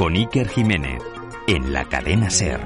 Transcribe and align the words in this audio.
Con 0.00 0.14
Iker 0.14 0.48
Jiménez, 0.48 1.02
en 1.46 1.74
la 1.74 1.84
cadena 1.84 2.30
Ser. 2.30 2.58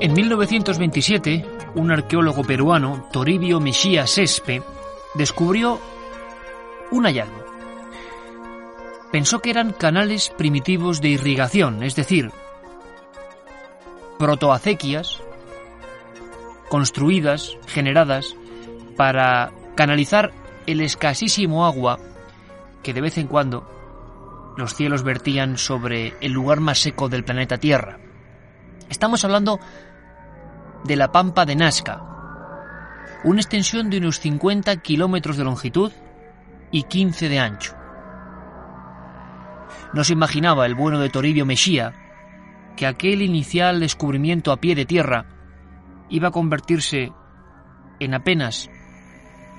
En 0.00 0.12
1927, 0.14 1.46
un 1.76 1.92
arqueólogo 1.92 2.42
peruano, 2.42 3.06
Toribio 3.12 3.60
Mejía 3.60 4.08
Sespe, 4.08 4.60
descubrió 5.14 5.78
un 6.90 7.04
hallazgo. 7.04 7.44
Pensó 9.12 9.38
que 9.38 9.50
eran 9.50 9.72
canales 9.72 10.30
primitivos 10.36 11.00
de 11.00 11.10
irrigación, 11.10 11.84
es 11.84 11.94
decir, 11.94 12.32
protoacequias 14.18 15.19
construidas, 16.70 17.58
generadas, 17.66 18.36
para 18.96 19.50
canalizar 19.74 20.30
el 20.66 20.80
escasísimo 20.80 21.66
agua 21.66 21.98
que 22.84 22.94
de 22.94 23.00
vez 23.00 23.18
en 23.18 23.26
cuando 23.26 24.54
los 24.56 24.74
cielos 24.74 25.02
vertían 25.02 25.58
sobre 25.58 26.14
el 26.20 26.32
lugar 26.32 26.60
más 26.60 26.78
seco 26.78 27.08
del 27.08 27.24
planeta 27.24 27.58
Tierra. 27.58 27.98
Estamos 28.88 29.24
hablando 29.24 29.58
de 30.84 30.94
la 30.94 31.10
Pampa 31.10 31.44
de 31.44 31.56
Nazca, 31.56 32.04
una 33.24 33.40
extensión 33.40 33.90
de 33.90 33.98
unos 33.98 34.20
50 34.20 34.76
kilómetros 34.76 35.36
de 35.36 35.44
longitud 35.44 35.90
y 36.70 36.84
15 36.84 37.28
de 37.28 37.38
ancho. 37.40 37.74
No 39.92 40.04
se 40.04 40.12
imaginaba 40.12 40.66
el 40.66 40.76
bueno 40.76 41.00
de 41.00 41.10
Toribio 41.10 41.44
Mejía 41.44 41.94
que 42.76 42.86
aquel 42.86 43.22
inicial 43.22 43.80
descubrimiento 43.80 44.52
a 44.52 44.58
pie 44.58 44.76
de 44.76 44.86
tierra 44.86 45.39
iba 46.10 46.28
a 46.28 46.32
convertirse 46.32 47.12
en 48.00 48.14
apenas 48.14 48.70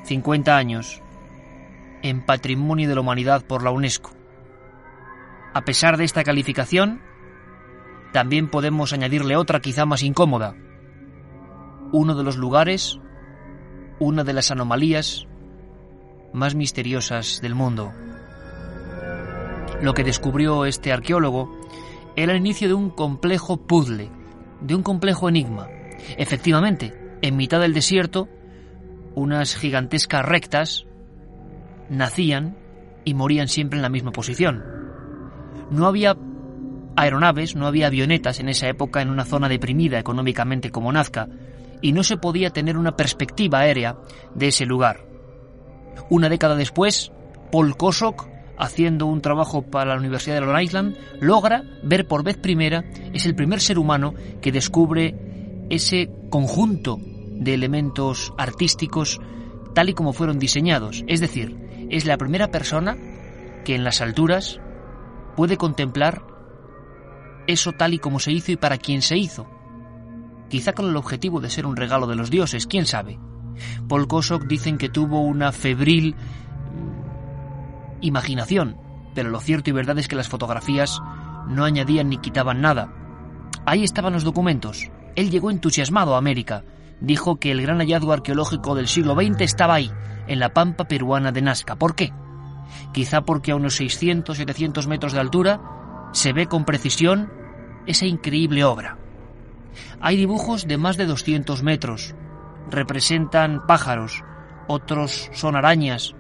50 0.04 0.56
años 0.56 1.02
en 2.04 2.26
Patrimonio 2.26 2.90
de 2.90 2.96
la 2.96 3.02
Humanidad 3.02 3.46
por 3.46 3.64
la 3.64 3.72
UNESCO. 3.72 4.12
A 5.54 5.62
pesar 5.62 5.98
de 5.98 6.04
esta 6.04 6.24
calificación, 6.24 7.02
también 8.12 8.50
podemos 8.50 8.94
añadirle 8.94 9.36
otra 9.36 9.60
quizá 9.60 9.86
más 9.86 10.04
incómoda. 10.04 10.56
Uno 11.92 12.16
de 12.16 12.24
los 12.24 12.38
lugares, 12.38 13.00
una 14.00 14.24
de 14.24 14.34
las 14.34 14.52
anomalías 14.52 15.28
más 16.34 16.56
misteriosas 16.56 17.40
del 17.42 17.56
mundo. 17.56 17.92
Lo 19.82 19.94
que 19.94 20.04
descubrió 20.04 20.66
este 20.66 20.92
arqueólogo 20.92 21.50
era 22.16 22.34
el 22.34 22.40
inicio 22.40 22.68
de 22.68 22.74
un 22.74 22.90
complejo 22.90 23.58
puzzle, 23.58 24.10
de 24.62 24.76
un 24.76 24.84
complejo 24.84 25.30
enigma. 25.30 25.68
Efectivamente, 26.18 26.94
en 27.22 27.36
mitad 27.36 27.60
del 27.60 27.74
desierto, 27.74 28.28
unas 29.16 29.56
gigantescas 29.56 30.26
rectas 30.26 30.86
nacían 31.90 32.58
y 33.04 33.14
morían 33.14 33.48
siempre 33.48 33.78
en 33.78 33.84
la 33.84 33.90
misma 33.90 34.12
posición. 34.12 34.64
No 35.70 35.88
había 35.88 36.16
aeronaves, 36.96 37.56
no 37.56 37.68
había 37.68 37.88
avionetas 37.88 38.40
en 38.40 38.50
esa 38.50 38.68
época 38.68 39.02
en 39.02 39.10
una 39.10 39.26
zona 39.26 39.50
deprimida 39.50 40.00
económicamente 40.00 40.72
como 40.72 40.92
Nazca, 40.92 41.28
y 41.82 41.94
no 41.94 42.04
se 42.04 42.18
podía 42.18 42.52
tener 42.52 42.78
una 42.78 42.96
perspectiva 42.96 43.60
aérea 43.60 43.98
de 44.36 44.48
ese 44.48 44.66
lugar. 44.66 45.06
Una 46.10 46.30
década 46.30 46.56
después, 46.56 47.12
Paul 47.52 47.76
Kosok 47.76 48.28
haciendo 48.58 49.08
un 49.08 49.22
trabajo 49.22 49.64
para 49.64 49.96
la 49.96 50.00
Universidad 50.00 50.36
de 50.36 50.42
Long 50.42 50.62
Island, 50.62 50.96
logra 51.20 51.64
ver 51.82 52.08
por 52.08 52.24
vez 52.24 52.38
primera, 52.38 52.84
es 53.12 53.26
el 53.26 53.34
primer 53.34 53.60
ser 53.60 53.80
humano 53.80 54.14
que 54.40 54.52
descubre 54.52 55.16
ese 55.72 56.12
conjunto 56.30 57.00
de 57.02 57.54
elementos 57.54 58.34
artísticos 58.38 59.20
tal 59.74 59.90
y 59.90 59.94
como 59.94 60.14
fueron 60.14 60.38
diseñados. 60.38 61.04
Es 61.08 61.20
decir, 61.20 61.88
es 61.90 62.06
la 62.06 62.18
primera 62.18 62.52
persona 62.52 62.98
que 63.66 63.76
en 63.76 63.84
las 63.84 64.02
alturas 64.02 64.60
puede 65.36 65.58
contemplar 65.58 66.24
eso 67.48 67.72
tal 67.72 67.94
y 67.94 68.00
como 68.00 68.20
se 68.20 68.32
hizo 68.32 68.52
y 68.52 68.58
para 68.58 68.78
quien 68.78 69.02
se 69.02 69.18
hizo. 69.18 69.48
Quizá 70.50 70.74
con 70.74 70.90
el 70.90 70.98
objetivo 70.98 71.40
de 71.40 71.50
ser 71.50 71.66
un 71.66 71.78
regalo 71.78 72.06
de 72.06 72.16
los 72.16 72.30
dioses, 72.30 72.68
quién 72.68 72.86
sabe. 72.86 73.18
Paul 73.88 74.08
Kosok 74.08 74.46
dicen 74.46 74.78
que 74.78 74.90
tuvo 74.90 75.22
una 75.22 75.52
febril 75.52 76.16
imaginación, 78.02 78.78
pero 79.16 79.30
lo 79.30 79.40
cierto 79.40 79.70
y 79.70 79.74
verdad 79.74 79.98
es 79.98 80.08
que 80.08 80.16
las 80.16 80.28
fotografías 80.28 81.00
no 81.48 81.64
añadían 81.64 82.10
ni 82.10 82.18
quitaban 82.18 82.62
nada. 82.62 82.94
Ahí 83.66 83.84
estaban 83.84 84.14
los 84.14 84.24
documentos. 84.24 84.92
Él 85.16 85.30
llegó 85.30 85.52
entusiasmado 85.52 86.16
a 86.16 86.18
América. 86.18 86.64
Dijo 87.00 87.38
que 87.38 87.52
el 87.52 87.62
gran 87.62 87.80
hallazgo 87.80 88.14
arqueológico 88.14 88.76
del 88.76 88.88
siglo 88.88 89.16
XX 89.16 89.42
estaba 89.42 89.76
ahí, 89.76 89.92
en 90.28 90.40
la 90.40 90.54
pampa 90.54 90.86
peruana 90.86 91.32
de 91.32 91.42
Nazca. 91.42 91.76
¿Por 91.76 91.96
qué? 91.96 92.14
Quizá 92.94 93.22
porque 93.22 93.52
a 93.52 93.56
unos 93.56 93.80
600-700 93.80 94.88
metros 94.88 95.14
de 95.14 95.20
altura 95.20 95.62
se 96.14 96.34
ve 96.34 96.48
con 96.48 96.66
precisión 96.66 97.32
esa 97.88 98.06
increíble 98.06 98.64
obra. 98.64 98.98
Hay 100.00 100.18
dibujos 100.18 100.68
de 100.68 100.78
más 100.78 100.98
de 100.98 101.06
200 101.06 101.64
metros. 101.64 102.16
Representan 102.70 103.66
pájaros, 103.66 104.24
otros 104.68 105.30
son 105.34 105.56
arañas, 105.56 106.16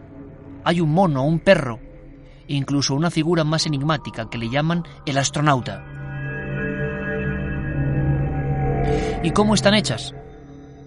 hay 0.63 0.81
un 0.81 0.91
mono, 0.91 1.23
un 1.23 1.39
perro, 1.39 1.79
incluso 2.47 2.95
una 2.95 3.11
figura 3.11 3.43
más 3.43 3.65
enigmática 3.65 4.29
que 4.29 4.37
le 4.37 4.49
llaman 4.49 4.85
el 5.05 5.17
astronauta. 5.17 5.85
¿Y 9.23 9.31
cómo 9.31 9.53
están 9.53 9.73
hechas? 9.73 10.13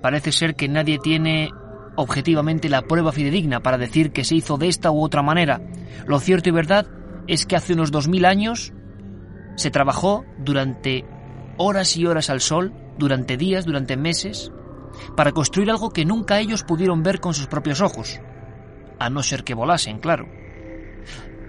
Parece 0.01 0.33
ser 0.33 0.55
que 0.55 0.69
nadie 0.69 0.99
tiene 0.99 1.51
objetivamente 1.97 2.69
la 2.69 2.83
prueba 2.83 3.13
fidedigna 3.13 3.61
para 3.61 3.79
decir 3.79 4.13
que 4.13 4.25
se 4.25 4.35
hizo 4.35 4.57
de 4.57 4.69
esta 4.69 4.91
u 4.91 5.03
otra 5.03 5.23
manera. 5.23 5.61
Lo 6.07 6.19
cierto 6.21 6.49
y 6.49 6.53
verdad 6.53 6.87
es 7.27 7.47
que 7.47 7.57
hace 7.57 7.73
unos 7.73 7.91
2000 7.91 8.25
años 8.25 8.73
se 9.57 9.71
trabajó 9.71 10.25
durante 10.39 11.05
horas 11.57 11.97
y 11.97 12.07
horas 12.07 12.31
al 12.31 12.41
sol, 12.41 12.73
durante 12.99 13.37
días, 13.37 13.65
durante 13.65 13.97
meses, 13.97 14.53
para 15.17 15.33
construir 15.33 15.71
algo 15.71 15.91
que 15.91 16.05
nunca 16.05 16.41
ellos 16.41 16.65
pudieron 16.65 17.03
ver 17.03 17.21
con 17.21 17.35
sus 17.35 17.47
propios 17.47 17.81
ojos 17.81 18.21
a 18.99 19.11
no 19.11 19.23
ser 19.23 19.45
que 19.45 19.55
volasen, 19.55 19.99
claro. 19.99 20.29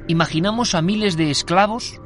Imaginamos 0.08 0.76
a 0.76 0.82
miles 0.82 1.18
de 1.18 1.32
esclavos 1.32 2.00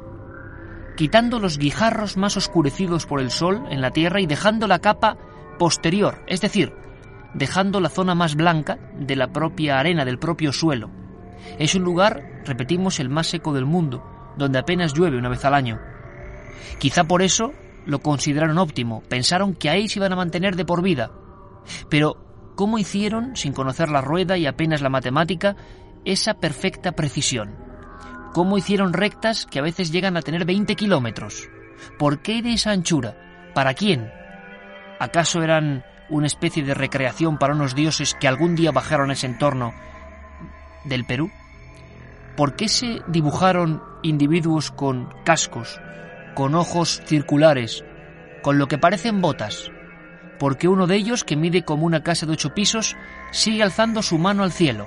quitando 1.00 1.38
los 1.38 1.56
guijarros 1.56 2.18
más 2.18 2.36
oscurecidos 2.36 3.06
por 3.06 3.22
el 3.22 3.30
sol 3.30 3.64
en 3.70 3.80
la 3.80 3.90
tierra 3.90 4.20
y 4.20 4.26
dejando 4.26 4.66
la 4.66 4.80
capa 4.80 5.16
posterior, 5.58 6.22
es 6.26 6.42
decir, 6.42 6.74
dejando 7.32 7.80
la 7.80 7.88
zona 7.88 8.14
más 8.14 8.34
blanca 8.34 8.78
de 8.98 9.16
la 9.16 9.32
propia 9.32 9.78
arena, 9.78 10.04
del 10.04 10.18
propio 10.18 10.52
suelo. 10.52 10.90
Es 11.58 11.74
un 11.74 11.84
lugar, 11.84 12.42
repetimos, 12.44 13.00
el 13.00 13.08
más 13.08 13.28
seco 13.28 13.54
del 13.54 13.64
mundo, 13.64 14.04
donde 14.36 14.58
apenas 14.58 14.92
llueve 14.92 15.16
una 15.16 15.30
vez 15.30 15.42
al 15.46 15.54
año. 15.54 15.80
Quizá 16.78 17.04
por 17.04 17.22
eso 17.22 17.54
lo 17.86 18.00
consideraron 18.00 18.58
óptimo, 18.58 19.02
pensaron 19.08 19.54
que 19.54 19.70
ahí 19.70 19.88
se 19.88 20.00
iban 20.00 20.12
a 20.12 20.16
mantener 20.16 20.54
de 20.54 20.66
por 20.66 20.82
vida. 20.82 21.12
Pero 21.88 22.52
cómo 22.56 22.78
hicieron, 22.78 23.36
sin 23.36 23.54
conocer 23.54 23.88
la 23.88 24.02
rueda 24.02 24.36
y 24.36 24.44
apenas 24.44 24.82
la 24.82 24.90
matemática, 24.90 25.56
esa 26.04 26.34
perfecta 26.34 26.92
precisión. 26.92 27.69
Cómo 28.32 28.58
hicieron 28.58 28.92
rectas 28.92 29.46
que 29.46 29.58
a 29.58 29.62
veces 29.62 29.90
llegan 29.90 30.16
a 30.16 30.22
tener 30.22 30.44
20 30.44 30.76
kilómetros. 30.76 31.48
¿Por 31.98 32.20
qué 32.20 32.42
de 32.42 32.52
esa 32.52 32.70
anchura? 32.70 33.16
¿Para 33.54 33.74
quién? 33.74 34.10
¿Acaso 34.98 35.42
eran 35.42 35.84
una 36.08 36.26
especie 36.26 36.62
de 36.62 36.74
recreación 36.74 37.38
para 37.38 37.54
unos 37.54 37.74
dioses 37.74 38.14
que 38.14 38.28
algún 38.28 38.54
día 38.54 38.70
bajaron 38.70 39.10
ese 39.10 39.26
entorno 39.26 39.72
del 40.84 41.04
Perú? 41.04 41.30
¿Por 42.36 42.54
qué 42.54 42.68
se 42.68 43.02
dibujaron 43.08 43.82
individuos 44.02 44.70
con 44.70 45.12
cascos, 45.24 45.80
con 46.34 46.54
ojos 46.54 47.02
circulares, 47.06 47.84
con 48.42 48.58
lo 48.58 48.68
que 48.68 48.78
parecen 48.78 49.20
botas, 49.20 49.70
porque 50.38 50.68
uno 50.68 50.86
de 50.86 50.96
ellos, 50.96 51.24
que 51.24 51.36
mide 51.36 51.64
como 51.64 51.84
una 51.84 52.02
casa 52.02 52.24
de 52.24 52.32
ocho 52.32 52.54
pisos, 52.54 52.96
sigue 53.30 53.62
alzando 53.62 54.02
su 54.02 54.16
mano 54.18 54.42
al 54.42 54.52
cielo. 54.52 54.86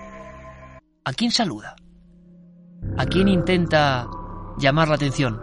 ¿A 1.06 1.13
quién 1.13 1.31
saluda? 1.31 1.75
¿A 2.97 3.06
quién 3.06 3.27
intenta 3.27 4.07
llamar 4.57 4.88
la 4.88 4.95
atención? 4.95 5.41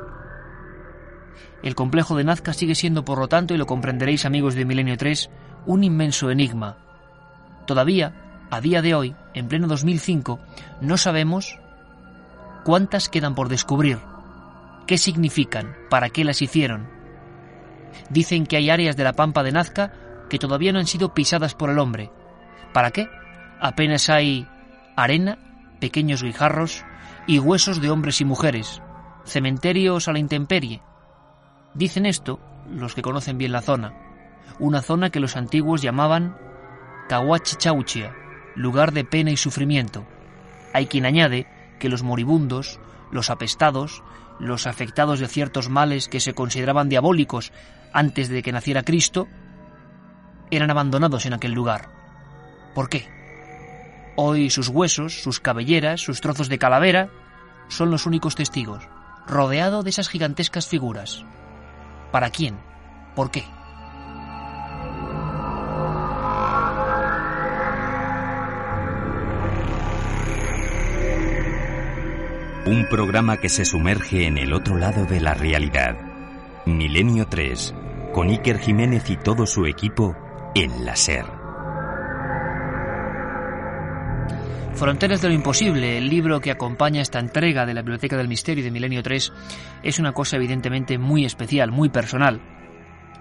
El 1.62 1.74
complejo 1.74 2.16
de 2.16 2.24
Nazca 2.24 2.52
sigue 2.52 2.74
siendo, 2.74 3.04
por 3.04 3.18
lo 3.18 3.28
tanto, 3.28 3.54
y 3.54 3.58
lo 3.58 3.66
comprenderéis 3.66 4.24
amigos 4.24 4.54
de 4.54 4.64
Milenio 4.64 4.96
3, 4.96 5.30
un 5.66 5.84
inmenso 5.84 6.30
enigma. 6.30 6.78
Todavía, 7.66 8.46
a 8.50 8.60
día 8.60 8.82
de 8.82 8.94
hoy, 8.94 9.16
en 9.34 9.48
pleno 9.48 9.66
2005, 9.66 10.38
no 10.80 10.96
sabemos 10.96 11.58
cuántas 12.64 13.08
quedan 13.08 13.34
por 13.34 13.48
descubrir, 13.48 13.98
qué 14.86 14.96
significan, 14.96 15.74
para 15.90 16.08
qué 16.08 16.24
las 16.24 16.42
hicieron. 16.42 16.88
Dicen 18.08 18.46
que 18.46 18.56
hay 18.56 18.70
áreas 18.70 18.96
de 18.96 19.04
la 19.04 19.12
pampa 19.12 19.42
de 19.42 19.52
Nazca 19.52 19.92
que 20.28 20.38
todavía 20.38 20.72
no 20.72 20.78
han 20.78 20.86
sido 20.86 21.14
pisadas 21.14 21.54
por 21.54 21.68
el 21.70 21.78
hombre. 21.78 22.10
¿Para 22.72 22.90
qué? 22.90 23.08
Apenas 23.60 24.08
hay 24.08 24.46
arena, 24.96 25.38
pequeños 25.80 26.22
guijarros 26.22 26.84
y 27.30 27.38
huesos 27.38 27.80
de 27.80 27.90
hombres 27.90 28.20
y 28.20 28.24
mujeres, 28.24 28.82
cementerios 29.24 30.08
a 30.08 30.12
la 30.12 30.18
intemperie. 30.18 30.82
Dicen 31.74 32.04
esto 32.04 32.40
los 32.68 32.96
que 32.96 33.02
conocen 33.02 33.38
bien 33.38 33.52
la 33.52 33.62
zona, 33.62 33.94
una 34.58 34.82
zona 34.82 35.10
que 35.10 35.20
los 35.20 35.36
antiguos 35.36 35.80
llamaban 35.80 36.36
Kawachichauchia, 37.08 38.16
lugar 38.56 38.90
de 38.90 39.04
pena 39.04 39.30
y 39.30 39.36
sufrimiento. 39.36 40.04
Hay 40.72 40.86
quien 40.86 41.06
añade 41.06 41.46
que 41.78 41.88
los 41.88 42.02
moribundos, 42.02 42.80
los 43.12 43.30
apestados, 43.30 44.02
los 44.40 44.66
afectados 44.66 45.20
de 45.20 45.28
ciertos 45.28 45.68
males 45.68 46.08
que 46.08 46.18
se 46.18 46.34
consideraban 46.34 46.88
diabólicos 46.88 47.52
antes 47.92 48.28
de 48.28 48.42
que 48.42 48.50
naciera 48.50 48.82
Cristo, 48.82 49.28
eran 50.50 50.72
abandonados 50.72 51.26
en 51.26 51.34
aquel 51.34 51.52
lugar. 51.52 51.90
¿Por 52.74 52.88
qué? 52.88 53.08
Hoy 54.16 54.50
sus 54.50 54.66
huesos, 54.66 55.22
sus 55.22 55.38
cabelleras, 55.38 56.00
sus 56.00 56.20
trozos 56.20 56.48
de 56.48 56.58
calavera 56.58 57.08
son 57.70 57.90
los 57.90 58.04
únicos 58.04 58.34
testigos, 58.34 58.82
rodeado 59.26 59.82
de 59.82 59.90
esas 59.90 60.08
gigantescas 60.08 60.66
figuras. 60.66 61.24
¿Para 62.12 62.30
quién? 62.30 62.58
¿Por 63.14 63.30
qué? 63.30 63.44
Un 72.66 72.86
programa 72.88 73.38
que 73.38 73.48
se 73.48 73.64
sumerge 73.64 74.26
en 74.26 74.36
el 74.36 74.52
otro 74.52 74.76
lado 74.76 75.06
de 75.06 75.20
la 75.20 75.34
realidad. 75.34 75.96
Milenio 76.66 77.26
3, 77.26 77.74
con 78.12 78.28
Iker 78.28 78.58
Jiménez 78.58 79.08
y 79.10 79.16
todo 79.16 79.46
su 79.46 79.66
equipo 79.66 80.14
en 80.54 80.84
la 80.84 80.94
SER. 80.94 81.39
Fronteras 84.74 85.20
de 85.20 85.28
lo 85.28 85.34
Imposible, 85.34 85.98
el 85.98 86.08
libro 86.08 86.40
que 86.40 86.50
acompaña 86.50 87.02
esta 87.02 87.18
entrega 87.18 87.66
de 87.66 87.74
la 87.74 87.82
Biblioteca 87.82 88.16
del 88.16 88.28
Misterio 88.28 88.64
de 88.64 88.70
Milenio 88.70 89.02
3, 89.02 89.32
es 89.82 89.98
una 89.98 90.12
cosa 90.12 90.36
evidentemente 90.36 90.96
muy 90.98 91.24
especial, 91.24 91.70
muy 91.70 91.90
personal. 91.90 92.40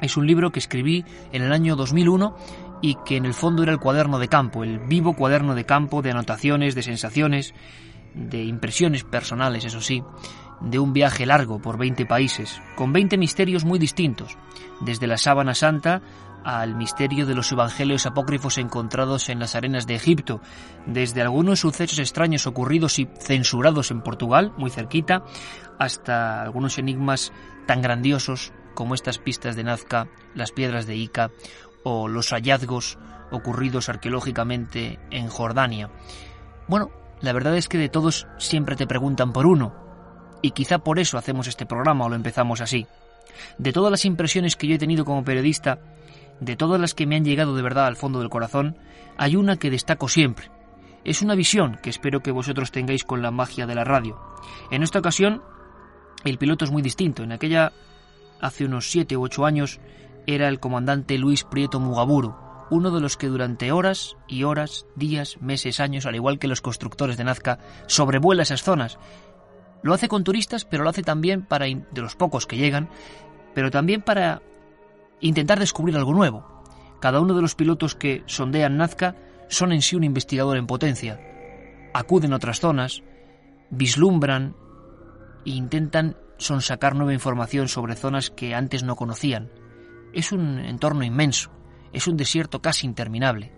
Es 0.02 0.16
un 0.16 0.26
libro 0.26 0.52
que 0.52 0.60
escribí 0.60 1.04
en 1.34 1.42
el 1.42 1.52
año 1.52 1.76
2001 1.76 2.36
y 2.82 2.96
que 3.06 3.18
en 3.18 3.26
el 3.26 3.34
fondo 3.34 3.64
era 3.64 3.74
el 3.74 3.80
cuaderno 3.80 4.20
de 4.20 4.30
campo, 4.30 4.64
el 4.64 4.80
vivo 4.80 5.14
cuaderno 5.14 5.54
de 5.54 5.66
campo 5.66 6.02
de 6.02 6.12
anotaciones, 6.12 6.76
de 6.76 6.84
sensaciones, 6.84 7.54
de 8.14 8.44
impresiones 8.44 9.04
personales, 9.04 9.66
eso 9.66 9.82
sí, 9.82 10.04
de 10.62 10.80
un 10.80 10.94
viaje 10.94 11.26
largo 11.26 11.60
por 11.60 11.78
20 11.78 12.06
países, 12.06 12.62
con 12.76 12.94
20 12.94 13.18
misterios 13.18 13.66
muy 13.66 13.80
distintos, 13.80 14.38
desde 14.82 15.08
la 15.08 15.18
sábana 15.18 15.54
santa 15.54 16.02
al 16.44 16.76
misterio 16.76 17.26
de 17.26 17.36
los 17.36 17.52
evangelios 17.52 18.06
apócrifos 18.06 18.58
encontrados 18.58 19.30
en 19.30 19.40
las 19.40 19.56
arenas 19.56 19.88
de 19.88 19.96
Egipto, 19.96 20.42
desde 20.86 21.22
algunos 21.22 21.60
sucesos 21.60 22.00
extraños 22.00 22.48
ocurridos 22.48 23.00
y 23.00 23.08
censurados 23.20 23.92
en 23.92 24.02
Portugal, 24.02 24.54
muy 24.58 24.70
cerquita, 24.70 25.24
hasta 25.78 26.42
algunos 26.42 26.78
enigmas 26.78 27.32
tan 27.66 27.82
grandiosos 27.82 28.54
como 28.74 28.96
estas 28.96 29.18
pistas 29.18 29.56
de 29.56 29.64
Nazca, 29.64 30.08
las 30.34 30.52
piedras 30.52 30.86
de 30.86 30.96
Ica 30.96 31.32
o 31.84 32.08
los 32.08 32.30
hallazgos 32.32 32.98
ocurridos 33.32 33.90
arqueológicamente 33.90 35.00
en 35.12 35.28
Jordania. 35.28 35.90
Bueno, 36.68 36.92
la 37.22 37.34
verdad 37.34 37.58
es 37.58 37.68
que 37.68 37.78
de 37.78 37.90
todos 37.90 38.28
siempre 38.38 38.76
te 38.76 38.88
preguntan 38.88 39.34
por 39.34 39.46
uno, 39.46 39.74
y 40.42 40.52
quizá 40.52 40.80
por 40.80 41.00
eso 41.00 41.18
hacemos 41.18 41.48
este 41.48 41.66
programa 41.66 42.06
o 42.06 42.10
lo 42.10 42.16
empezamos 42.16 42.62
así. 42.62 42.88
De 43.58 43.74
todas 43.74 43.92
las 43.92 44.06
impresiones 44.06 44.56
que 44.56 44.68
yo 44.68 44.76
he 44.76 44.80
tenido 44.80 45.06
como 45.06 45.24
periodista, 45.24 45.80
de 46.40 46.56
todas 46.56 46.80
las 46.80 46.94
que 46.94 47.06
me 47.06 47.16
han 47.16 47.26
llegado 47.26 47.56
de 47.56 47.62
verdad 47.62 47.88
al 47.88 47.96
fondo 47.96 48.20
del 48.20 48.30
corazón, 48.30 48.78
hay 49.18 49.36
una 49.36 49.58
que 49.58 49.70
destaco 49.70 50.08
siempre. 50.08 50.52
Es 51.04 51.22
una 51.22 51.36
visión 51.36 51.80
que 51.82 51.90
espero 51.90 52.22
que 52.22 52.32
vosotros 52.32 52.72
tengáis 52.72 53.04
con 53.04 53.22
la 53.22 53.32
magia 53.32 53.66
de 53.66 53.76
la 53.76 53.84
radio. 53.84 54.20
En 54.72 54.84
esta 54.84 55.00
ocasión, 55.00 55.42
el 56.24 56.38
piloto 56.38 56.66
es 56.66 56.72
muy 56.72 56.82
distinto. 56.82 57.24
En 57.24 57.32
aquella, 57.32 57.72
hace 58.42 58.66
unos 58.66 58.90
siete 58.92 59.16
u 59.16 59.24
ocho 59.24 59.46
años, 59.46 59.80
era 60.28 60.48
el 60.48 60.60
comandante 60.60 61.18
Luis 61.18 61.44
Prieto 61.44 61.80
Mugaburu, 61.80 62.36
uno 62.70 62.92
de 62.92 63.02
los 63.02 63.18
que 63.18 63.28
durante 63.28 63.72
horas 63.72 64.16
y 64.28 64.44
horas, 64.44 64.86
días, 64.96 65.38
meses, 65.42 65.80
años, 65.80 66.06
al 66.06 66.16
igual 66.16 66.38
que 66.38 66.48
los 66.48 66.62
constructores 66.62 67.18
de 67.18 67.24
Nazca, 67.24 67.60
sobrevuela 67.88 68.44
esas 68.44 68.64
zonas. 68.64 69.00
Lo 69.82 69.94
hace 69.94 70.10
con 70.10 70.24
turistas, 70.24 70.66
pero 70.66 70.84
lo 70.84 70.90
hace 70.90 71.02
también 71.02 71.46
para, 71.46 71.66
de 71.66 72.02
los 72.02 72.16
pocos 72.16 72.46
que 72.46 72.58
llegan, 72.58 72.90
pero 73.56 73.72
también 73.72 74.02
para 74.02 74.42
intentar 75.22 75.60
descubrir 75.60 75.96
algo 75.96 76.14
nuevo. 76.14 76.64
Cada 77.00 77.22
uno 77.22 77.34
de 77.34 77.42
los 77.42 77.56
pilotos 77.56 77.96
que 77.96 78.24
sondean 78.26 78.78
Nazca 78.78 79.16
son 79.48 79.72
en 79.72 79.82
sí 79.82 79.96
un 79.96 80.04
investigador 80.04 80.58
en 80.58 80.68
potencia. 80.68 81.20
Acuden 81.94 82.34
a 82.34 82.36
otras 82.36 82.60
zonas, 82.60 83.04
vislumbran 83.70 84.56
e 85.46 85.52
intentan 85.52 86.18
sonsacar 86.38 86.96
nueva 86.96 87.14
información 87.14 87.68
sobre 87.68 87.96
zonas 87.96 88.30
que 88.30 88.56
antes 88.56 88.84
no 88.84 88.96
conocían. 88.96 89.52
Es 90.14 90.32
un 90.32 90.60
entorno 90.60 91.04
inmenso, 91.04 91.52
es 91.94 92.08
un 92.08 92.18
desierto 92.18 92.62
casi 92.62 92.88
interminable. 92.88 93.52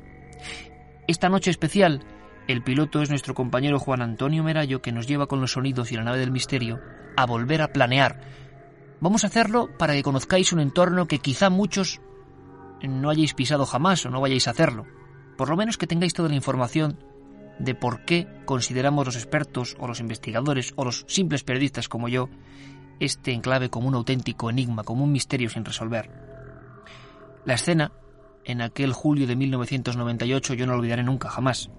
Esta 1.08 1.30
noche 1.30 1.52
especial, 1.52 2.04
el 2.48 2.64
piloto 2.64 3.02
es 3.02 3.10
nuestro 3.10 3.34
compañero 3.34 3.80
Juan 3.80 4.02
Antonio 4.02 4.44
Merayo 4.44 4.82
que 4.82 4.92
nos 4.92 5.08
lleva 5.08 5.28
con 5.28 5.42
los 5.42 5.54
sonidos 5.54 5.92
y 5.92 5.96
la 5.96 6.04
nave 6.04 6.20
del 6.20 6.32
misterio 6.32 6.80
a 7.18 7.26
volver 7.26 7.62
a 7.62 7.72
planear. 7.72 8.20
Vamos 9.02 9.24
a 9.24 9.28
hacerlo 9.28 9.68
para 9.80 9.94
que 9.94 10.04
conozcáis 10.04 10.54
un 10.54 10.60
entorno 10.60 11.08
que 11.08 11.18
quizá 11.18 11.50
muchos 11.50 12.02
no 12.84 13.10
hayáis 13.10 13.34
pisado 13.34 13.66
jamás 13.66 14.06
o 14.06 14.12
no 14.12 14.22
vayáis 14.22 14.48
a 14.48 14.52
hacerlo. 14.52 14.86
Por 15.38 15.50
lo 15.50 15.58
menos 15.58 15.80
que 15.80 15.88
tengáis 15.88 16.14
toda 16.14 16.30
la 16.30 16.36
información 16.36 17.00
de 17.58 17.74
por 17.74 18.06
qué 18.06 18.28
consideramos 18.46 19.08
los 19.08 19.16
expertos 19.16 19.76
o 19.80 19.88
los 19.88 20.00
investigadores 20.00 20.74
o 20.76 20.86
los 20.86 21.04
simples 21.08 21.44
periodistas 21.44 21.90
como 21.90 22.10
yo 22.10 22.30
este 23.00 23.34
enclave 23.34 23.72
como 23.72 23.88
un 23.88 23.96
auténtico 23.96 24.52
enigma, 24.52 24.84
como 24.84 25.04
un 25.04 25.12
misterio 25.12 25.50
sin 25.50 25.66
resolver. 25.66 26.12
La 27.44 27.56
escena 27.56 27.92
en 28.46 28.62
aquel 28.62 28.94
julio 28.94 29.26
de 29.26 29.36
1998 29.36 30.54
yo 30.54 30.68
no 30.68 30.74
lo 30.74 30.78
olvidaré 30.78 31.02
nunca, 31.02 31.30
jamás. 31.30 31.72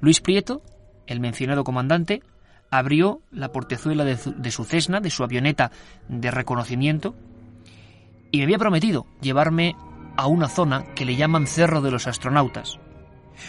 Luis 0.00 0.20
Prieto, 0.20 0.62
el 1.08 1.18
mencionado 1.18 1.64
comandante, 1.64 2.22
abrió 2.70 3.22
la 3.30 3.52
portezuela 3.52 4.04
de, 4.04 4.50
su 4.50 4.64
Cessna, 4.64 5.00
de 5.00 5.10
su 5.10 5.24
avioneta 5.24 5.70
de 6.08 6.30
reconocimiento, 6.30 7.14
y 8.30 8.38
me 8.38 8.44
había 8.44 8.58
prometido 8.58 9.06
llevarme 9.20 9.74
a 10.16 10.26
una 10.26 10.48
zona 10.48 10.84
que 10.94 11.04
le 11.04 11.16
llaman 11.16 11.46
Cerro 11.46 11.80
de 11.80 11.90
los 11.90 12.06
Astronautas. 12.06 12.78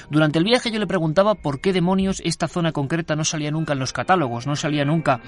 Durante 0.10 0.40
el 0.40 0.46
viaje 0.46 0.72
yo 0.72 0.80
le 0.80 0.88
preguntaba 0.88 1.36
por 1.36 1.60
qué 1.60 1.74
demonios 1.74 2.22
esta 2.24 2.48
zona 2.48 2.72
concreta 2.72 3.16
no 3.16 3.26
salía 3.26 3.52
nunca 3.52 3.74
en 3.74 3.80
los 3.80 3.94
catálogos, 3.94 4.48
no 4.48 4.56
salía 4.56 4.86
nunca 4.86 5.22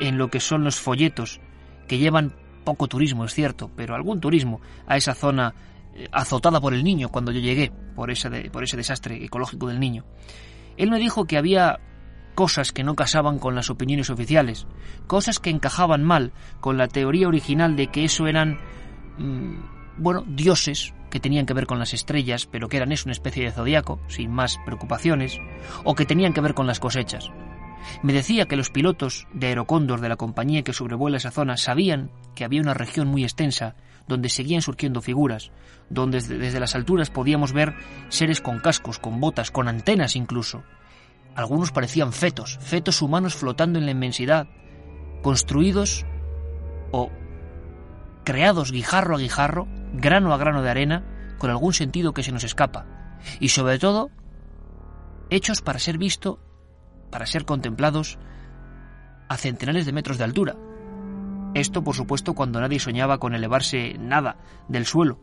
en 0.00 0.18
lo 0.18 0.28
que 0.28 0.40
son 0.40 0.64
los 0.64 0.80
folletos, 0.80 1.40
que 1.88 1.98
llevan 1.98 2.34
poco 2.64 2.88
turismo, 2.88 3.24
es 3.24 3.32
cierto, 3.32 3.70
pero 3.76 3.94
algún 3.94 4.20
turismo 4.20 4.60
a 4.86 4.96
esa 4.96 5.14
zona 5.14 5.54
eh, 5.94 6.08
azotada 6.12 6.60
por 6.60 6.74
el 6.74 6.84
niño 6.84 7.08
cuando 7.08 7.32
yo 7.32 7.40
llegué, 7.40 7.72
por 7.94 8.10
ese, 8.10 8.50
por 8.50 8.64
ese 8.64 8.76
desastre 8.76 9.24
ecológico 9.24 9.68
del 9.68 9.80
niño. 9.80 10.04
Él 10.76 10.90
me 10.90 10.98
dijo 10.98 11.24
que 11.24 11.38
había 11.38 11.78
cosas 12.34 12.72
que 12.72 12.84
no 12.84 12.94
casaban 12.94 13.38
con 13.38 13.54
las 13.54 13.70
opiniones 13.70 14.10
oficiales, 14.10 14.66
cosas 15.06 15.38
que 15.38 15.50
encajaban 15.50 16.04
mal 16.04 16.32
con 16.60 16.78
la 16.78 16.88
teoría 16.88 17.28
original 17.28 17.76
de 17.76 17.88
que 17.88 18.04
eso 18.04 18.26
eran, 18.26 18.58
mm, 19.18 19.54
bueno, 19.98 20.24
dioses 20.26 20.94
que 21.10 21.20
tenían 21.20 21.46
que 21.46 21.54
ver 21.54 21.66
con 21.66 21.78
las 21.78 21.92
estrellas, 21.92 22.46
pero 22.46 22.68
que 22.68 22.76
eran 22.76 22.92
eso 22.92 23.04
una 23.06 23.12
especie 23.12 23.44
de 23.44 23.50
zodiaco, 23.50 24.00
sin 24.08 24.30
más 24.30 24.58
preocupaciones, 24.64 25.38
o 25.84 25.94
que 25.94 26.06
tenían 26.06 26.32
que 26.32 26.40
ver 26.40 26.54
con 26.54 26.66
las 26.66 26.80
cosechas. 26.80 27.30
Me 28.02 28.12
decía 28.12 28.46
que 28.46 28.56
los 28.56 28.70
pilotos 28.70 29.26
de 29.32 29.48
aerocóndor 29.48 30.00
de 30.00 30.08
la 30.08 30.16
compañía 30.16 30.62
que 30.62 30.72
sobrevuela 30.72 31.16
esa 31.16 31.30
zona 31.30 31.56
sabían 31.56 32.10
que 32.34 32.44
había 32.44 32.60
una 32.60 32.74
región 32.74 33.08
muy 33.08 33.24
extensa 33.24 33.74
donde 34.06 34.28
seguían 34.28 34.62
surgiendo 34.62 35.00
figuras, 35.00 35.50
donde 35.88 36.20
desde, 36.20 36.60
las 36.60 36.74
alturas 36.74 37.10
podíamos 37.10 37.52
ver 37.52 37.74
seres 38.08 38.40
con 38.40 38.58
cascos, 38.60 38.98
con 38.98 39.20
botas, 39.20 39.50
con 39.50 39.68
antenas 39.68 40.16
incluso. 40.16 40.62
Algunos 41.34 41.72
parecían 41.72 42.12
fetos, 42.12 42.58
fetos 42.60 43.02
humanos 43.02 43.34
flotando 43.34 43.78
en 43.78 43.86
la 43.86 43.92
inmensidad, 43.92 44.48
construidos 45.22 46.04
o 46.90 47.10
creados 48.24 48.72
guijarro 48.72 49.16
a 49.16 49.18
guijarro, 49.18 49.68
grano 49.92 50.34
a 50.34 50.38
grano 50.38 50.62
de 50.62 50.70
arena, 50.70 51.04
con 51.38 51.50
algún 51.50 51.72
sentido 51.72 52.12
que 52.12 52.22
se 52.22 52.32
nos 52.32 52.44
escapa. 52.44 52.86
Y 53.38 53.48
sobre 53.48 53.78
todo, 53.78 54.10
hechos 55.30 55.62
para 55.62 55.78
ser 55.78 55.98
visto, 55.98 56.40
para 57.10 57.26
ser 57.26 57.44
contemplados 57.44 58.18
a 59.28 59.36
centenares 59.36 59.86
de 59.86 59.92
metros 59.92 60.18
de 60.18 60.24
altura. 60.24 60.56
Esto, 61.54 61.82
por 61.82 61.94
supuesto, 61.94 62.34
cuando 62.34 62.60
nadie 62.60 62.78
soñaba 62.78 63.18
con 63.18 63.34
elevarse 63.34 63.96
nada 63.98 64.36
del 64.68 64.86
suelo. 64.86 65.18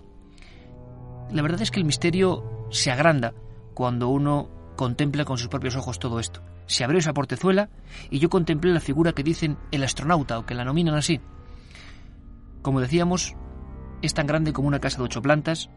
La 1.32 1.42
verdad 1.42 1.62
es 1.62 1.72
que 1.72 1.80
el 1.80 1.86
misterio 1.86 2.68
se 2.70 2.92
agranda 2.92 3.34
cuando 3.74 4.10
uno 4.10 4.50
contempla 4.78 5.26
con 5.26 5.38
sus 5.38 5.50
propios 5.50 5.76
ojos 5.76 6.00
todo 6.00 6.22
esto. 6.22 6.42
Se 6.68 6.86
abrió 6.86 7.00
esa 7.00 7.14
portezuela 7.14 7.70
y 8.10 8.20
yo 8.20 8.30
contemplé 8.30 8.72
la 8.72 8.80
figura 8.80 9.12
que 9.12 9.24
dicen 9.24 9.58
el 9.72 9.84
astronauta 9.84 10.40
o 10.40 10.46
que 10.46 10.56
la 10.56 10.64
nominan 10.64 10.96
así. 10.96 11.20
Como 12.62 12.80
decíamos, 12.80 13.36
es 14.02 14.14
tan 14.14 14.28
grande 14.28 14.54
como 14.54 14.70
una 14.70 14.80
casa 14.80 15.00
de 15.00 15.04
ocho 15.04 15.22
plantas, 15.22 15.70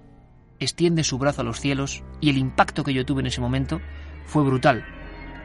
extiende 0.60 1.02
su 1.02 1.18
brazo 1.18 1.40
a 1.40 1.44
los 1.44 1.58
cielos 1.58 2.04
y 2.20 2.30
el 2.30 2.38
impacto 2.38 2.84
que 2.84 2.94
yo 2.94 3.04
tuve 3.04 3.22
en 3.22 3.26
ese 3.26 3.40
momento 3.40 3.80
fue 4.26 4.44
brutal. 4.44 4.84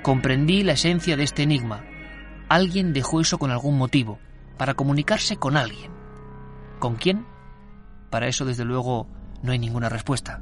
Comprendí 0.04 0.62
la 0.62 0.74
esencia 0.74 1.18
de 1.18 1.24
este 1.24 1.44
enigma. 1.44 1.84
Alguien 2.50 2.94
dejó 2.94 3.22
eso 3.22 3.40
con 3.40 3.50
algún 3.50 3.78
motivo, 3.78 4.20
para 4.58 4.76
comunicarse 4.76 5.38
con 5.38 5.58
alguien. 5.58 5.92
¿Con 6.80 6.96
quién? 6.96 7.26
Para 8.12 8.28
eso, 8.28 8.46
desde 8.46 8.66
luego, 8.66 9.08
no 9.42 9.52
hay 9.52 9.60
ninguna 9.60 9.90
respuesta. 9.90 10.42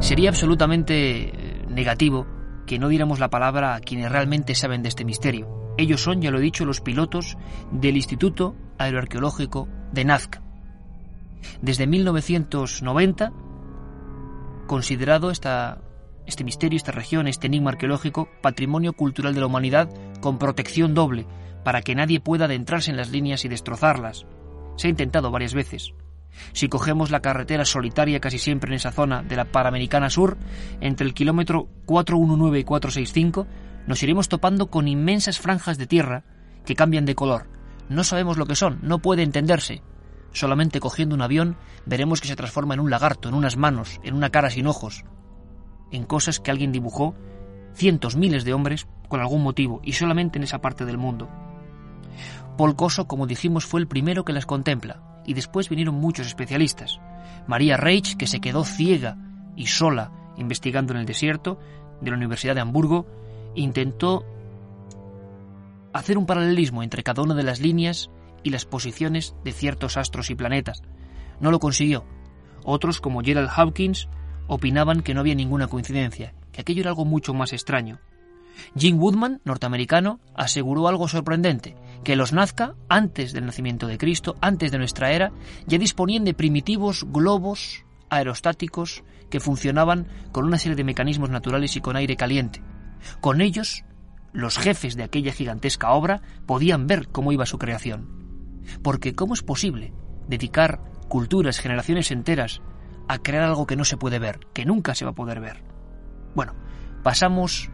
Sería 0.00 0.30
absolutamente 0.30 1.28
eh, 1.28 1.66
negativo 1.68 2.26
que 2.66 2.78
no 2.78 2.88
diéramos 2.88 3.20
la 3.20 3.28
palabra 3.28 3.74
a 3.74 3.80
quienes 3.80 4.10
realmente 4.10 4.54
saben 4.54 4.82
de 4.82 4.88
este 4.88 5.04
misterio. 5.04 5.74
Ellos 5.76 6.02
son, 6.02 6.22
ya 6.22 6.30
lo 6.30 6.38
he 6.38 6.42
dicho, 6.42 6.64
los 6.64 6.80
pilotos 6.80 7.36
del 7.70 7.96
Instituto 7.96 8.56
Aeroarqueológico 8.78 9.68
de 9.92 10.04
Nazca. 10.06 10.42
Desde 11.60 11.86
1990, 11.86 13.32
considerado 14.66 15.30
este 15.30 16.44
misterio, 16.44 16.76
esta 16.76 16.92
región, 16.92 17.28
este 17.28 17.48
enigma 17.48 17.70
arqueológico, 17.70 18.28
patrimonio 18.40 18.94
cultural 18.94 19.34
de 19.34 19.40
la 19.40 19.46
humanidad 19.46 19.90
con 20.20 20.38
protección 20.38 20.94
doble, 20.94 21.26
para 21.62 21.82
que 21.82 21.94
nadie 21.94 22.20
pueda 22.20 22.46
adentrarse 22.46 22.90
en 22.90 22.96
las 22.96 23.10
líneas 23.10 23.44
y 23.44 23.48
destrozarlas. 23.48 24.26
Se 24.76 24.86
ha 24.86 24.90
intentado 24.90 25.30
varias 25.30 25.52
veces. 25.52 25.92
Si 26.52 26.68
cogemos 26.68 27.10
la 27.10 27.20
carretera 27.20 27.64
solitaria 27.64 28.20
casi 28.20 28.38
siempre 28.38 28.70
en 28.70 28.76
esa 28.76 28.92
zona 28.92 29.22
de 29.22 29.36
la 29.36 29.46
Panamericana 29.46 30.10
Sur, 30.10 30.38
entre 30.80 31.06
el 31.06 31.14
kilómetro 31.14 31.68
419 31.86 32.60
y 32.60 32.64
465, 32.64 33.46
nos 33.86 34.02
iremos 34.02 34.28
topando 34.28 34.70
con 34.70 34.88
inmensas 34.88 35.38
franjas 35.38 35.78
de 35.78 35.86
tierra 35.86 36.24
que 36.64 36.74
cambian 36.74 37.06
de 37.06 37.14
color. 37.14 37.46
No 37.88 38.04
sabemos 38.04 38.38
lo 38.38 38.46
que 38.46 38.54
son, 38.54 38.78
no 38.82 39.00
puede 39.00 39.22
entenderse. 39.22 39.82
Solamente 40.32 40.80
cogiendo 40.80 41.14
un 41.14 41.22
avión 41.22 41.56
veremos 41.86 42.20
que 42.20 42.28
se 42.28 42.36
transforma 42.36 42.74
en 42.74 42.80
un 42.80 42.90
lagarto, 42.90 43.28
en 43.28 43.34
unas 43.34 43.56
manos, 43.56 44.00
en 44.04 44.14
una 44.14 44.30
cara 44.30 44.50
sin 44.50 44.66
ojos, 44.66 45.04
en 45.90 46.04
cosas 46.04 46.38
que 46.38 46.50
alguien 46.50 46.72
dibujó 46.72 47.16
cientos, 47.74 48.16
miles 48.16 48.44
de 48.44 48.52
hombres 48.52 48.86
con 49.08 49.20
algún 49.20 49.42
motivo 49.42 49.80
y 49.82 49.92
solamente 49.92 50.38
en 50.38 50.44
esa 50.44 50.60
parte 50.60 50.84
del 50.84 50.98
mundo. 50.98 51.28
Paul 52.56 52.76
Coso, 52.76 53.06
como 53.06 53.26
dijimos, 53.26 53.64
fue 53.64 53.80
el 53.80 53.88
primero 53.88 54.24
que 54.24 54.32
las 54.32 54.46
contempla 54.46 55.02
y 55.30 55.34
después 55.34 55.68
vinieron 55.68 55.94
muchos 55.94 56.26
especialistas. 56.26 56.98
María 57.46 57.76
Reich, 57.76 58.16
que 58.16 58.26
se 58.26 58.40
quedó 58.40 58.64
ciega 58.64 59.16
y 59.54 59.68
sola 59.68 60.10
investigando 60.36 60.92
en 60.92 60.98
el 60.98 61.06
desierto 61.06 61.56
de 62.00 62.10
la 62.10 62.16
Universidad 62.16 62.56
de 62.56 62.62
Hamburgo, 62.62 63.06
intentó 63.54 64.24
hacer 65.92 66.18
un 66.18 66.26
paralelismo 66.26 66.82
entre 66.82 67.04
cada 67.04 67.22
una 67.22 67.36
de 67.36 67.44
las 67.44 67.60
líneas 67.60 68.10
y 68.42 68.50
las 68.50 68.64
posiciones 68.64 69.36
de 69.44 69.52
ciertos 69.52 69.96
astros 69.96 70.30
y 70.30 70.34
planetas. 70.34 70.82
No 71.38 71.52
lo 71.52 71.60
consiguió. 71.60 72.04
Otros, 72.64 73.00
como 73.00 73.22
Gerald 73.22 73.50
Hawkins, 73.54 74.08
opinaban 74.48 75.02
que 75.02 75.14
no 75.14 75.20
había 75.20 75.36
ninguna 75.36 75.68
coincidencia, 75.68 76.34
que 76.50 76.62
aquello 76.62 76.80
era 76.80 76.90
algo 76.90 77.04
mucho 77.04 77.34
más 77.34 77.52
extraño. 77.52 78.00
Jim 78.76 78.98
Woodman, 78.98 79.40
norteamericano, 79.44 80.18
aseguró 80.34 80.88
algo 80.88 81.06
sorprendente, 81.06 81.76
que 82.04 82.16
los 82.16 82.32
Nazca, 82.32 82.74
antes 82.88 83.32
del 83.32 83.46
nacimiento 83.46 83.86
de 83.86 83.98
Cristo, 83.98 84.36
antes 84.40 84.72
de 84.72 84.78
nuestra 84.78 85.12
era, 85.12 85.32
ya 85.66 85.78
disponían 85.78 86.24
de 86.24 86.34
primitivos 86.34 87.04
globos 87.08 87.84
aerostáticos 88.08 89.04
que 89.28 89.40
funcionaban 89.40 90.08
con 90.32 90.44
una 90.44 90.58
serie 90.58 90.76
de 90.76 90.84
mecanismos 90.84 91.30
naturales 91.30 91.76
y 91.76 91.80
con 91.80 91.96
aire 91.96 92.16
caliente. 92.16 92.62
Con 93.20 93.40
ellos, 93.40 93.84
los 94.32 94.58
jefes 94.58 94.96
de 94.96 95.04
aquella 95.04 95.32
gigantesca 95.32 95.92
obra 95.92 96.22
podían 96.46 96.86
ver 96.86 97.08
cómo 97.08 97.32
iba 97.32 97.46
su 97.46 97.58
creación. 97.58 98.60
Porque 98.82 99.14
¿cómo 99.14 99.34
es 99.34 99.42
posible 99.42 99.92
dedicar 100.28 100.80
culturas, 101.08 101.58
generaciones 101.58 102.10
enteras, 102.10 102.60
a 103.08 103.18
crear 103.18 103.44
algo 103.44 103.66
que 103.66 103.76
no 103.76 103.84
se 103.84 103.96
puede 103.96 104.18
ver, 104.18 104.40
que 104.52 104.64
nunca 104.64 104.94
se 104.94 105.04
va 105.04 105.12
a 105.12 105.14
poder 105.14 105.40
ver? 105.40 105.62
Bueno, 106.34 106.54
pasamos 107.02 107.70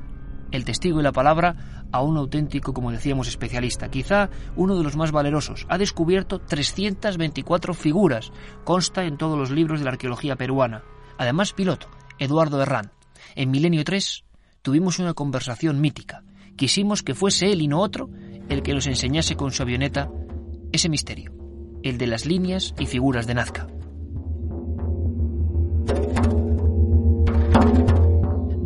el 0.50 0.64
testigo 0.64 1.00
y 1.00 1.02
la 1.02 1.12
palabra 1.12 1.85
a 1.96 2.02
un 2.02 2.16
auténtico, 2.16 2.72
como 2.72 2.92
decíamos, 2.92 3.28
especialista, 3.28 3.90
quizá 3.90 4.30
uno 4.54 4.76
de 4.76 4.84
los 4.84 4.96
más 4.96 5.12
valerosos. 5.12 5.66
Ha 5.68 5.78
descubierto 5.78 6.38
324 6.38 7.74
figuras, 7.74 8.32
consta 8.64 9.04
en 9.04 9.16
todos 9.16 9.38
los 9.38 9.50
libros 9.50 9.80
de 9.80 9.84
la 9.84 9.92
arqueología 9.92 10.36
peruana. 10.36 10.82
Además, 11.18 11.52
piloto, 11.52 11.88
Eduardo 12.18 12.60
Herrán. 12.62 12.92
En 13.34 13.50
Milenio 13.50 13.84
3 13.84 14.24
tuvimos 14.62 14.98
una 14.98 15.14
conversación 15.14 15.80
mítica. 15.80 16.22
Quisimos 16.56 17.02
que 17.02 17.14
fuese 17.14 17.52
él 17.52 17.62
y 17.62 17.68
no 17.68 17.80
otro 17.80 18.08
el 18.48 18.62
que 18.62 18.74
nos 18.74 18.86
enseñase 18.86 19.36
con 19.36 19.52
su 19.52 19.62
avioneta 19.62 20.10
ese 20.72 20.88
misterio, 20.88 21.32
el 21.82 21.98
de 21.98 22.06
las 22.06 22.26
líneas 22.26 22.74
y 22.78 22.86
figuras 22.86 23.26
de 23.26 23.34
Nazca. 23.34 23.66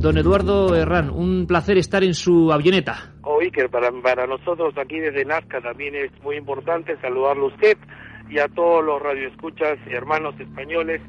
Don 0.00 0.16
Eduardo 0.16 0.74
Herrán, 0.74 1.10
un 1.10 1.46
placer 1.46 1.76
estar 1.76 2.02
en 2.02 2.14
su 2.14 2.50
avioneta. 2.50 3.12
Oh, 3.20 3.38
Iker, 3.40 3.68
para, 3.68 3.92
para 4.02 4.26
nosotros 4.26 4.72
aquí 4.78 4.98
desde 4.98 5.26
Nazca 5.26 5.60
también 5.60 5.94
es 5.94 6.10
muy 6.22 6.36
importante 6.36 6.96
saludarlo 7.02 7.44
a 7.44 7.48
usted 7.48 7.76
y 8.30 8.38
a 8.38 8.48
todos 8.48 8.82
los 8.82 9.02
radioescuchas 9.02 9.78
y 9.86 9.92
hermanos 9.92 10.34
españoles. 10.40 11.02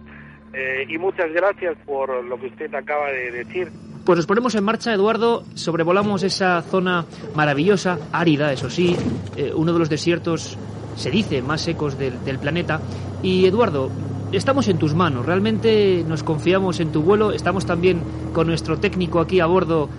Eh, 0.54 0.86
y 0.90 0.98
muchas 0.98 1.32
gracias 1.32 1.78
por 1.86 2.22
lo 2.26 2.38
que 2.38 2.48
usted 2.48 2.76
acaba 2.76 3.10
de 3.12 3.32
decir. 3.32 3.70
Pues 4.06 4.18
nos 4.18 4.26
ponemos 4.26 4.56
en 4.56 4.66
marcha, 4.66 4.94
Eduardo. 4.94 5.44
Sobrevolamos 5.54 6.24
esa 6.24 6.62
zona 6.62 7.06
maravillosa, 7.34 7.98
árida, 8.12 8.52
eso 8.52 8.70
sí, 8.70 8.98
eh, 9.38 9.54
uno 9.56 9.72
de 9.72 9.80
los 9.80 9.90
desiertos, 9.90 10.58
se 10.98 11.12
dice, 11.12 11.42
más 11.42 11.62
secos 11.62 11.98
del, 11.98 12.22
del 12.26 12.40
planeta. 12.40 12.82
Y 13.24 13.46
Eduardo, 13.46 13.90
estamos 14.38 14.68
en 14.68 14.78
tus 14.78 14.94
manos, 14.94 15.26
realmente 15.26 16.04
nos 16.08 16.24
confiamos 16.24 16.80
en 16.80 16.92
tu 16.92 17.02
vuelo, 17.02 17.32
estamos 17.32 17.66
también 17.66 18.02
con 18.34 18.48
nuestro 18.48 18.78
técnico 18.80 19.20
aquí 19.20 19.40
a 19.40 19.46
bordo, 19.46 19.90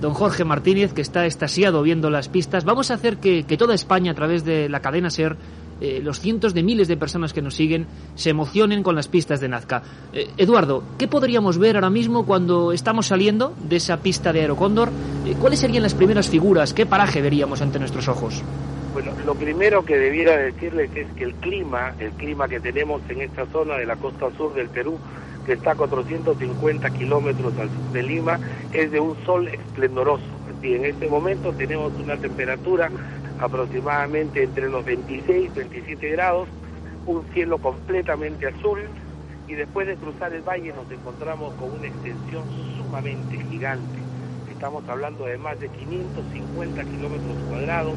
don 0.00 0.14
Jorge 0.14 0.44
Martínez, 0.44 0.92
que 0.92 1.02
está 1.02 1.26
estasiado 1.26 1.82
viendo 1.82 2.10
las 2.10 2.28
pistas. 2.28 2.64
Vamos 2.64 2.90
a 2.90 2.94
hacer 2.94 3.18
que, 3.18 3.42
toda 3.58 3.74
España, 3.74 4.12
a 4.12 4.14
través 4.14 4.44
de 4.44 4.68
la 4.68 4.80
cadena 4.80 5.10
SER, 5.10 5.36
eh, 5.80 6.00
los 6.02 6.20
cientos 6.20 6.52
de 6.52 6.62
miles 6.62 6.88
de 6.88 6.96
personas 6.96 7.32
que 7.32 7.40
nos 7.40 7.54
siguen, 7.54 7.86
se 8.14 8.30
emocionen 8.30 8.82
con 8.82 8.94
las 8.94 9.08
pistas 9.08 9.40
de 9.40 9.48
Nazca. 9.48 9.82
Eh, 10.12 10.30
Eduardo, 10.36 10.82
¿qué 10.98 11.08
podríamos 11.08 11.58
ver 11.58 11.76
ahora 11.76 11.90
mismo 11.90 12.26
cuando 12.26 12.72
estamos 12.72 13.06
saliendo 13.06 13.54
de 13.68 13.76
esa 13.76 13.96
pista 13.98 14.32
de 14.32 14.42
Aerocóndor? 14.42 14.90
Eh, 15.26 15.34
¿Cuáles 15.40 15.60
serían 15.60 15.82
las 15.82 15.94
primeras 15.94 16.28
figuras? 16.28 16.74
¿Qué 16.74 16.84
paraje 16.84 17.22
veríamos 17.22 17.62
ante 17.62 17.78
nuestros 17.78 18.08
ojos? 18.08 18.42
Bueno, 18.92 19.12
lo 19.24 19.36
primero 19.36 19.84
que 19.84 19.96
debiera 19.96 20.36
decirles 20.36 20.90
es 20.96 21.06
que 21.14 21.22
el 21.22 21.34
clima, 21.34 21.94
el 22.00 22.10
clima 22.12 22.48
que 22.48 22.58
tenemos 22.58 23.00
en 23.08 23.20
esta 23.20 23.46
zona 23.46 23.76
de 23.76 23.86
la 23.86 23.94
costa 23.94 24.30
sur 24.36 24.52
del 24.54 24.68
Perú, 24.68 24.98
que 25.46 25.52
está 25.52 25.72
a 25.72 25.74
450 25.76 26.90
kilómetros 26.90 27.56
al 27.56 27.70
sur 27.70 27.92
de 27.92 28.02
Lima, 28.02 28.40
es 28.72 28.90
de 28.90 28.98
un 28.98 29.16
sol 29.24 29.46
esplendoroso. 29.46 30.24
Y 30.60 30.74
en 30.74 30.86
este 30.86 31.08
momento 31.08 31.52
tenemos 31.52 31.92
una 32.00 32.16
temperatura 32.16 32.90
aproximadamente 33.40 34.42
entre 34.42 34.68
los 34.68 34.84
26 34.84 35.28
y 35.28 35.48
27 35.56 36.10
grados, 36.10 36.48
un 37.06 37.24
cielo 37.32 37.58
completamente 37.58 38.48
azul, 38.48 38.80
y 39.46 39.54
después 39.54 39.86
de 39.86 39.94
cruzar 39.94 40.32
el 40.32 40.42
valle 40.42 40.72
nos 40.72 40.90
encontramos 40.90 41.54
con 41.54 41.70
una 41.78 41.86
extensión 41.86 42.44
sumamente 42.76 43.38
gigante. 43.50 44.00
Estamos 44.50 44.86
hablando 44.88 45.26
de 45.26 45.38
más 45.38 45.58
de 45.60 45.68
550 45.68 46.84
kilómetros 46.84 47.36
cuadrados, 47.48 47.96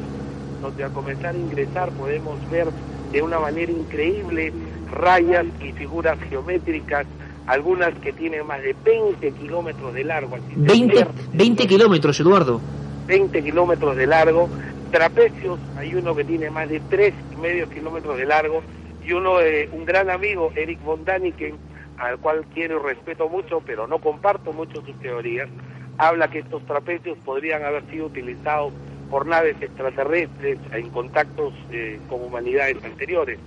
donde 0.64 0.82
al 0.82 0.92
comenzar 0.92 1.34
a 1.34 1.38
ingresar 1.38 1.90
podemos 1.90 2.38
ver 2.50 2.68
de 3.12 3.22
una 3.22 3.38
manera 3.38 3.70
increíble 3.70 4.52
rayas 4.90 5.44
y 5.60 5.72
figuras 5.72 6.18
geométricas, 6.28 7.06
algunas 7.46 7.94
que 8.00 8.12
tienen 8.12 8.46
más 8.46 8.62
de 8.62 8.74
20 8.84 9.30
kilómetros 9.32 9.92
de 9.92 10.04
largo. 10.04 10.36
20, 10.56 11.06
20 11.34 11.66
kilómetros, 11.66 12.18
Eduardo. 12.18 12.60
20 13.06 13.42
kilómetros 13.42 13.94
de 13.96 14.06
largo. 14.06 14.48
Trapecios, 14.90 15.58
hay 15.76 15.94
uno 15.94 16.14
que 16.14 16.24
tiene 16.24 16.50
más 16.50 16.68
de 16.68 16.80
tres 16.88 17.12
y 17.32 17.36
medio 17.36 17.68
kilómetros 17.68 18.16
de 18.16 18.24
largo 18.24 18.62
y 19.06 19.12
uno, 19.12 19.38
de 19.38 19.68
un 19.72 19.84
gran 19.84 20.08
amigo, 20.08 20.50
Eric 20.56 20.82
von 20.82 21.04
Daniken, 21.04 21.56
al 21.98 22.18
cual 22.18 22.46
quiero 22.54 22.80
y 22.80 22.94
respeto 22.94 23.28
mucho, 23.28 23.60
pero 23.66 23.86
no 23.86 23.98
comparto 23.98 24.52
mucho 24.52 24.82
sus 24.82 24.98
teorías, 25.00 25.48
habla 25.98 26.28
que 26.28 26.38
estos 26.38 26.64
trapecios 26.64 27.18
podrían 27.18 27.62
haber 27.64 27.84
sido 27.90 28.06
utilizados 28.06 28.72
por 29.14 29.28
naves 29.28 29.54
extraterrestres 29.60 30.58
en 30.72 30.90
contactos 30.90 31.54
eh, 31.70 32.00
con 32.08 32.20
humanidades 32.20 32.82
anteriores. 32.82 33.38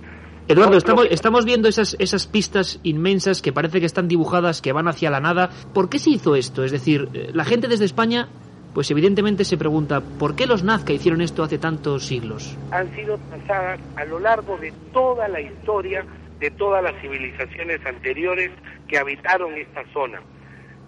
Eduardo, 0.48 0.78
estamos, 0.78 1.06
estamos 1.10 1.44
viendo 1.44 1.68
esas, 1.68 1.94
esas 1.98 2.26
pistas 2.26 2.80
inmensas 2.84 3.42
que 3.42 3.52
parece 3.52 3.78
que 3.78 3.84
están 3.84 4.08
dibujadas, 4.08 4.62
que 4.62 4.72
van 4.72 4.88
hacia 4.88 5.10
la 5.10 5.20
nada. 5.20 5.50
¿Por 5.74 5.90
qué 5.90 5.98
se 5.98 6.08
hizo 6.08 6.36
esto? 6.36 6.64
Es 6.64 6.72
decir, 6.72 7.10
eh, 7.12 7.32
la 7.34 7.44
gente 7.44 7.68
desde 7.68 7.84
España, 7.84 8.30
pues 8.72 8.90
evidentemente 8.90 9.44
se 9.44 9.58
pregunta, 9.58 10.00
¿por 10.00 10.36
qué 10.36 10.46
los 10.46 10.64
Nazca 10.64 10.94
hicieron 10.94 11.20
esto 11.20 11.42
hace 11.42 11.58
tantos 11.58 12.06
siglos? 12.06 12.56
Han 12.70 12.90
sido 12.96 13.18
trazadas 13.28 13.78
a 13.96 14.06
lo 14.06 14.20
largo 14.20 14.56
de 14.56 14.72
toda 14.94 15.28
la 15.28 15.42
historia 15.42 16.02
de 16.40 16.50
todas 16.50 16.82
las 16.82 16.98
civilizaciones 17.02 17.84
anteriores 17.84 18.50
que 18.88 18.96
habitaron 18.96 19.52
esta 19.52 19.84
zona. 19.92 20.22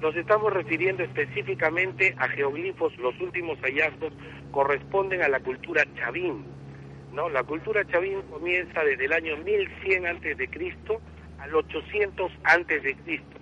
Nos 0.00 0.16
estamos 0.16 0.50
refiriendo 0.50 1.02
específicamente 1.02 2.14
a 2.16 2.26
geoglifos, 2.28 2.97
los 2.97 3.19
últimos 3.21 3.59
hallazgos 3.61 4.14
corresponden 4.50 5.21
a 5.21 5.28
la 5.28 5.40
cultura 5.40 5.85
chavín, 5.95 6.42
¿no? 7.12 7.28
La 7.28 7.42
cultura 7.42 7.85
chavín 7.87 8.23
comienza 8.23 8.83
desde 8.83 9.04
el 9.04 9.12
año 9.12 9.37
1100 9.37 10.07
antes 10.07 10.38
de 10.38 10.49
Cristo 10.49 11.02
al 11.38 11.54
800 11.54 12.33
antes 12.45 12.83
de 12.83 12.95
Cristo. 12.97 13.37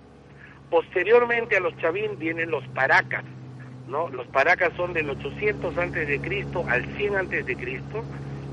Posteriormente 0.69 1.55
a 1.55 1.61
los 1.61 1.75
chavín 1.77 2.19
vienen 2.19 2.51
los 2.51 2.67
paracas, 2.69 3.23
¿no? 3.87 4.09
Los 4.09 4.27
paracas 4.27 4.73
son 4.75 4.91
del 4.91 5.09
800 5.09 5.77
antes 5.77 6.09
de 6.09 6.19
Cristo 6.19 6.65
al 6.67 6.85
100 6.97 7.15
antes 7.15 7.45
de 7.45 7.55
Cristo 7.55 8.03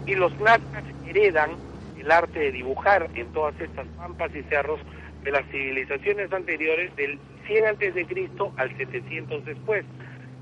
y 0.07 0.15
los 0.15 0.33
nazcas 0.39 0.85
heredan 1.05 1.51
el 1.99 2.09
arte 2.13 2.39
de 2.39 2.53
dibujar 2.53 3.11
en 3.17 3.33
todas 3.33 3.61
estas 3.61 3.89
pampas 3.97 4.31
y 4.37 4.43
cerros 4.45 4.79
de 5.25 5.33
las 5.33 5.45
civilizaciones 5.51 6.33
anteriores 6.33 6.95
del 6.95 7.19
100 7.47 7.67
antes 7.67 7.95
de 7.95 8.07
Cristo 8.07 8.53
al 8.57 8.77
700 8.77 9.45
después. 9.45 9.85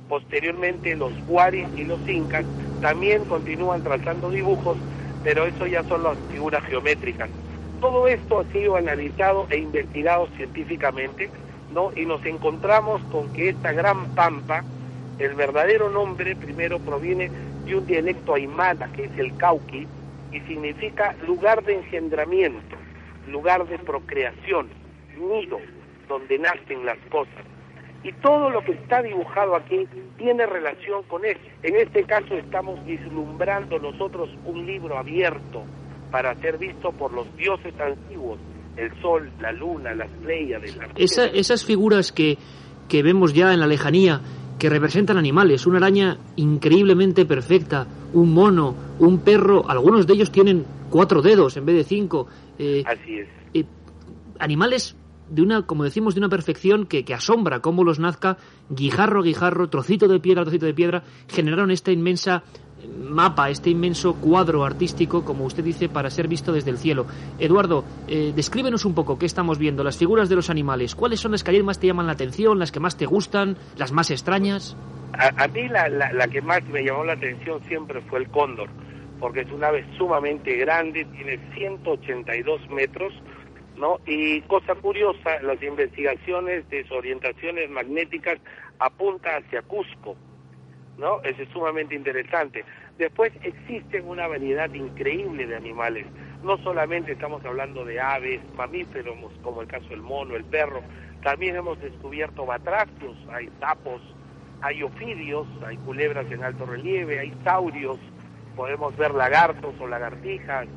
Posteriormente 0.09 0.95
los 0.97 1.13
huaris 1.27 1.67
y 1.77 1.85
los 1.85 2.01
incas 2.09 2.45
también 2.81 3.25
continúan 3.25 3.83
trazando 3.83 4.31
dibujos, 4.31 4.77
pero 5.23 5.47
eso 5.47 5.67
ya 5.67 5.83
son 5.85 6.03
las 6.03 6.19
figuras 6.31 6.63
geométricas. 6.65 7.31
Todo 7.81 8.07
esto 8.09 8.41
ha 8.41 8.45
sido 8.53 8.77
analizado 8.77 9.47
e 9.51 9.59
investigado 9.59 10.29
científicamente, 10.37 11.31
¿no? 11.73 11.91
Y 11.97 12.05
nos 12.05 12.25
encontramos 12.27 13.01
con 13.11 13.33
que 13.33 13.51
esta 13.51 13.73
gran 13.73 14.15
pampa, 14.15 14.63
el 15.19 15.35
verdadero 15.35 15.89
nombre 15.89 16.37
primero 16.37 16.79
proviene 16.79 17.31
de 17.65 17.77
un 17.77 17.87
dialecto 17.87 18.35
aymara, 18.35 18.89
que 18.89 19.05
es 19.05 19.19
el 19.19 19.37
cauqui, 19.37 19.87
y 20.33 20.41
significa 20.41 21.15
lugar 21.27 21.63
de 21.65 21.77
engendramiento, 21.77 22.77
lugar 23.29 23.67
de 23.67 23.79
procreación, 23.79 24.69
nido, 25.17 25.59
donde 26.09 26.39
nacen 26.39 26.85
las 26.85 26.99
cosas 27.11 27.45
y 28.05 28.13
todo 28.13 28.51
lo 28.51 28.63
que 28.63 28.73
está 28.73 29.03
dibujado 29.03 29.57
aquí 29.57 29.89
tiene 30.19 30.47
relación 30.47 31.03
con 31.05 31.25
él. 31.25 31.39
En 31.63 31.75
este 31.77 32.05
caso 32.05 32.35
estamos 32.35 32.85
vislumbrando 32.85 33.79
nosotros 33.79 34.29
un 34.45 34.67
libro 34.67 34.99
abierto 34.99 35.63
para 36.11 36.35
ser 36.37 36.59
visto 36.59 36.93
por 36.93 37.13
los 37.13 37.35
dioses 37.37 37.75
antiguos, 37.81 38.39
el 38.77 38.93
sol, 39.01 39.31
la 39.41 39.53
luna, 39.53 39.95
las 39.95 40.11
pleiades. 40.23 40.77
Las 40.77 40.91
Esa, 40.97 41.25
esas 41.27 41.65
figuras 41.65 42.13
que, 42.13 42.37
que 42.89 43.03
vemos 43.03 43.33
ya 43.33 43.55
en 43.55 43.61
la 43.61 43.67
lejanía, 43.67 44.21
que 44.59 44.69
representan 44.69 45.17
animales, 45.17 45.67
una 45.67 45.79
araña 45.79 46.19
increíblemente 46.37 47.25
perfecta, 47.25 47.87
un 48.13 48.35
mono, 48.35 48.77
un 48.99 49.21
perro, 49.21 49.69
algunos 49.69 50.07
de 50.07 50.13
ellos 50.13 50.31
tienen 50.31 50.67
cuatro 50.91 51.23
dedos 51.23 51.57
en 51.57 51.65
vez 51.65 51.77
de 51.77 51.85
cinco. 51.85 52.29
Eh, 52.59 52.85
Así 52.87 53.19
es. 53.19 53.29
Eh, 53.55 53.65
animales 54.39 54.95
de 55.29 55.43
una, 55.43 55.63
como 55.63 55.85
decimos, 55.85 56.15
de 56.15 56.21
una 56.21 56.29
perfección 56.29 56.87
que, 56.87 57.05
que 57.05 57.15
asombra 57.15 57.61
cómo 57.61 57.85
los 57.85 57.99
Nazca, 57.99 58.37
guijarro 58.69 59.21
a 59.21 59.25
guijarro, 59.25 59.69
trocito 59.69 60.09
de 60.09 60.21
piedra 60.21 60.43
trocito 60.43 60.67
de 60.67 60.75
piedra, 60.75 61.03
generaron 61.29 61.71
esta 61.71 61.93
inmensa 61.93 62.43
mapa, 62.89 63.51
este 63.51 63.71
inmenso 63.71 64.15
cuadro 64.15 64.65
artístico, 64.65 65.25
como 65.25 65.45
usted 65.45 65.65
dice, 65.65 65.89
para 65.89 66.11
ser 66.11 66.29
visto 66.29 66.53
desde 66.53 66.71
el 66.71 66.79
cielo. 66.79 67.07
Eduardo, 67.39 67.85
eh, 68.09 68.33
descríbenos 68.35 68.85
un 68.85 68.95
poco 68.95 69.19
qué 69.19 69.27
estamos 69.27 69.59
viendo, 69.59 69.85
las 69.85 69.97
figuras 69.97 70.29
de 70.29 70.37
los 70.37 70.51
animales. 70.51 70.95
¿Cuáles 70.95 71.21
son 71.21 71.33
las 71.33 71.43
que 71.43 71.63
más 71.63 71.79
te 71.79 71.87
llaman 71.87 72.07
la 72.07 72.13
atención, 72.13 72.59
las 72.59 72.73
que 72.73 72.81
más 72.81 72.97
te 72.97 73.07
gustan, 73.07 73.57
las 73.77 73.93
más 73.93 74.11
extrañas? 74.11 74.77
A, 75.17 75.47
mí 75.49 75.69
la, 75.69 75.89
la, 75.89 76.27
que 76.27 76.43
más 76.43 76.65
me 76.65 76.83
llamó 76.83 77.05
la 77.05 77.13
atención 77.13 77.63
siempre 77.69 78.01
fue 78.03 78.19
el 78.19 78.29
cóndor, 78.31 78.69
porque 79.21 79.43
es 79.43 79.53
una 79.53 79.69
ave 79.69 79.87
sumamente 79.97 80.57
grande, 80.57 81.07
tiene 81.17 81.39
182 81.55 82.69
metros, 82.71 83.13
¿no? 83.77 83.99
Y 84.07 84.41
cosa 84.43 84.75
curiosa, 84.75 85.41
las 85.43 85.63
investigaciones 85.63 86.69
de 86.71 86.83
sus 86.85 86.93
orientaciones 86.93 87.71
magnéticas 87.71 88.39
apuntan 88.79 89.43
hacia 89.43 89.63
Cusco, 89.63 90.17
¿no? 90.99 91.23
Es 91.23 91.37
sumamente 91.53 91.95
interesante. 91.95 92.65
Después 92.99 93.33
existen 93.43 94.07
una 94.07 94.29
variedad 94.29 94.73
increíble 94.73 95.47
de 95.47 95.57
animales. 95.57 96.07
No 96.43 96.59
solamente 96.59 97.13
estamos 97.13 97.45
hablando 97.45 97.85
de 97.85 98.01
aves, 98.01 98.41
mamíferos, 98.57 99.17
como 99.43 99.63
el 99.63 99.67
caso 99.67 99.89
del 99.89 100.03
mono, 100.03 100.37
el 100.37 100.45
perro, 100.45 100.83
también 101.23 101.57
hemos 101.57 101.81
descubierto 101.81 102.45
batracios, 102.45 103.17
hay 103.33 103.49
sapos, 103.59 104.03
hay 104.61 104.83
ofidios, 104.83 105.47
hay 105.67 105.77
culebras 105.79 106.31
en 106.31 106.45
alto 106.45 106.67
relieve, 106.67 107.19
hay 107.19 107.33
saurios, 107.43 107.99
podemos 108.55 108.97
ver 108.97 109.13
lagartos 109.13 109.75
o 109.81 109.87
lagartijas, 109.89 110.69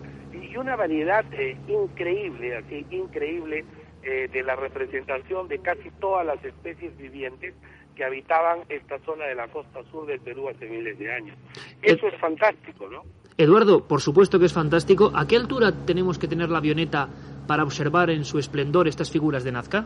y 0.44 0.58
una 0.58 0.76
variedad 0.76 1.26
eh, 1.34 1.58
increíble, 1.68 2.58
así, 2.58 2.86
increíble 2.92 3.66
eh, 4.04 4.28
de 4.32 4.44
la 4.44 4.56
representación 4.56 5.48
de 5.48 5.60
casi 5.60 5.90
todas 6.00 6.26
las 6.26 6.44
especies 6.44 6.96
vivientes 6.98 7.54
que 7.96 8.04
habitaban 8.04 8.60
esta 8.70 9.00
zona 9.00 9.26
de 9.26 9.36
la 9.36 9.48
costa 9.48 9.84
sur 9.92 10.06
del 10.06 10.20
Perú 10.20 10.50
hace 10.50 10.68
miles 10.68 11.00
de 11.00 11.12
años. 11.12 11.38
Eso 11.82 12.08
es 12.08 12.20
fantástico, 12.20 12.88
¿no? 12.90 13.04
Eduardo, 13.38 13.88
por 13.88 14.02
supuesto 14.02 14.40
que 14.40 14.46
es 14.46 14.54
fantástico. 14.54 15.12
¿A 15.16 15.28
qué 15.28 15.36
altura 15.36 15.72
tenemos 15.86 16.20
que 16.20 16.28
tener 16.28 16.50
la 16.50 16.60
avioneta 16.60 17.10
para 17.48 17.64
observar 17.64 18.10
en 18.10 18.24
su 18.24 18.40
esplendor 18.40 18.88
estas 18.88 19.12
figuras 19.12 19.44
de 19.44 19.52
Nazca? 19.52 19.86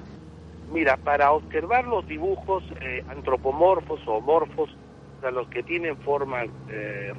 Mira, 0.74 0.98
para 0.98 1.32
observar 1.32 1.86
los 1.86 2.08
dibujos 2.08 2.64
eh, 2.82 3.04
antropomorfos 3.10 4.00
o 4.08 4.22
morfos, 4.22 4.70
o 5.18 5.22
sea, 5.22 5.32
los 5.32 5.48
que 5.50 5.64
tienen 5.64 5.98
formas 5.98 6.48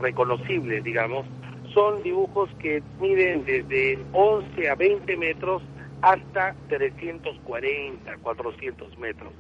reconocibles, 0.01 0.83
digamos, 0.83 1.27
son 1.75 2.03
dibujos 2.03 2.51
que 2.61 2.83
miden 3.01 3.45
desde 3.45 3.99
11 4.13 4.69
a 4.69 4.75
20 4.75 5.17
metros 5.17 5.63
hasta 6.03 6.55
340, 6.69 8.17
400 8.19 8.99
metros. 8.99 9.33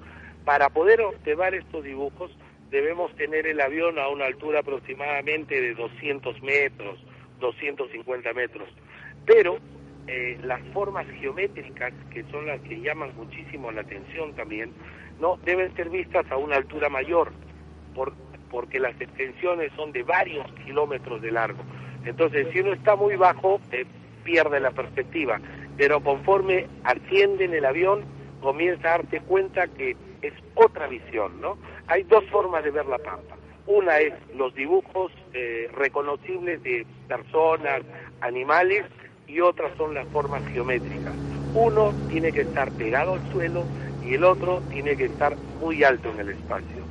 Para 0.45 0.71
poder 0.71 1.01
observar 1.03 1.55
estos 1.55 1.85
dibujos 1.85 2.31
debemos 2.71 3.14
tener 3.16 3.47
el 3.47 3.61
avión 3.61 3.99
a 3.99 4.09
una 4.09 4.27
altura 4.27 4.61
aproximadamente 4.61 5.61
de 5.61 5.75
200 5.75 6.42
metros, 6.42 6.99
250 7.40 8.33
metros. 8.33 8.68
Pero 9.27 9.59
eh, 10.07 10.38
las 10.42 10.61
formas 10.73 11.07
geométricas, 11.21 11.92
que 12.11 12.25
son 12.25 12.47
las 12.47 12.61
que 12.62 12.81
llaman 12.81 13.14
muchísimo 13.16 13.71
la 13.71 13.83
atención 13.83 14.35
también, 14.35 14.73
no 15.21 15.38
deben 15.45 15.75
ser 15.77 15.90
vistas 15.90 16.25
a 16.31 16.37
una 16.37 16.57
altura 16.57 16.88
mayor, 16.88 17.33
por, 17.95 18.14
porque 18.51 18.81
las 18.81 18.99
extensiones 19.01 19.71
son 19.77 19.92
de 19.92 20.03
varios 20.03 20.51
kilómetros 20.64 21.21
de 21.23 21.31
largo. 21.31 21.62
Entonces, 22.05 22.49
si 22.53 22.61
uno 22.61 22.73
está 22.73 22.97
muy 22.97 23.17
bajo, 23.17 23.61
eh, 23.71 23.85
pierde 24.25 24.61
la 24.61 24.71
perspectiva, 24.71 25.41
pero 25.77 26.01
conforme 26.01 26.67
asciende 26.85 27.45
en 27.45 27.55
el 27.55 27.65
avión, 27.65 28.05
comienza 28.41 28.88
a 28.88 28.99
darse 28.99 29.21
cuenta 29.21 29.67
que 29.69 29.97
es 30.23 30.33
otra 30.55 30.87
visión, 30.87 31.41
¿no? 31.41 31.59
Hay 31.87 32.05
dos 32.05 32.25
formas 32.31 32.65
de 32.65 32.71
ver 32.71 32.87
la 32.87 32.99
pampa. 32.99 33.37
Una 33.67 33.99
es 33.99 34.12
los 34.35 34.55
dibujos 34.55 35.12
eh, 35.33 35.69
reconocibles 35.75 36.62
de 36.62 36.87
personas, 37.09 37.83
animales, 38.21 38.85
y 39.27 39.41
otras 39.41 39.73
son 39.77 39.95
las 39.95 40.07
formas 40.09 40.43
geométricas. 40.53 41.15
Uno 41.55 41.95
tiene 42.09 42.33
que 42.33 42.43
estar 42.43 42.73
pegado 42.73 43.15
al 43.15 43.31
suelo 43.31 43.67
y 44.03 44.15
el 44.15 44.25
otro 44.25 44.62
tiene 44.71 44.97
que 44.97 45.07
estar 45.07 45.37
muy 45.61 45.85
alto 45.85 46.11
en 46.11 46.21
el 46.21 46.31
espacio. 46.31 46.82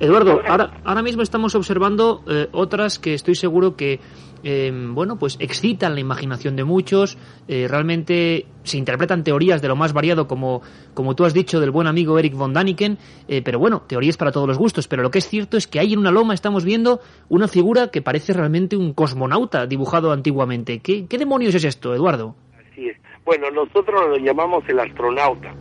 Eduardo, 0.00 0.40
ahora, 0.46 0.80
ahora 0.84 1.02
mismo 1.02 1.22
estamos 1.22 1.54
observando 1.54 2.24
eh, 2.26 2.48
otras 2.52 2.98
que 2.98 3.14
estoy 3.14 3.34
seguro 3.34 3.76
que 3.76 4.00
eh, 4.42 4.72
bueno, 4.72 5.18
pues 5.18 5.36
excitan 5.40 5.94
la 5.94 6.00
imaginación 6.00 6.56
de 6.56 6.64
muchos, 6.64 7.18
eh, 7.48 7.66
realmente 7.68 8.46
se 8.62 8.78
interpretan 8.78 9.22
teorías 9.22 9.60
de 9.60 9.68
lo 9.68 9.76
más 9.76 9.92
variado, 9.92 10.26
como, 10.26 10.62
como 10.94 11.14
tú 11.14 11.24
has 11.24 11.34
dicho, 11.34 11.60
del 11.60 11.70
buen 11.70 11.86
amigo 11.86 12.18
Eric 12.18 12.34
von 12.34 12.52
Daniken, 12.52 12.98
eh, 13.28 13.42
pero 13.42 13.58
bueno, 13.58 13.82
teorías 13.86 14.16
para 14.16 14.32
todos 14.32 14.48
los 14.48 14.58
gustos, 14.58 14.88
pero 14.88 15.02
lo 15.02 15.10
que 15.10 15.18
es 15.18 15.28
cierto 15.28 15.56
es 15.56 15.66
que 15.66 15.80
ahí 15.80 15.92
en 15.92 15.98
una 15.98 16.10
loma 16.10 16.34
estamos 16.34 16.64
viendo 16.64 17.00
una 17.28 17.48
figura 17.48 17.90
que 17.90 18.02
parece 18.02 18.32
realmente 18.32 18.76
un 18.76 18.94
cosmonauta 18.94 19.66
dibujado 19.66 20.12
antiguamente. 20.12 20.80
¿Qué, 20.80 21.06
qué 21.06 21.18
demonios 21.18 21.54
es 21.54 21.64
esto, 21.64 21.94
Eduardo? 21.94 22.34
Así 22.58 22.88
es. 22.88 22.96
Bueno, 23.24 23.50
nosotros 23.50 24.00
lo 24.08 24.16
llamamos 24.16 24.64
el 24.68 24.78
astronauta. 24.80 25.54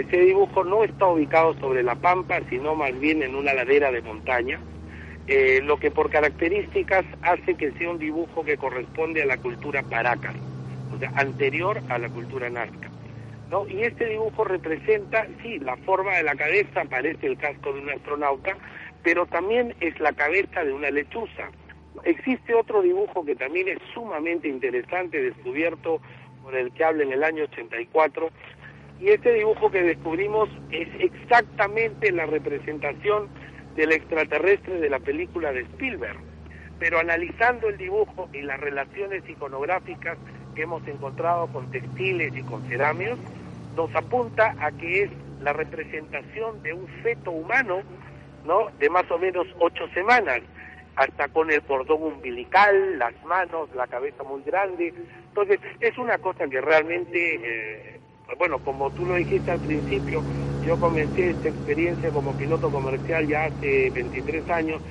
Ese 0.00 0.16
dibujo 0.18 0.64
no 0.64 0.84
está 0.84 1.06
ubicado 1.06 1.54
sobre 1.60 1.82
la 1.82 1.94
pampa, 1.96 2.40
sino 2.48 2.74
más 2.74 2.98
bien 3.00 3.22
en 3.22 3.34
una 3.34 3.54
ladera 3.54 3.90
de 3.90 4.02
montaña 4.02 4.60
eh, 5.26 5.60
lo 5.62 5.78
que 5.78 5.90
por 5.90 6.10
características 6.10 7.04
hace 7.22 7.54
que 7.54 7.72
sea 7.72 7.90
un 7.90 7.98
dibujo 7.98 8.44
que 8.44 8.56
corresponde 8.56 9.22
a 9.22 9.26
la 9.26 9.36
cultura 9.36 9.82
paraca, 9.82 10.32
o 10.94 10.98
sea, 10.98 11.12
anterior 11.16 11.80
a 11.88 11.98
la 11.98 12.08
cultura 12.08 12.48
nazca. 12.48 12.88
¿no? 13.50 13.66
Y 13.68 13.82
este 13.82 14.06
dibujo 14.06 14.44
representa, 14.44 15.26
sí, 15.42 15.58
la 15.58 15.76
forma 15.78 16.16
de 16.16 16.22
la 16.22 16.34
cabeza, 16.34 16.84
parece 16.84 17.26
el 17.26 17.36
casco 17.36 17.72
de 17.72 17.80
un 17.80 17.90
astronauta, 17.90 18.56
pero 19.02 19.26
también 19.26 19.74
es 19.80 19.98
la 20.00 20.12
cabeza 20.12 20.64
de 20.64 20.72
una 20.72 20.90
lechuza, 20.90 21.50
Existe 22.04 22.54
otro 22.54 22.82
dibujo 22.82 23.24
que 23.24 23.34
también 23.34 23.68
es 23.68 23.78
sumamente 23.92 24.48
interesante, 24.48 25.20
descubierto 25.20 26.00
por 26.42 26.54
el 26.54 26.72
que 26.72 26.84
habla 26.84 27.02
en 27.02 27.12
el 27.12 27.24
año 27.24 27.44
84, 27.44 28.30
y 29.00 29.10
este 29.10 29.32
dibujo 29.34 29.70
que 29.70 29.82
descubrimos 29.82 30.48
es 30.70 30.88
exactamente 30.98 32.10
la 32.12 32.26
representación 32.26 33.28
del 33.76 33.92
extraterrestre 33.92 34.80
de 34.80 34.90
la 34.90 34.98
película 34.98 35.52
de 35.52 35.60
Spielberg. 35.60 36.18
Pero 36.78 36.98
analizando 36.98 37.68
el 37.68 37.76
dibujo 37.76 38.28
y 38.32 38.42
las 38.42 38.60
relaciones 38.60 39.28
iconográficas 39.28 40.18
que 40.54 40.62
hemos 40.62 40.86
encontrado 40.88 41.46
con 41.48 41.70
textiles 41.70 42.36
y 42.36 42.42
con 42.42 42.62
cerámicos, 42.68 43.18
nos 43.76 43.94
apunta 43.94 44.56
a 44.58 44.72
que 44.72 45.04
es 45.04 45.10
la 45.40 45.52
representación 45.52 46.62
de 46.62 46.72
un 46.72 46.88
feto 47.02 47.30
humano, 47.30 47.82
¿no? 48.44 48.68
De 48.78 48.90
más 48.90 49.08
o 49.10 49.18
menos 49.18 49.46
ocho 49.60 49.88
semanas, 49.94 50.40
hasta 50.96 51.28
con 51.28 51.50
el 51.50 51.62
cordón 51.62 52.02
umbilical, 52.02 52.98
las 52.98 53.14
manos, 53.24 53.68
la 53.76 53.86
cabeza 53.86 54.24
muy 54.24 54.42
grande. 54.42 54.92
Entonces, 55.28 55.60
es 55.78 55.96
una 55.96 56.18
cosa 56.18 56.48
que 56.48 56.60
realmente, 56.60 57.36
eh, 57.36 58.00
bueno, 58.36 58.58
como 58.58 58.90
tú 58.90 59.06
lo 59.06 59.14
dijiste 59.16 59.50
al 59.50 59.60
principio, 59.60 60.22
yo 60.62 60.76
comencé 60.78 61.30
esta 61.30 61.48
experiencia 61.48 62.10
como 62.10 62.36
piloto 62.36 62.70
comercial 62.70 63.26
ya 63.26 63.44
hace 63.44 63.90
23 63.90 64.50
años, 64.50 64.82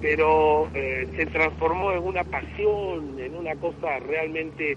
pero 0.00 0.68
eh, 0.74 1.08
se 1.16 1.26
transformó 1.26 1.92
en 1.92 2.04
una 2.04 2.24
pasión, 2.24 3.18
en 3.18 3.34
una 3.34 3.54
cosa 3.56 3.98
realmente 4.00 4.76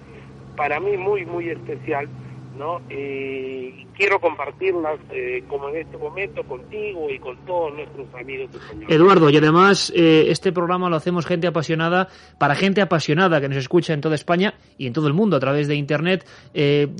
para 0.55 0.79
mí 0.79 0.97
muy, 0.97 1.25
muy 1.25 1.49
especial 1.49 2.07
¿no? 2.57 2.81
Eh, 2.89 3.85
quiero 3.95 4.19
compartirlas 4.19 4.99
eh, 5.11 5.43
como 5.47 5.69
en 5.69 5.77
este 5.77 5.97
momento 5.97 6.43
contigo 6.43 7.09
y 7.09 7.19
con 7.19 7.37
todos 7.45 7.73
nuestros 7.73 8.07
amigos 8.13 8.49
españoles. 8.53 8.89
Eduardo, 8.89 9.29
y 9.29 9.37
además 9.37 9.91
eh, 9.95 10.25
este 10.29 10.51
programa 10.51 10.89
lo 10.89 10.95
hacemos 10.95 11.25
gente 11.25 11.47
apasionada 11.47 12.09
para 12.37 12.55
gente 12.55 12.81
apasionada 12.81 13.39
que 13.39 13.49
nos 13.49 13.57
escucha 13.57 13.93
en 13.93 14.01
toda 14.01 14.15
España 14.15 14.55
y 14.77 14.87
en 14.87 14.93
todo 14.93 15.07
el 15.07 15.13
mundo 15.13 15.37
a 15.37 15.39
través 15.39 15.67
de 15.67 15.75
Internet. 15.75 16.25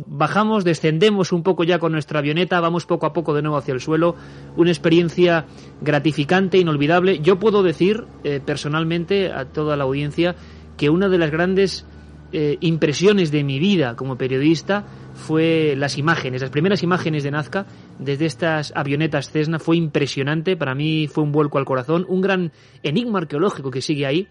bajamos, 0.05 0.63
descendemos 0.63 1.31
un 1.31 1.43
poco 1.43 1.63
ya 1.63 1.79
con 1.79 1.91
nuestra 1.91 2.19
avioneta, 2.19 2.59
vamos 2.59 2.85
poco 2.85 3.05
a 3.05 3.13
poco 3.13 3.33
de 3.33 3.41
nuevo 3.41 3.57
hacia 3.57 3.73
el 3.73 3.81
suelo. 3.81 4.15
Una 4.55 4.71
experiencia 4.71 5.45
gratificante, 5.81 6.57
inolvidable. 6.57 7.19
Yo 7.19 7.39
puedo 7.39 7.63
decir 7.63 8.05
personalmente 8.45 9.31
a 9.31 9.45
toda 9.45 9.75
la 9.75 9.83
audiencia 9.83 10.35
que 10.77 10.89
una 10.89 11.09
de 11.09 11.17
las 11.17 11.31
grandes 11.31 11.85
impresiones 12.31 13.31
de 13.31 13.43
mi 13.43 13.59
vida 13.59 13.95
como 13.95 14.17
periodista 14.17 14.85
fue 15.17 15.73
las 15.75 15.97
imágenes, 15.97 16.41
las 16.41 16.51
primeras 16.51 16.83
imágenes 16.83 17.23
de 17.23 17.31
Nazca 17.31 17.65
desde 17.99 18.25
estas 18.25 18.71
avionetas 18.75 19.31
Cessna 19.31 19.59
fue 19.59 19.75
impresionante, 19.75 20.55
para 20.55 20.75
mí 20.75 21.07
fue 21.07 21.23
un 21.23 21.31
vuelco 21.31 21.57
al 21.57 21.65
corazón, 21.65 22.05
un 22.07 22.21
gran 22.21 22.51
enigma 22.83 23.19
arqueológico 23.19 23.71
que 23.71 23.81
sigue 23.81 24.05
ahí. 24.05 24.27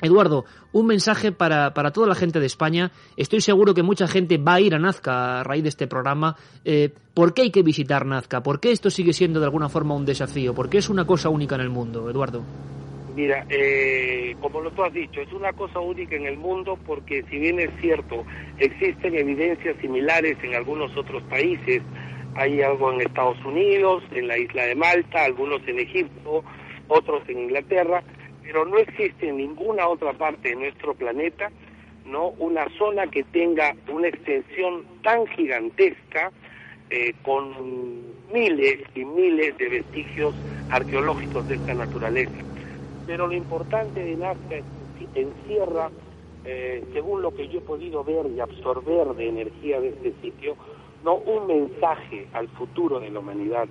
Eduardo, 0.00 0.44
un 0.70 0.86
mensaje 0.86 1.32
para, 1.32 1.74
para 1.74 1.90
toda 1.90 2.06
la 2.06 2.14
gente 2.14 2.38
de 2.38 2.46
España. 2.46 2.92
Estoy 3.16 3.40
seguro 3.40 3.74
que 3.74 3.82
mucha 3.82 4.06
gente 4.06 4.38
va 4.38 4.54
a 4.54 4.60
ir 4.60 4.72
a 4.76 4.78
Nazca 4.78 5.40
a 5.40 5.42
raíz 5.42 5.64
de 5.64 5.70
este 5.70 5.88
programa. 5.88 6.36
Eh, 6.64 6.94
¿Por 7.14 7.34
qué 7.34 7.42
hay 7.42 7.50
que 7.50 7.64
visitar 7.64 8.06
Nazca? 8.06 8.40
¿Por 8.40 8.60
qué 8.60 8.70
esto 8.70 8.90
sigue 8.90 9.12
siendo 9.12 9.40
de 9.40 9.46
alguna 9.46 9.68
forma 9.68 9.96
un 9.96 10.04
desafío? 10.04 10.54
¿Por 10.54 10.68
qué 10.68 10.78
es 10.78 10.88
una 10.88 11.04
cosa 11.04 11.30
única 11.30 11.56
en 11.56 11.62
el 11.62 11.70
mundo, 11.70 12.08
Eduardo? 12.08 12.44
Mira, 13.18 13.44
eh, 13.48 14.36
como 14.40 14.60
lo 14.60 14.70
tú 14.70 14.84
has 14.84 14.92
dicho, 14.92 15.20
es 15.20 15.32
una 15.32 15.52
cosa 15.52 15.80
única 15.80 16.14
en 16.14 16.26
el 16.26 16.36
mundo 16.36 16.78
porque 16.86 17.24
si 17.28 17.40
bien 17.40 17.58
es 17.58 17.70
cierto, 17.80 18.24
existen 18.58 19.16
evidencias 19.16 19.76
similares 19.80 20.36
en 20.44 20.54
algunos 20.54 20.96
otros 20.96 21.24
países, 21.24 21.82
hay 22.36 22.62
algo 22.62 22.92
en 22.92 23.00
Estados 23.00 23.44
Unidos, 23.44 24.04
en 24.12 24.28
la 24.28 24.38
isla 24.38 24.66
de 24.66 24.76
Malta, 24.76 25.24
algunos 25.24 25.66
en 25.66 25.80
Egipto, 25.80 26.44
otros 26.86 27.28
en 27.28 27.40
Inglaterra, 27.40 28.04
pero 28.44 28.64
no 28.64 28.78
existe 28.78 29.30
en 29.30 29.38
ninguna 29.38 29.88
otra 29.88 30.12
parte 30.12 30.50
de 30.50 30.54
nuestro 30.54 30.94
planeta 30.94 31.50
no 32.04 32.28
una 32.38 32.68
zona 32.78 33.08
que 33.08 33.24
tenga 33.24 33.74
una 33.88 34.06
extensión 34.06 34.84
tan 35.02 35.26
gigantesca 35.26 36.30
eh, 36.88 37.14
con 37.24 38.14
miles 38.32 38.78
y 38.94 39.04
miles 39.04 39.58
de 39.58 39.68
vestigios 39.70 40.36
arqueológicos 40.68 41.48
de 41.48 41.56
esta 41.56 41.74
naturaleza 41.74 42.44
pero 43.08 43.26
lo 43.26 43.32
importante 43.32 44.04
de 44.04 44.16
Nazca 44.16 44.56
es 44.56 44.64
que 44.98 45.22
encierra, 45.22 45.90
eh, 46.44 46.84
según 46.92 47.22
lo 47.22 47.30
que 47.30 47.48
yo 47.48 47.60
he 47.60 47.62
podido 47.62 48.04
ver 48.04 48.26
y 48.26 48.38
absorber 48.38 49.06
de 49.14 49.30
energía 49.30 49.80
de 49.80 49.88
este 49.88 50.12
sitio, 50.20 50.56
no 51.02 51.14
un 51.14 51.46
mensaje 51.46 52.28
al 52.34 52.48
futuro 52.48 53.00
de 53.00 53.08
la 53.08 53.20
humanidad, 53.20 53.66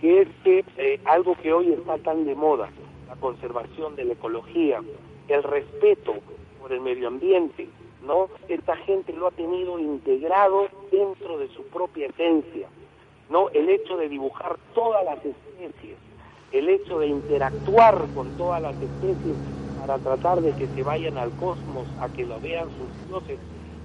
que 0.00 0.22
es 0.22 0.28
que 0.42 0.64
eh, 0.78 0.98
algo 1.04 1.36
que 1.42 1.52
hoy 1.52 1.72
está 1.72 1.98
tan 1.98 2.24
de 2.24 2.34
moda, 2.34 2.70
la 3.06 3.16
conservación 3.16 3.96
de 3.96 4.04
la 4.06 4.14
ecología, 4.14 4.80
el 5.28 5.42
respeto 5.42 6.14
por 6.58 6.72
el 6.72 6.80
medio 6.80 7.08
ambiente, 7.08 7.68
¿no? 8.06 8.30
Esta 8.48 8.76
gente 8.76 9.12
lo 9.12 9.26
ha 9.26 9.32
tenido 9.32 9.78
integrado 9.78 10.68
dentro 10.90 11.36
de 11.36 11.48
su 11.48 11.64
propia 11.64 12.06
esencia, 12.06 12.68
¿no? 13.28 13.50
El 13.50 13.68
hecho 13.68 13.98
de 13.98 14.08
dibujar 14.08 14.56
todas 14.74 15.04
las 15.04 15.18
especies, 15.18 15.98
el 16.52 16.68
hecho 16.68 16.98
de 16.98 17.06
interactuar 17.06 18.06
con 18.14 18.28
todas 18.36 18.60
las 18.60 18.74
especies 18.74 19.36
para 19.80 19.98
tratar 19.98 20.40
de 20.40 20.52
que 20.52 20.66
se 20.68 20.82
vayan 20.82 21.16
al 21.16 21.30
cosmos 21.32 21.86
a 22.00 22.08
que 22.08 22.26
lo 22.26 22.38
vean 22.40 22.68
sus 22.68 23.08
dioses, 23.08 23.38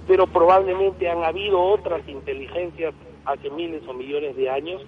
pero 0.06 0.26
probablemente 0.26 1.08
han 1.08 1.24
habido 1.24 1.60
otras 1.60 2.06
inteligencias 2.08 2.94
hace 3.24 3.50
miles 3.50 3.82
o 3.88 3.94
millones 3.94 4.36
de 4.36 4.50
años, 4.50 4.82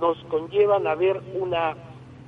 nos 0.00 0.16
conllevan 0.24 0.86
a 0.86 0.94
ver 0.94 1.20
una 1.34 1.76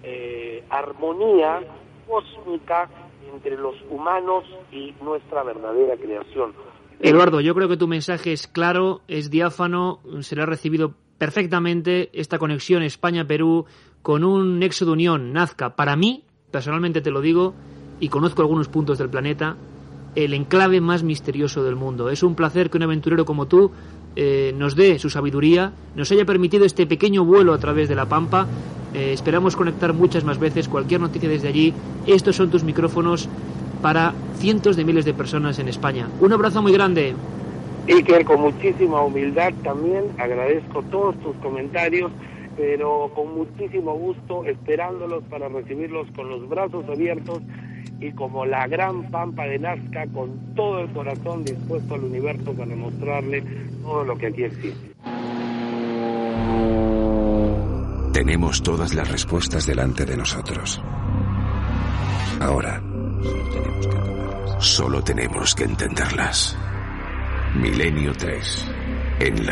eh, 0.03 0.62
armonía 0.69 1.61
cósmica 2.07 2.88
entre 3.33 3.57
los 3.57 3.75
humanos 3.90 4.45
y 4.71 4.95
nuestra 5.03 5.43
verdadera 5.43 5.97
creación. 5.97 6.53
Eduardo, 7.01 7.40
yo 7.40 7.55
creo 7.55 7.69
que 7.69 7.77
tu 7.77 7.88
mensaje 7.88 8.33
es 8.33 8.47
claro, 8.47 9.01
es 9.09 9.31
diáfano, 9.31 10.01
será 10.21 10.47
recibido 10.47 10.95
perfectamente 11.19 12.11
esta 12.12 12.38
conexión 12.38 12.83
España-Perú 12.83 13.67
con 14.05 14.23
un 14.23 14.59
nexo 14.59 14.85
de 14.85 14.90
unión, 14.90 15.33
Nazca, 15.33 15.77
para 15.77 15.97
mí, 15.97 16.25
personalmente 16.51 17.01
te 17.01 17.11
lo 17.11 17.23
digo, 17.23 17.55
y 18.01 18.11
conozco 18.11 18.43
algunos 18.43 18.69
puntos 18.69 18.99
del 18.99 19.09
planeta, 19.09 19.57
el 20.14 20.35
enclave 20.35 20.83
más 20.83 21.03
misterioso 21.03 21.64
del 21.64 21.75
mundo. 21.75 22.11
Es 22.11 22.23
un 22.23 22.35
placer 22.35 22.69
que 22.69 22.77
un 22.77 22.83
aventurero 22.83 23.25
como 23.25 23.47
tú 23.47 23.71
eh, 24.14 24.53
nos 24.59 24.77
dé 24.77 24.99
su 24.99 25.09
sabiduría, 25.09 25.73
nos 25.97 26.12
haya 26.12 26.27
permitido 26.27 26.67
este 26.67 26.87
pequeño 26.87 27.25
vuelo 27.25 27.55
a 27.55 27.59
través 27.59 27.88
de 27.88 27.95
la 27.95 28.05
Pampa. 28.05 28.47
Eh, 28.93 29.14
esperamos 29.14 29.57
conectar 29.57 29.95
muchas 29.95 30.23
más 30.23 30.38
veces, 30.38 30.69
cualquier 30.69 31.01
noticia 31.01 31.31
desde 31.31 31.49
allí. 31.49 31.73
Estos 32.07 32.37
son 32.37 32.51
tus 32.51 32.62
micrófonos 32.62 33.27
para 33.81 34.12
cientos 34.37 34.77
de 34.77 34.85
miles 34.85 35.07
de 35.07 35.14
personas 35.14 35.59
en 35.59 35.69
España. 35.69 36.11
Un 36.21 36.31
abrazo 36.31 36.61
muy 36.61 36.75
grande. 36.75 37.14
Iker, 37.88 38.27
con 38.27 38.43
muchísima 38.43 39.03
humildad 39.03 39.55
también 39.62 40.05
agradezco 40.19 40.83
todos 40.90 41.17
tus 41.21 41.35
comentarios 41.37 42.12
pero 42.57 43.11
con 43.14 43.35
muchísimo 43.35 43.95
gusto, 43.95 44.45
esperándolos 44.45 45.25
para 45.25 45.49
recibirlos 45.49 46.09
con 46.14 46.29
los 46.29 46.49
brazos 46.49 46.85
abiertos 46.88 47.43
y 48.01 48.12
como 48.12 48.45
la 48.45 48.67
gran 48.67 49.11
pampa 49.11 49.45
de 49.45 49.59
Nazca, 49.59 50.07
con 50.09 50.55
todo 50.55 50.81
el 50.81 50.93
corazón 50.93 51.45
dispuesto 51.45 51.95
al 51.95 52.05
universo 52.05 52.53
para 52.55 52.75
mostrarle 52.75 53.43
todo 53.83 54.05
lo 54.05 54.17
que 54.17 54.27
aquí 54.27 54.45
existe. 54.45 54.95
Tenemos 58.12 58.62
todas 58.62 58.95
las 58.95 59.11
respuestas 59.11 59.67
delante 59.67 60.05
de 60.05 60.17
nosotros. 60.17 60.81
Ahora, 62.40 62.83
solo 64.59 65.03
tenemos 65.03 65.55
que 65.55 65.64
entenderlas. 65.64 66.57
Milenio 67.57 68.12
3, 68.12 68.73
en 69.21 69.47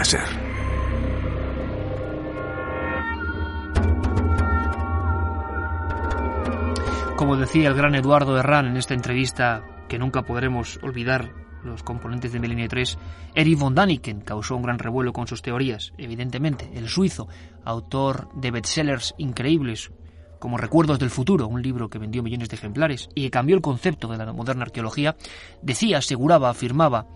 Como 7.23 7.37
decía 7.37 7.69
el 7.69 7.77
gran 7.77 7.95
Eduardo 7.95 8.37
Herrán 8.37 8.67
en 8.67 8.77
esta 8.77 8.95
entrevista 8.95 9.63
que 9.89 9.97
nunca 9.97 10.23
podremos 10.23 10.81
olvidar 10.83 11.33
los 11.63 11.85
componentes 11.85 12.33
de 12.33 12.41
Milenio 12.41 12.67
3, 12.69 12.99
Erich 13.37 13.57
von 13.61 13.77
Daniken 13.77 14.23
causó 14.23 14.57
un 14.57 14.63
gran 14.63 14.81
revuelo 14.81 15.13
con 15.13 15.29
sus 15.29 15.41
teorías, 15.41 15.93
evidentemente. 15.99 16.69
El 16.75 16.89
suizo, 16.89 17.29
autor 17.65 18.29
de 18.35 18.51
bestsellers 18.51 19.15
increíbles 19.19 19.93
como 20.41 20.59
Recuerdos 20.59 20.99
del 20.99 21.11
Futuro, 21.11 21.47
un 21.47 21.63
libro 21.63 21.89
que 21.89 22.01
vendió 22.01 22.25
millones 22.25 22.49
de 22.49 22.57
ejemplares 22.57 23.09
y 23.15 23.23
que 23.23 23.31
cambió 23.31 23.55
el 23.55 23.63
concepto 23.63 24.09
de 24.09 24.19
la 24.19 24.33
moderna 24.33 24.65
arqueología, 24.65 25.15
decía, 25.63 25.99
aseguraba, 25.99 26.51
afirmaba, 26.51 27.07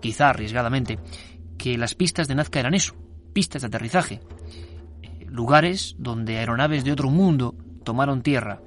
quizá 0.00 0.30
arriesgadamente, 0.30 0.98
que 1.56 1.78
las 1.78 1.94
pistas 1.94 2.26
de 2.26 2.34
Nazca 2.34 2.58
eran 2.58 2.74
eso, 2.74 2.96
pistas 3.32 3.62
de 3.62 3.68
aterrizaje, 3.68 4.20
lugares 5.28 5.94
donde 5.96 6.38
aeronaves 6.38 6.82
de 6.82 6.90
otro 6.90 7.08
mundo 7.08 7.54
tomaron 7.84 8.22
tierra 8.22 8.60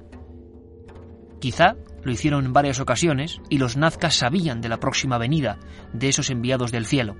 Quizá 1.40 1.76
lo 2.02 2.12
hicieron 2.12 2.44
en 2.44 2.52
varias 2.52 2.80
ocasiones 2.80 3.40
y 3.48 3.58
los 3.58 3.76
nazcas 3.76 4.14
sabían 4.14 4.60
de 4.60 4.68
la 4.68 4.80
próxima 4.80 5.18
venida 5.18 5.58
de 5.92 6.08
esos 6.08 6.30
enviados 6.30 6.72
del 6.72 6.86
cielo. 6.86 7.16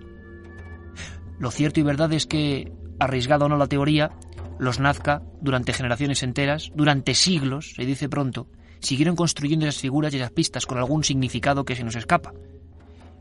Lo 1.38 1.50
cierto 1.50 1.80
y 1.80 1.84
verdad 1.84 2.12
es 2.12 2.26
que, 2.26 2.72
arriesgado 2.98 3.46
o 3.46 3.48
no 3.48 3.56
la 3.56 3.68
teoría, 3.68 4.10
los 4.58 4.80
nazca, 4.80 5.22
durante 5.40 5.72
generaciones 5.72 6.22
enteras, 6.22 6.72
durante 6.74 7.14
siglos, 7.14 7.74
se 7.76 7.84
dice 7.84 8.08
pronto, 8.08 8.48
siguieron 8.80 9.14
construyendo 9.14 9.66
esas 9.66 9.80
figuras 9.80 10.12
y 10.12 10.16
esas 10.16 10.32
pistas 10.32 10.66
con 10.66 10.78
algún 10.78 11.04
significado 11.04 11.64
que 11.64 11.76
se 11.76 11.84
nos 11.84 11.94
escapa. 11.94 12.32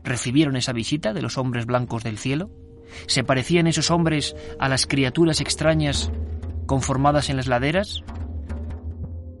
¿Recibieron 0.02 0.56
esa 0.56 0.72
visita 0.72 1.12
de 1.12 1.22
los 1.22 1.38
hombres 1.38 1.66
blancos 1.66 2.02
del 2.02 2.18
cielo? 2.18 2.50
¿Se 3.06 3.22
parecían 3.22 3.66
esos 3.66 3.90
hombres 3.90 4.34
a 4.58 4.68
las 4.68 4.86
criaturas 4.86 5.40
extrañas 5.40 6.10
conformadas 6.66 7.30
en 7.30 7.36
las 7.36 7.46
laderas? 7.46 8.02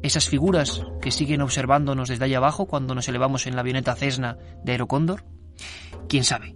¿Esas 0.02 0.28
figuras 0.28 0.82
que 1.00 1.10
siguen 1.10 1.40
observándonos 1.40 2.08
desde 2.08 2.24
allá 2.24 2.38
abajo 2.38 2.66
cuando 2.66 2.94
nos 2.94 3.08
elevamos 3.08 3.46
en 3.46 3.56
la 3.56 3.62
avioneta 3.62 3.96
Cessna 3.96 4.38
de 4.62 4.72
Aerocóndor? 4.72 5.24
¿Quién 6.08 6.22
sabe? 6.22 6.54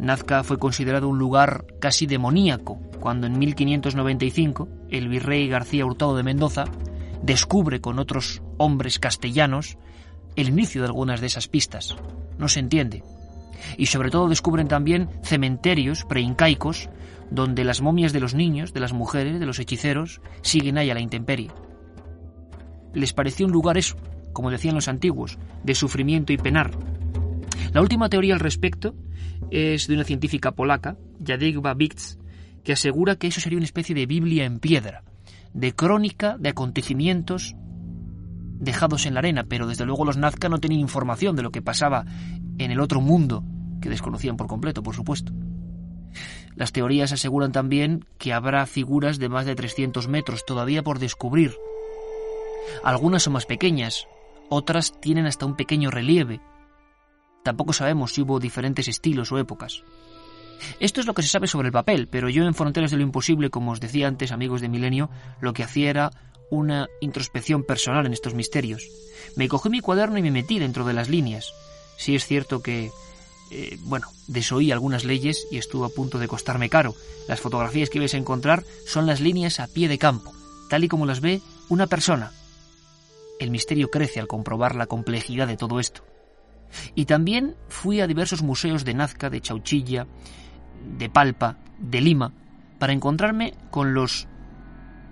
Nazca 0.00 0.42
fue 0.42 0.58
considerado 0.58 1.08
un 1.08 1.18
lugar 1.18 1.66
casi 1.78 2.06
demoníaco 2.06 2.80
cuando 3.00 3.26
en 3.26 3.38
1595 3.38 4.68
el 4.90 5.08
virrey 5.08 5.46
García 5.48 5.86
Hurtado 5.86 6.16
de 6.16 6.22
Mendoza 6.22 6.64
descubre 7.22 7.80
con 7.80 7.98
otros 7.98 8.42
hombres 8.56 8.98
castellanos 8.98 9.78
el 10.36 10.48
inicio 10.48 10.80
de 10.80 10.88
algunas 10.88 11.20
de 11.20 11.26
esas 11.26 11.48
pistas. 11.48 11.96
No 12.38 12.48
se 12.48 12.60
entiende. 12.60 13.04
Y 13.76 13.86
sobre 13.86 14.10
todo 14.10 14.28
descubren 14.28 14.68
también 14.68 15.08
cementerios 15.22 16.04
preincaicos 16.04 16.88
donde 17.30 17.62
las 17.64 17.80
momias 17.80 18.12
de 18.12 18.20
los 18.20 18.34
niños, 18.34 18.72
de 18.72 18.80
las 18.80 18.92
mujeres, 18.92 19.38
de 19.38 19.46
los 19.46 19.58
hechiceros, 19.58 20.20
siguen 20.42 20.78
ahí 20.78 20.90
a 20.90 20.94
la 20.94 21.00
intemperie. 21.00 21.50
Les 22.94 23.12
pareció 23.12 23.46
un 23.46 23.52
lugar 23.52 23.78
eso, 23.78 23.96
como 24.32 24.50
decían 24.50 24.74
los 24.74 24.88
antiguos, 24.88 25.38
de 25.64 25.74
sufrimiento 25.74 26.32
y 26.32 26.38
penar. 26.38 26.72
La 27.72 27.80
última 27.80 28.08
teoría 28.08 28.34
al 28.34 28.40
respecto 28.40 28.94
es 29.50 29.86
de 29.86 29.94
una 29.94 30.04
científica 30.04 30.52
polaca, 30.52 30.96
Jadwiga 31.24 31.74
Wicz, 31.74 32.18
que 32.64 32.72
asegura 32.72 33.16
que 33.16 33.28
eso 33.28 33.40
sería 33.40 33.58
una 33.58 33.64
especie 33.64 33.94
de 33.94 34.06
Biblia 34.06 34.44
en 34.44 34.58
piedra, 34.58 35.04
de 35.54 35.74
crónica 35.74 36.36
de 36.38 36.50
acontecimientos 36.50 37.54
dejados 38.58 39.06
en 39.06 39.14
la 39.14 39.20
arena, 39.20 39.44
pero 39.48 39.66
desde 39.66 39.86
luego 39.86 40.04
los 40.04 40.18
Nazca 40.18 40.48
no 40.48 40.58
tenían 40.58 40.80
información 40.80 41.34
de 41.34 41.42
lo 41.42 41.50
que 41.50 41.62
pasaba 41.62 42.04
en 42.58 42.70
el 42.70 42.80
otro 42.80 43.00
mundo, 43.00 43.42
que 43.80 43.88
desconocían 43.88 44.36
por 44.36 44.46
completo, 44.46 44.82
por 44.82 44.94
supuesto. 44.94 45.32
Las 46.54 46.72
teorías 46.72 47.12
aseguran 47.12 47.52
también 47.52 48.04
que 48.18 48.32
habrá 48.32 48.66
figuras 48.66 49.18
de 49.18 49.28
más 49.28 49.46
de 49.46 49.54
300 49.54 50.08
metros 50.08 50.44
todavía 50.44 50.82
por 50.82 50.98
descubrir. 50.98 51.52
Algunas 52.84 53.22
son 53.22 53.34
más 53.34 53.46
pequeñas, 53.46 54.06
otras 54.48 55.00
tienen 55.00 55.26
hasta 55.26 55.46
un 55.46 55.56
pequeño 55.56 55.90
relieve. 55.90 56.40
Tampoco 57.44 57.72
sabemos 57.72 58.12
si 58.12 58.22
hubo 58.22 58.40
diferentes 58.40 58.88
estilos 58.88 59.32
o 59.32 59.38
épocas. 59.38 59.82
Esto 60.78 61.00
es 61.00 61.06
lo 61.06 61.14
que 61.14 61.22
se 61.22 61.28
sabe 61.28 61.46
sobre 61.46 61.68
el 61.68 61.72
papel, 61.72 62.08
pero 62.08 62.28
yo 62.28 62.44
en 62.44 62.54
Fronteras 62.54 62.90
de 62.90 62.98
lo 62.98 63.02
Imposible, 63.02 63.50
como 63.50 63.72
os 63.72 63.80
decía 63.80 64.08
antes, 64.08 64.32
amigos 64.32 64.60
de 64.60 64.68
Milenio, 64.68 65.08
lo 65.40 65.52
que 65.52 65.62
hacía 65.62 65.90
era 65.90 66.10
una 66.50 66.88
introspección 67.00 67.64
personal 67.64 68.06
en 68.06 68.12
estos 68.12 68.34
misterios. 68.34 68.86
Me 69.36 69.48
cogí 69.48 69.70
mi 69.70 69.80
cuaderno 69.80 70.18
y 70.18 70.22
me 70.22 70.30
metí 70.30 70.58
dentro 70.58 70.84
de 70.84 70.92
las 70.92 71.08
líneas. 71.08 71.52
Sí 71.96 72.14
es 72.14 72.26
cierto 72.26 72.60
que, 72.60 72.90
eh, 73.50 73.78
bueno, 73.82 74.08
desoí 74.26 74.72
algunas 74.72 75.04
leyes 75.04 75.46
y 75.50 75.58
estuvo 75.58 75.84
a 75.84 75.90
punto 75.90 76.18
de 76.18 76.28
costarme 76.28 76.68
caro. 76.68 76.94
Las 77.28 77.40
fotografías 77.40 77.88
que 77.88 78.00
vais 78.00 78.14
a 78.14 78.18
encontrar 78.18 78.64
son 78.86 79.06
las 79.06 79.20
líneas 79.20 79.60
a 79.60 79.68
pie 79.68 79.88
de 79.88 79.98
campo, 79.98 80.32
tal 80.68 80.84
y 80.84 80.88
como 80.88 81.06
las 81.06 81.20
ve 81.20 81.40
una 81.68 81.86
persona. 81.86 82.32
El 83.40 83.50
misterio 83.50 83.90
crece 83.90 84.20
al 84.20 84.28
comprobar 84.28 84.76
la 84.76 84.86
complejidad 84.86 85.48
de 85.48 85.56
todo 85.56 85.80
esto. 85.80 86.04
Y 86.94 87.06
también 87.06 87.56
fui 87.68 88.00
a 88.00 88.06
diversos 88.06 88.42
museos 88.42 88.84
de 88.84 88.92
Nazca, 88.94 89.30
de 89.30 89.40
Chauchilla, 89.40 90.06
de 90.98 91.08
Palpa, 91.08 91.56
de 91.78 92.02
Lima, 92.02 92.34
para 92.78 92.92
encontrarme 92.92 93.54
con 93.70 93.94
los 93.94 94.28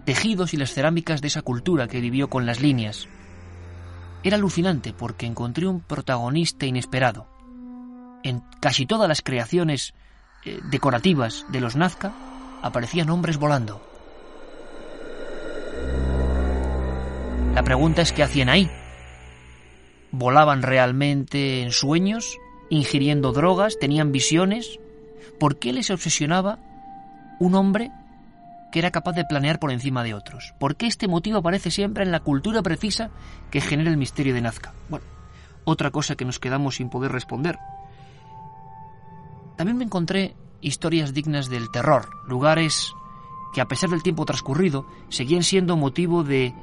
tejidos 0.05 0.53
y 0.53 0.59
las 0.59 0.73
cerámicas 0.75 1.23
de 1.23 1.29
esa 1.29 1.41
cultura 1.41 1.88
que 1.88 2.03
vivió 2.03 2.29
con 2.29 2.45
las 2.45 2.61
líneas. 2.61 3.09
Era 4.23 4.37
alucinante 4.37 4.93
porque 4.93 5.25
encontré 5.25 5.67
un 5.67 5.81
protagonista 5.81 6.67
inesperado. 6.67 7.27
En 8.23 8.43
casi 8.61 8.85
todas 8.85 9.09
las 9.09 9.23
creaciones 9.23 9.95
eh, 10.45 10.61
decorativas 10.71 11.47
de 11.49 11.61
los 11.61 11.77
Nazca 11.77 12.12
aparecían 12.61 13.09
hombres 13.09 13.38
volando. 13.38 13.88
La 17.59 17.64
pregunta 17.64 18.03
es 18.03 18.12
qué 18.12 18.23
hacían 18.23 18.51
ahí. 18.51 18.71
¿Volaban 20.12 20.62
realmente 20.62 21.61
en 21.61 21.73
sueños? 21.73 22.38
¿Ingiriendo 22.71 23.33
drogas? 23.33 23.81
¿Tenían 23.81 24.12
visiones? 24.12 24.79
¿Por 25.40 25.59
qué 25.59 25.73
les 25.73 25.90
obsesionaba 25.90 26.61
un 27.40 27.57
hombre 27.57 27.90
que 28.71 28.79
era 28.79 28.92
capaz 28.92 29.14
de 29.14 29.25
planear 29.25 29.59
por 29.59 29.73
encima 29.73 30.05
de 30.05 30.14
otros? 30.14 30.55
¿Por 30.61 30.77
qué 30.77 30.87
este 30.87 31.09
motivo 31.09 31.38
aparece 31.38 31.73
siempre 31.73 32.05
en 32.05 32.12
la 32.12 32.21
cultura 32.21 32.62
precisa 32.62 33.11
que 33.51 33.61
genera 33.61 33.90
el 33.90 33.97
misterio 33.97 34.35
de 34.35 34.40
Nazca? 34.40 34.73
Bueno, 34.88 35.07
otra 35.64 35.90
cosa 35.90 36.14
que 36.14 36.25
nos 36.25 36.38
quedamos 36.38 36.77
sin 36.77 36.90
poder 36.90 37.11
responder. 37.11 37.59
También 39.57 39.79
me 39.79 39.85
encontré 39.85 40.37
historias 40.61 41.12
dignas 41.12 41.49
del 41.49 41.73
terror, 41.73 42.09
lugares 42.29 42.92
que 43.53 43.61
a 43.61 43.66
pesar 43.66 43.90
del 43.90 44.05
tiempo 44.05 44.25
transcurrido 44.27 44.87
seguían 45.09 45.42
siendo 45.42 45.77
motivo 45.77 46.23
de 46.23 46.55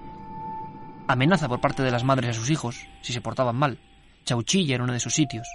amenaza 1.07 1.47
por 1.47 1.61
parte 1.61 1.83
de 1.83 1.91
las 1.91 2.03
madres 2.03 2.31
a 2.31 2.39
sus 2.39 2.49
hijos 2.49 2.87
si 3.01 3.13
se 3.13 3.21
portaban 3.21 3.55
mal. 3.55 3.79
Chauchilla 4.25 4.75
era 4.75 4.83
uno 4.83 4.93
de 4.93 4.97
esos 4.97 5.13
sitios. 5.13 5.47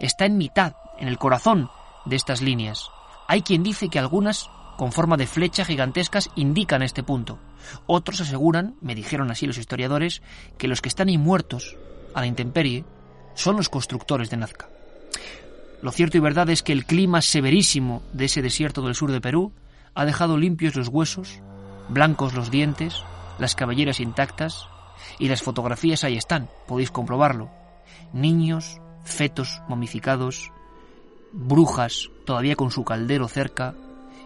Está 0.00 0.26
en 0.26 0.38
mitad, 0.38 0.74
en 0.98 1.08
el 1.08 1.18
corazón 1.18 1.70
de 2.04 2.16
estas 2.16 2.42
líneas. 2.42 2.88
Hay 3.28 3.42
quien 3.42 3.62
dice 3.62 3.88
que 3.88 3.98
algunas, 3.98 4.50
con 4.76 4.92
forma 4.92 5.16
de 5.16 5.26
flecha 5.26 5.64
gigantescas, 5.64 6.30
indican 6.36 6.82
este 6.82 7.02
punto. 7.02 7.38
Otros 7.86 8.20
aseguran, 8.20 8.74
me 8.80 8.94
dijeron 8.94 9.30
así 9.30 9.46
los 9.46 9.58
historiadores, 9.58 10.22
que 10.58 10.68
los 10.68 10.80
que 10.80 10.88
están 10.88 11.08
ahí 11.08 11.18
muertos, 11.18 11.76
a 12.14 12.20
la 12.20 12.26
intemperie, 12.26 12.84
son 13.34 13.56
los 13.56 13.68
constructores 13.68 14.30
de 14.30 14.36
Nazca. 14.36 14.68
Lo 15.82 15.92
cierto 15.92 16.16
y 16.16 16.20
verdad 16.20 16.48
es 16.50 16.62
que 16.62 16.72
el 16.72 16.86
clima 16.86 17.20
severísimo 17.20 18.02
de 18.12 18.26
ese 18.26 18.42
desierto 18.42 18.82
del 18.82 18.94
sur 18.94 19.12
de 19.12 19.20
Perú 19.20 19.52
ha 19.94 20.04
dejado 20.04 20.38
limpios 20.38 20.76
los 20.76 20.88
huesos, 20.88 21.40
blancos 21.88 22.34
los 22.34 22.50
dientes, 22.50 23.02
las 23.38 23.54
cabelleras 23.54 24.00
intactas, 24.00 24.68
y 25.18 25.28
las 25.28 25.42
fotografías 25.42 26.04
ahí 26.04 26.16
están, 26.16 26.48
podéis 26.66 26.90
comprobarlo. 26.90 27.50
Niños, 28.12 28.80
fetos 29.04 29.62
momificados, 29.68 30.50
brujas 31.32 32.10
todavía 32.24 32.56
con 32.56 32.70
su 32.70 32.84
caldero 32.84 33.28
cerca 33.28 33.74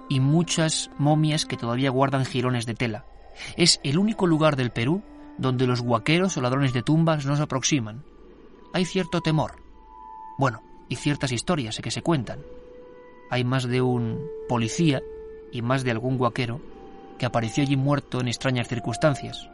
y 0.09 0.21
muchas 0.21 0.91
momias 0.99 1.47
que 1.47 1.57
todavía 1.57 1.91
guardan 1.91 2.25
jirones 2.25 2.67
de 2.67 2.75
tela. 2.75 3.05
Es 3.57 3.81
el 3.83 3.99
único 3.99 4.27
lugar 4.27 4.57
del 4.57 4.71
Perú 4.71 5.03
donde 5.37 5.67
los 5.67 5.81
guaqueros 5.81 6.37
o 6.37 6.41
ladrones 6.41 6.73
de 6.73 6.83
tumbas 6.83 7.25
no 7.25 7.37
se 7.37 7.43
aproximan. 7.43 8.05
Hay 8.73 8.85
cierto 8.85 9.21
temor. 9.21 9.57
Bueno, 10.39 10.63
y 10.89 10.97
ciertas 10.97 11.33
historias 11.33 11.79
que 11.79 11.91
se 11.91 12.03
cuentan. 12.03 12.41
Hay 13.31 13.45
más 13.45 13.69
de 13.69 13.81
un 13.83 14.21
policía 14.49 15.03
y 15.53 15.63
más 15.63 15.85
de 15.85 15.91
algún 15.91 16.19
guaquero 16.19 16.61
que 17.19 17.27
apareció 17.27 17.63
allí 17.63 17.77
muerto 17.77 18.21
en 18.21 18.29
extrañas 18.29 18.69
circunstancias, 18.69 19.51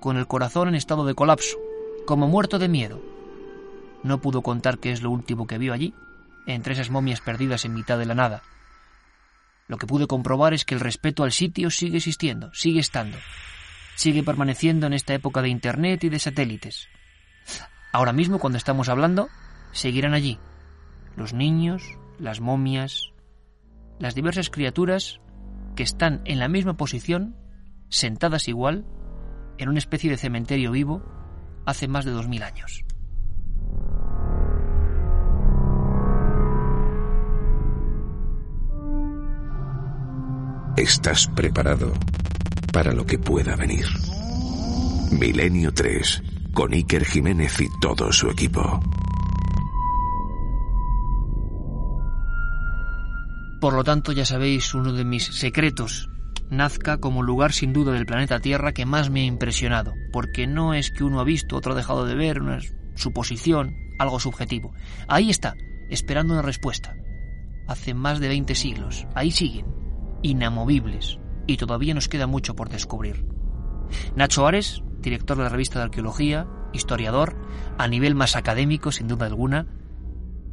con 0.00 0.16
el 0.16 0.26
corazón 0.26 0.68
en 0.68 0.74
estado 0.74 1.04
de 1.04 1.14
colapso, 1.14 1.56
como 2.06 2.28
muerto 2.28 2.58
de 2.58 2.68
miedo. 2.68 3.00
No 4.02 4.20
pudo 4.20 4.42
contar 4.42 4.78
qué 4.78 4.92
es 4.92 5.02
lo 5.02 5.10
último 5.10 5.46
que 5.46 5.58
vio 5.58 5.72
allí, 5.72 5.94
entre 6.46 6.72
esas 6.72 6.90
momias 6.90 7.20
perdidas 7.20 7.64
en 7.64 7.74
mitad 7.74 7.98
de 7.98 8.06
la 8.06 8.14
nada. 8.14 8.42
Lo 9.66 9.76
que 9.76 9.86
pude 9.86 10.06
comprobar 10.06 10.54
es 10.54 10.64
que 10.64 10.74
el 10.74 10.80
respeto 10.80 11.24
al 11.24 11.32
sitio 11.32 11.70
sigue 11.70 11.98
existiendo, 11.98 12.52
sigue 12.54 12.80
estando, 12.80 13.18
sigue 13.96 14.22
permaneciendo 14.22 14.86
en 14.86 14.94
esta 14.94 15.12
época 15.12 15.42
de 15.42 15.50
Internet 15.50 16.04
y 16.04 16.08
de 16.08 16.18
satélites. 16.18 16.88
Ahora 17.92 18.12
mismo, 18.12 18.38
cuando 18.38 18.56
estamos 18.56 18.88
hablando, 18.88 19.28
seguirán 19.72 20.14
allí 20.14 20.38
los 21.18 21.32
niños, 21.32 21.82
las 22.18 22.40
momias, 22.40 23.12
las 23.98 24.14
diversas 24.14 24.50
criaturas 24.50 25.20
que 25.78 25.84
están 25.84 26.22
en 26.24 26.40
la 26.40 26.48
misma 26.48 26.76
posición, 26.76 27.36
sentadas 27.88 28.48
igual, 28.48 28.84
en 29.58 29.68
una 29.68 29.78
especie 29.78 30.10
de 30.10 30.16
cementerio 30.16 30.72
vivo, 30.72 31.04
hace 31.66 31.86
más 31.86 32.04
de 32.04 32.10
dos 32.10 32.26
mil 32.26 32.42
años. 32.42 32.84
Estás 40.76 41.28
preparado 41.28 41.92
para 42.72 42.92
lo 42.92 43.06
que 43.06 43.20
pueda 43.20 43.54
venir. 43.54 43.86
Milenio 45.12 45.72
3, 45.72 46.24
con 46.54 46.72
Iker 46.72 47.04
Jiménez 47.04 47.60
y 47.60 47.68
todo 47.80 48.10
su 48.10 48.28
equipo. 48.28 48.80
Por 53.60 53.74
lo 53.74 53.84
tanto, 53.84 54.12
ya 54.12 54.24
sabéis 54.24 54.74
uno 54.74 54.92
de 54.92 55.04
mis 55.04 55.24
secretos. 55.24 56.08
Nazca 56.50 56.98
como 56.98 57.22
lugar 57.22 57.52
sin 57.52 57.72
duda 57.72 57.92
del 57.92 58.06
planeta 58.06 58.40
Tierra 58.40 58.72
que 58.72 58.86
más 58.86 59.10
me 59.10 59.20
ha 59.20 59.24
impresionado, 59.24 59.92
porque 60.12 60.46
no 60.46 60.74
es 60.74 60.90
que 60.90 61.04
uno 61.04 61.20
ha 61.20 61.24
visto, 61.24 61.56
otro 61.56 61.72
ha 61.72 61.76
dejado 61.76 62.06
de 62.06 62.14
ver, 62.14 62.40
una 62.40 62.60
suposición, 62.94 63.76
algo 63.98 64.18
subjetivo. 64.20 64.72
Ahí 65.08 65.28
está, 65.28 65.54
esperando 65.90 66.34
una 66.34 66.42
respuesta. 66.42 66.96
Hace 67.66 67.92
más 67.92 68.20
de 68.20 68.28
20 68.28 68.54
siglos. 68.54 69.06
Ahí 69.14 69.30
siguen 69.30 69.66
inamovibles, 70.22 71.18
y 71.46 71.56
todavía 71.56 71.94
nos 71.94 72.08
queda 72.08 72.26
mucho 72.26 72.54
por 72.54 72.68
descubrir. 72.68 73.24
Nacho 74.14 74.46
Ares, 74.46 74.82
director 75.00 75.36
de 75.36 75.44
la 75.44 75.48
revista 75.48 75.78
de 75.78 75.86
arqueología, 75.86 76.46
historiador, 76.72 77.36
a 77.78 77.88
nivel 77.88 78.14
más 78.14 78.36
académico, 78.36 78.92
sin 78.92 79.08
duda 79.08 79.26
alguna, 79.26 79.66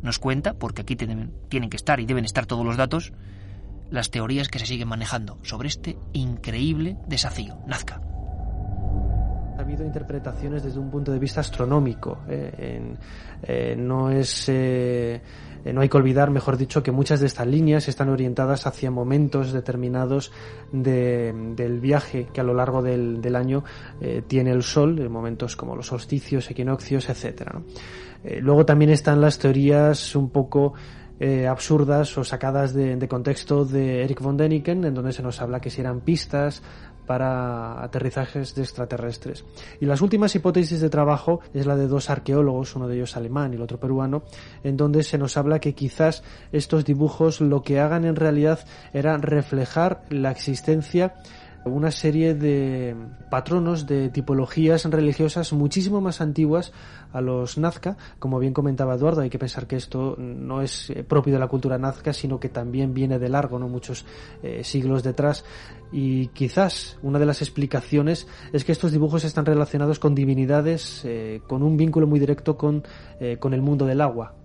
nos 0.06 0.20
cuenta, 0.20 0.54
porque 0.54 0.84
aquí 0.84 0.96
tienen, 0.96 1.32
que 1.50 1.76
estar 1.76 2.00
y 2.00 2.06
deben 2.06 2.26
estar 2.26 2.46
todos 2.46 2.66
los 2.66 2.78
datos, 2.78 3.12
las 3.90 4.10
teorías 4.12 4.48
que 4.48 4.60
se 4.60 4.66
siguen 4.66 4.88
manejando 4.88 5.38
sobre 5.44 5.68
este 5.68 5.98
increíble 6.14 6.98
desafío, 7.08 7.58
Nazca. 7.68 8.02
Ha 9.58 9.62
habido 9.62 9.86
interpretaciones 9.86 10.64
desde 10.64 10.80
un 10.80 10.92
punto 10.92 11.12
de 11.12 11.20
vista 11.20 11.40
astronómico. 11.40 12.20
Eh, 12.28 12.94
eh, 13.44 13.76
no 13.78 14.12
es 14.12 14.50
eh, 14.50 15.22
no 15.74 15.82
hay 15.82 15.90
que 15.90 15.98
olvidar, 15.98 16.30
mejor 16.30 16.58
dicho, 16.58 16.84
que 16.84 16.92
muchas 16.92 17.22
de 17.22 17.28
estas 17.28 17.48
líneas 17.48 17.88
están 17.88 18.10
orientadas 18.10 18.68
hacia 18.68 18.92
momentos 18.92 19.54
determinados 19.54 20.32
del 20.72 21.80
viaje 21.80 22.28
que 22.32 22.42
a 22.42 22.44
lo 22.44 22.54
largo 22.54 22.84
del, 22.84 23.36
año 23.36 23.64
tiene 24.28 24.52
el 24.52 24.62
Sol, 24.62 25.00
en 25.00 25.12
momentos 25.12 25.56
como 25.56 25.76
los 25.76 25.88
solsticios, 25.88 26.52
equinoccios, 26.52 27.10
etcétera. 27.10 27.62
Luego 28.42 28.66
también 28.66 28.92
están 28.92 29.22
las 29.22 29.40
teorías 29.40 30.16
un 30.16 30.30
poco 30.30 30.74
absurdas 31.50 32.18
o 32.18 32.26
sacadas 32.26 32.74
de, 32.74 32.98
de, 32.98 33.08
contexto 33.08 33.64
de 33.64 34.04
Eric 34.04 34.22
von 34.22 34.36
Däniken, 34.36 34.84
en 34.84 34.94
donde 34.94 35.14
se 35.14 35.24
nos 35.24 35.42
habla 35.42 35.62
que 35.62 35.70
si 35.70 35.80
eran 35.80 36.02
pistas 36.02 36.62
para 37.06 37.84
aterrizajes 37.84 38.56
de 38.56 38.64
extraterrestres. 38.64 39.46
Y 39.80 39.86
las 39.86 40.02
últimas 40.02 40.36
hipótesis 40.36 40.82
de 40.82 40.90
trabajo 40.90 41.40
es 41.54 41.66
la 41.66 41.76
de 41.76 41.88
dos 41.88 42.10
arqueólogos, 42.10 42.76
uno 42.76 42.88
de 42.88 42.96
ellos 42.96 43.16
alemán 43.16 43.54
y 43.54 43.56
el 43.56 43.62
otro 43.62 43.80
peruano, 43.80 44.24
en 44.64 44.78
donde 44.78 45.04
se 45.04 45.18
nos 45.18 45.38
habla 45.38 45.60
que 45.60 45.74
quizás 45.74 46.24
estos 46.52 46.86
dibujos 46.86 47.42
lo 47.42 47.62
que 47.62 47.80
hagan 47.80 48.06
en 48.06 48.16
realidad 48.16 48.60
era 48.94 49.18
reflejar 49.18 50.04
la 50.10 50.32
existencia 50.32 51.16
una 51.66 51.92
serie 51.92 52.36
de 52.36 52.96
patronos 53.30 53.88
de 53.88 54.10
tipologías 54.10 54.86
religiosas 54.86 55.52
muchísimo 55.52 56.00
más 56.00 56.22
antiguas 56.22 56.72
a 57.12 57.22
los 57.22 57.58
Nazca. 57.58 57.98
Como 58.20 58.40
bien 58.40 58.54
comentaba 58.54 58.96
Eduardo, 58.96 59.22
hay 59.22 59.30
que 59.30 59.40
pensar 59.40 59.68
que 59.68 59.76
esto 59.76 60.16
no 60.18 60.62
es 60.62 60.90
eh, 60.90 61.04
propio 61.04 61.34
de 61.34 61.40
la 61.40 61.48
cultura 61.48 61.78
nazca, 61.78 62.14
sino 62.14 62.40
que 62.40 62.50
también 62.50 62.94
viene 62.94 63.20
de 63.20 63.30
largo, 63.30 63.58
no 63.58 63.68
muchos 63.68 64.06
eh, 64.44 64.64
siglos 64.64 65.02
detrás. 65.02 65.44
Y 65.92 66.28
quizás 66.28 67.00
una 67.02 67.20
de 67.20 67.26
las 67.26 67.42
explicaciones 67.42 68.28
es 68.52 68.66
que 68.66 68.72
estos 68.72 68.92
dibujos 68.92 69.24
están 69.24 69.46
relacionados 69.46 69.98
con 70.00 70.14
divinidades 70.14 71.04
eh, 71.06 71.42
con 71.48 71.64
un 71.64 71.78
vínculo 71.78 72.06
muy 72.06 72.20
directo 72.20 72.58
con, 72.58 72.84
con 73.40 73.54
el 73.54 73.62
mundo 73.62 73.86
del 73.86 74.02
agua, 74.02 74.36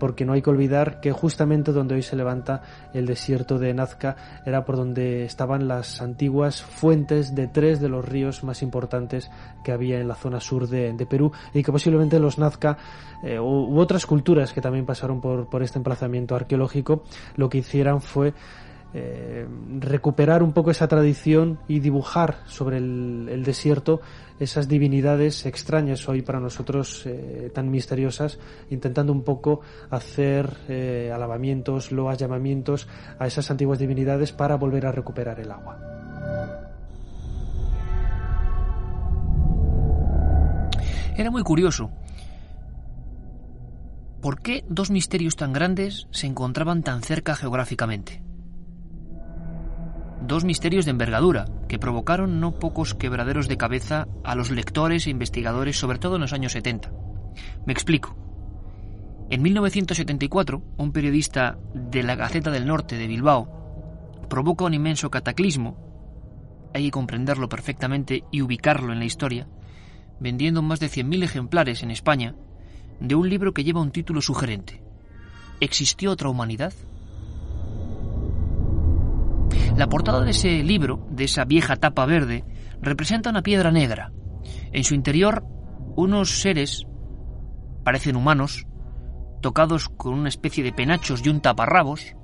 porque 0.00 0.24
no 0.24 0.32
hay 0.32 0.42
que 0.42 0.50
olvidar 0.50 1.00
que 1.00 1.12
justamente 1.12 1.72
donde 1.72 1.94
hoy 1.94 2.02
se 2.02 2.16
levanta 2.16 2.62
el 2.92 3.06
desierto 3.06 3.58
de 3.58 3.72
Nazca 3.74 4.16
era 4.44 4.64
por 4.64 4.76
donde 4.76 5.24
estaban 5.24 5.68
las 5.68 6.02
antiguas 6.02 6.57
fuentes 6.62 7.34
de 7.34 7.46
tres 7.46 7.80
de 7.80 7.88
los 7.88 8.04
ríos 8.04 8.44
más 8.44 8.62
importantes 8.62 9.30
que 9.62 9.72
había 9.72 10.00
en 10.00 10.08
la 10.08 10.14
zona 10.14 10.40
sur 10.40 10.68
de, 10.68 11.06
Perú 11.08 11.32
y 11.54 11.62
que 11.62 11.72
posiblemente 11.72 12.18
los 12.18 12.38
Nazca 12.38 12.76
eh, 13.22 13.38
u, 13.38 13.78
otras 13.78 14.06
culturas 14.06 14.52
que 14.52 14.60
también 14.60 14.86
pasaron 14.86 15.20
por, 15.20 15.48
por 15.48 15.62
este 15.62 15.78
emplazamiento 15.78 16.34
arqueológico 16.34 17.02
lo 17.36 17.48
que 17.48 17.58
hicieran 17.58 18.00
fue 18.00 18.34
eh, 18.94 19.46
recuperar 19.80 20.42
un 20.42 20.52
poco 20.52 20.70
esa 20.70 20.88
tradición 20.88 21.58
y 21.68 21.80
dibujar 21.80 22.38
sobre 22.46 22.78
el, 22.78 23.42
desierto 23.44 24.00
esas 24.40 24.66
divinidades 24.66 25.44
extrañas 25.44 26.08
hoy 26.08 26.22
para 26.22 26.40
nosotros 26.40 27.02
eh, 27.04 27.50
tan 27.52 27.70
misteriosas, 27.70 28.38
intentando 28.70 29.12
un 29.12 29.24
poco 29.24 29.60
hacer 29.90 30.48
alabamientos, 31.12 31.92
loas, 31.92 32.16
llamamientos 32.16 32.88
a 33.18 33.26
esas 33.26 33.50
antiguas 33.50 33.78
divinidades 33.78 34.32
para 34.32 34.56
volver 34.56 34.86
a 34.86 34.92
recuperar 34.92 35.38
el 35.40 35.50
agua. 35.50 36.07
Era 41.18 41.32
muy 41.32 41.42
curioso. 41.42 41.90
¿Por 44.22 44.40
qué 44.40 44.64
dos 44.68 44.90
misterios 44.90 45.34
tan 45.34 45.52
grandes 45.52 46.06
se 46.12 46.28
encontraban 46.28 46.82
tan 46.82 47.02
cerca 47.02 47.34
geográficamente? 47.34 48.22
dos 50.20 50.44
misterios 50.44 50.84
de 50.84 50.90
envergadura 50.90 51.46
que 51.68 51.78
provocaron 51.78 52.38
no 52.38 52.58
pocos 52.58 52.94
quebraderos 52.94 53.48
de 53.48 53.56
cabeza 53.56 54.06
a 54.24 54.34
los 54.34 54.50
lectores 54.50 55.06
e 55.06 55.10
investigadores, 55.10 55.78
sobre 55.78 55.98
todo 55.98 56.16
en 56.16 56.20
los 56.20 56.34
años 56.34 56.52
70. 56.52 56.92
Me 57.64 57.72
explico. 57.72 58.14
En 59.30 59.40
1974, 59.40 60.62
un 60.76 60.92
periodista 60.92 61.58
de 61.72 62.02
la 62.02 62.14
Gaceta 62.14 62.50
del 62.50 62.66
Norte 62.66 62.98
de 62.98 63.06
Bilbao 63.06 64.20
provoca 64.28 64.66
un 64.66 64.74
inmenso 64.74 65.10
cataclismo, 65.10 65.78
hay 66.74 66.84
que 66.84 66.90
comprenderlo 66.90 67.48
perfectamente 67.48 68.24
y 68.30 68.42
ubicarlo 68.42 68.92
en 68.92 68.98
la 68.98 69.06
historia, 69.06 69.48
vendiendo 70.20 70.62
más 70.62 70.80
de 70.80 70.88
100.000 70.88 71.24
ejemplares 71.24 71.82
en 71.82 71.90
España 71.90 72.34
de 73.00 73.14
un 73.14 73.28
libro 73.28 73.52
que 73.52 73.64
lleva 73.64 73.80
un 73.80 73.92
título 73.92 74.20
sugerente. 74.20 74.82
¿Existió 75.60 76.12
otra 76.12 76.28
humanidad? 76.28 76.72
La 79.76 79.88
portada 79.88 80.22
de 80.22 80.32
ese 80.32 80.62
libro, 80.64 81.06
de 81.10 81.24
esa 81.24 81.44
vieja 81.44 81.76
tapa 81.76 82.04
verde, 82.06 82.44
representa 82.80 83.30
una 83.30 83.42
piedra 83.42 83.70
negra. 83.70 84.12
En 84.72 84.84
su 84.84 84.94
interior, 84.94 85.44
unos 85.94 86.40
seres, 86.40 86.86
parecen 87.84 88.16
humanos, 88.16 88.66
tocados 89.40 89.88
con 89.88 90.14
una 90.14 90.28
especie 90.28 90.64
de 90.64 90.72
penachos 90.72 91.24
y 91.24 91.28
un 91.28 91.40
taparrabos, 91.40 92.16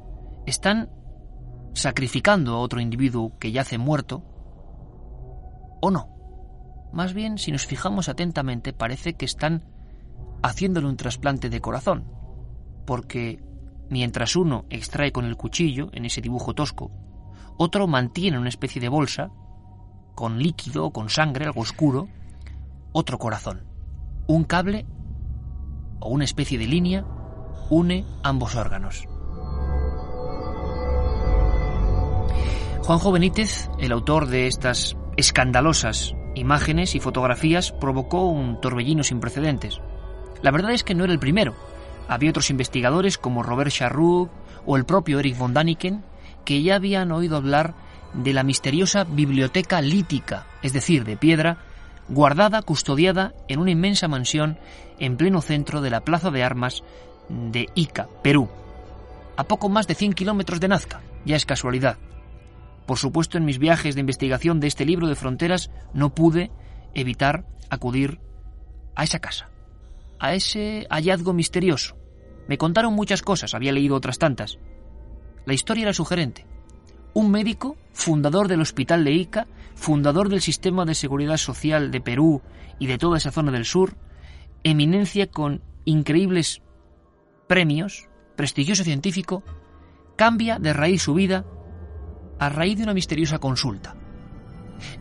están 0.46 0.90
sacrificando 1.74 2.54
a 2.54 2.59
otro 2.59 2.80
individuo 2.80 3.38
que 3.38 3.52
yace 3.52 3.78
muerto, 3.78 4.24
o 5.80 5.90
no. 5.90 6.13
Más 6.94 7.12
bien, 7.12 7.38
si 7.38 7.50
nos 7.50 7.66
fijamos 7.66 8.09
atentamente, 8.09 8.72
parece 8.72 9.14
que 9.14 9.24
están 9.24 9.64
haciéndole 10.44 10.87
un 10.87 10.96
trasplante 10.96 11.50
de 11.50 11.61
corazón, 11.61 12.04
porque 12.87 13.42
mientras 13.90 14.37
uno 14.37 14.64
extrae 14.70 15.11
con 15.11 15.24
el 15.24 15.37
cuchillo, 15.37 15.90
en 15.92 16.04
ese 16.04 16.20
dibujo 16.20 16.54
tosco, 16.54 16.92
otro 17.59 17.88
mantiene 17.88 18.38
una 18.38 18.48
especie 18.48 18.80
de 18.80 18.88
bolsa 18.88 19.33
con 20.14 20.38
líquido 20.38 20.87
o 20.87 20.92
con 20.92 21.09
sangre, 21.09 21.46
algo 21.46 21.62
oscuro, 21.62 22.07
otro 22.92 23.18
corazón. 23.18 23.64
Un 24.28 24.44
cable 24.44 24.87
o 25.98 26.11
una 26.11 26.24
especie 26.24 26.59
de 26.59 26.68
línea 26.68 27.04
une 27.70 28.04
ambos 28.22 28.54
órganos. 28.54 29.04
Juanjo 32.85 33.11
Benítez, 33.11 33.68
el 33.80 33.90
autor 33.90 34.28
de 34.28 34.46
estas 34.46 34.96
escandalosas 35.16 36.14
imágenes 36.35 36.94
y 36.94 37.01
fotografías, 37.01 37.73
provocó 37.73 38.27
un 38.29 38.61
torbellino 38.61 39.05
sin 39.05 39.20
precedentes. 39.20 39.81
La 40.42 40.51
verdad 40.51 40.73
es 40.73 40.85
que 40.85 40.94
no 40.94 41.05
era 41.05 41.12
el 41.12 41.18
primero. 41.18 41.55
Había 42.09 42.31
otros 42.31 42.51
investigadores 42.51 43.18
como 43.18 43.42
Robert 43.42 43.70
Charroux 43.70 44.31
o 44.66 44.77
el 44.77 44.85
propio 44.85 45.18
Eric 45.20 45.38
von 45.38 45.55
Daniken 45.55 46.03
que 46.44 46.62
ya 46.62 46.77
habían 46.77 47.12
oído 47.12 47.37
hablar 47.37 47.75
de 48.12 48.33
la 48.33 48.42
misteriosa 48.42 49.05
biblioteca 49.05 49.81
lítica, 49.81 50.47
es 50.62 50.73
decir, 50.73 51.05
de 51.05 51.16
piedra, 51.16 51.59
guardada, 52.09 52.62
custodiada 52.62 53.33
en 53.49 53.61
una 53.61 53.70
inmensa 53.70 54.09
mansión 54.09 54.59
en 54.99 55.16
pleno 55.16 55.40
centro 55.40 55.81
de 55.81 55.90
la 55.90 56.03
plaza 56.03 56.31
de 56.31 56.44
armas 56.44 56.85
de 57.29 57.68
Ica, 57.75 58.09
Perú, 58.23 58.49
a 59.37 59.44
poco 59.44 59.68
más 59.68 59.87
de 59.87 59.94
100 59.94 60.12
kilómetros 60.12 60.61
de 60.61 60.68
Nazca, 60.68 61.01
ya 61.25 61.37
es 61.37 61.47
casualidad. 61.47 61.97
Por 62.87 62.99
supuesto, 62.99 63.38
en 63.38 63.44
mis 63.44 63.59
viajes 63.59 63.94
de 63.94 64.01
investigación 64.01 64.61
de 64.61 64.66
este 64.66 64.85
libro 64.85 65.07
de 65.07 65.14
fronteras 65.14 65.70
no 65.92 66.14
pude 66.14 66.51
evitar 66.94 67.47
acudir 67.70 68.20
a 68.94 69.05
esa 69.05 69.18
casa, 69.18 69.51
a 70.18 70.35
ese 70.35 70.87
hallazgo 70.90 71.33
misterioso. 71.33 71.97
Me 72.47 72.59
contaron 72.59 72.94
muchas 72.94 73.23
cosas, 73.23 73.55
había 73.55 73.73
leído 73.73 73.97
otras 73.97 74.18
tantas, 74.18 74.59
la 75.47 75.55
historia 75.55 75.83
era 75.83 75.92
sugerente. 75.92 76.47
Un 77.12 77.31
médico, 77.31 77.77
fundador 77.92 78.49
del 78.49 78.61
Hospital 78.61 79.05
de 79.05 79.12
Ica, 79.12 79.47
fundador 79.75 80.29
del 80.29 80.40
Sistema 80.40 80.85
de 80.85 80.94
Seguridad 80.94 81.37
Social 81.37 81.90
de 81.90 82.00
Perú 82.00 82.42
y 82.79 82.87
de 82.87 82.98
toda 82.98 83.19
esa 83.19 83.31
zona 83.31 83.52
del 83.52 83.65
sur, 83.65 83.96
eminencia 84.63 85.27
con 85.31 85.63
increíbles 85.85 86.63
premios, 87.46 88.08
prestigioso 88.37 88.85
científico, 88.85 89.42
cambia 90.17 90.58
de 90.58 90.73
raíz 90.73 91.02
su 91.02 91.15
vida 91.15 91.44
a 92.38 92.48
raíz 92.48 92.78
de 92.78 92.85
una 92.85 92.94
misteriosa 92.94 93.38
consulta. 93.38 93.94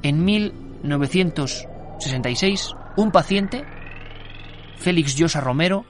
En 0.01 0.23
1966, 0.23 2.75
un 2.95 3.11
paciente, 3.11 3.65
Félix 4.77 5.15
Llosa 5.15 5.41
Romero, 5.41 5.86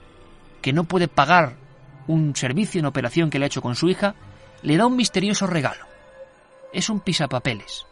que 0.61 0.73
no 0.73 0.85
puede 0.85 1.07
pagar 1.07 1.55
un 2.07 2.35
servicio, 2.35 2.79
en 2.79 2.85
operación 2.85 3.29
que 3.29 3.39
le 3.39 3.45
ha 3.45 3.47
hecho 3.47 3.61
con 3.61 3.75
su 3.75 3.89
hija, 3.89 4.15
le 4.61 4.77
da 4.77 4.87
un 4.87 4.95
misterioso 4.95 5.47
regalo. 5.47 5.85
Es 6.71 6.89
un 6.89 6.99
pisapapeles. 6.99 7.85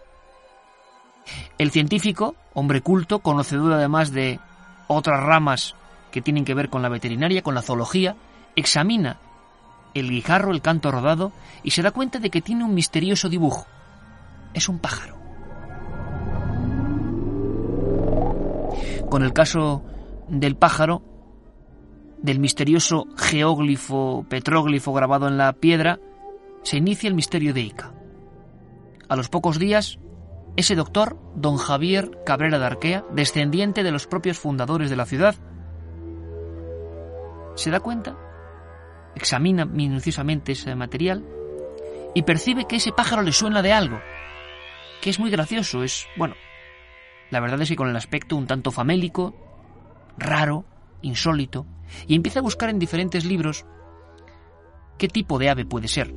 El 1.57 1.71
científico, 1.71 2.35
hombre 2.53 2.81
culto, 2.81 3.19
conocedor 3.19 3.73
además 3.73 4.11
de 4.11 4.39
otras 4.87 5.23
ramas 5.23 5.75
que 6.11 6.21
tienen 6.21 6.45
que 6.45 6.53
ver 6.53 6.69
con 6.69 6.81
la 6.81 6.89
veterinaria, 6.89 7.41
con 7.41 7.55
la 7.55 7.61
zoología, 7.61 8.15
examina 8.55 9.19
el 9.93 10.09
guijarro, 10.09 10.51
el 10.51 10.61
canto 10.61 10.91
rodado, 10.91 11.31
y 11.63 11.71
se 11.71 11.81
da 11.81 11.91
cuenta 11.91 12.19
de 12.19 12.29
que 12.29 12.41
tiene 12.41 12.63
un 12.63 12.73
misterioso 12.73 13.29
dibujo. 13.29 13.65
Es 14.53 14.69
un 14.69 14.79
pájaro. 14.79 15.21
con 19.11 19.23
el 19.23 19.33
caso 19.33 19.83
del 20.29 20.55
pájaro, 20.55 21.03
del 22.19 22.39
misterioso 22.39 23.07
geóglifo, 23.17 24.25
petróglifo 24.29 24.93
grabado 24.93 25.27
en 25.27 25.37
la 25.37 25.51
piedra, 25.51 25.99
se 26.63 26.77
inicia 26.77 27.09
el 27.09 27.13
misterio 27.13 27.53
de 27.53 27.59
Ica. 27.59 27.91
A 29.09 29.17
los 29.17 29.27
pocos 29.27 29.59
días, 29.59 29.99
ese 30.55 30.75
doctor, 30.75 31.19
don 31.35 31.57
Javier 31.57 32.19
Cabrera 32.25 32.57
de 32.57 32.65
Arquea, 32.65 33.03
descendiente 33.11 33.83
de 33.83 33.91
los 33.91 34.07
propios 34.07 34.39
fundadores 34.39 34.89
de 34.89 34.95
la 34.95 35.05
ciudad, 35.05 35.35
se 37.55 37.69
da 37.69 37.81
cuenta, 37.81 38.15
examina 39.15 39.65
minuciosamente 39.65 40.53
ese 40.53 40.75
material 40.75 41.25
y 42.13 42.23
percibe 42.23 42.65
que 42.65 42.77
ese 42.77 42.91
pájaro 42.91 43.21
le 43.21 43.31
suena 43.31 43.61
de 43.61 43.73
algo, 43.73 43.99
que 45.01 45.09
es 45.09 45.19
muy 45.19 45.29
gracioso, 45.29 45.83
es, 45.83 46.07
bueno, 46.17 46.35
la 47.29 47.39
verdad 47.39 47.61
es 47.61 47.69
que 47.69 47.75
con 47.75 47.89
el 47.89 47.95
aspecto 47.95 48.35
un 48.35 48.47
tanto 48.47 48.71
famélico, 48.71 49.33
raro, 50.17 50.65
insólito, 51.01 51.65
y 52.07 52.15
empieza 52.15 52.39
a 52.39 52.43
buscar 52.43 52.69
en 52.69 52.79
diferentes 52.79 53.25
libros 53.25 53.65
qué 54.97 55.07
tipo 55.07 55.39
de 55.39 55.49
ave 55.49 55.65
puede 55.65 55.87
ser. 55.87 56.13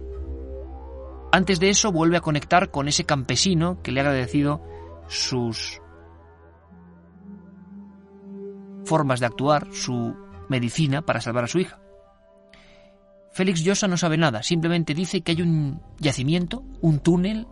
Antes 1.32 1.58
de 1.58 1.70
eso 1.70 1.90
vuelve 1.90 2.16
a 2.16 2.20
conectar 2.20 2.70
con 2.70 2.86
ese 2.86 3.04
campesino 3.04 3.80
que 3.82 3.92
le 3.92 4.00
ha 4.00 4.04
agradecido 4.04 4.62
sus 5.08 5.80
formas 8.84 9.20
de 9.20 9.26
actuar, 9.26 9.68
su 9.72 10.14
medicina 10.48 11.02
para 11.02 11.20
salvar 11.20 11.44
a 11.44 11.48
su 11.48 11.58
hija. 11.58 11.80
Félix 13.34 13.64
Llosa 13.64 13.88
no 13.88 13.96
sabe 13.96 14.16
nada, 14.16 14.44
simplemente 14.44 14.94
dice 14.94 15.22
que 15.22 15.32
hay 15.32 15.42
un 15.42 15.82
yacimiento, 15.98 16.62
un 16.80 17.00
túnel, 17.00 17.48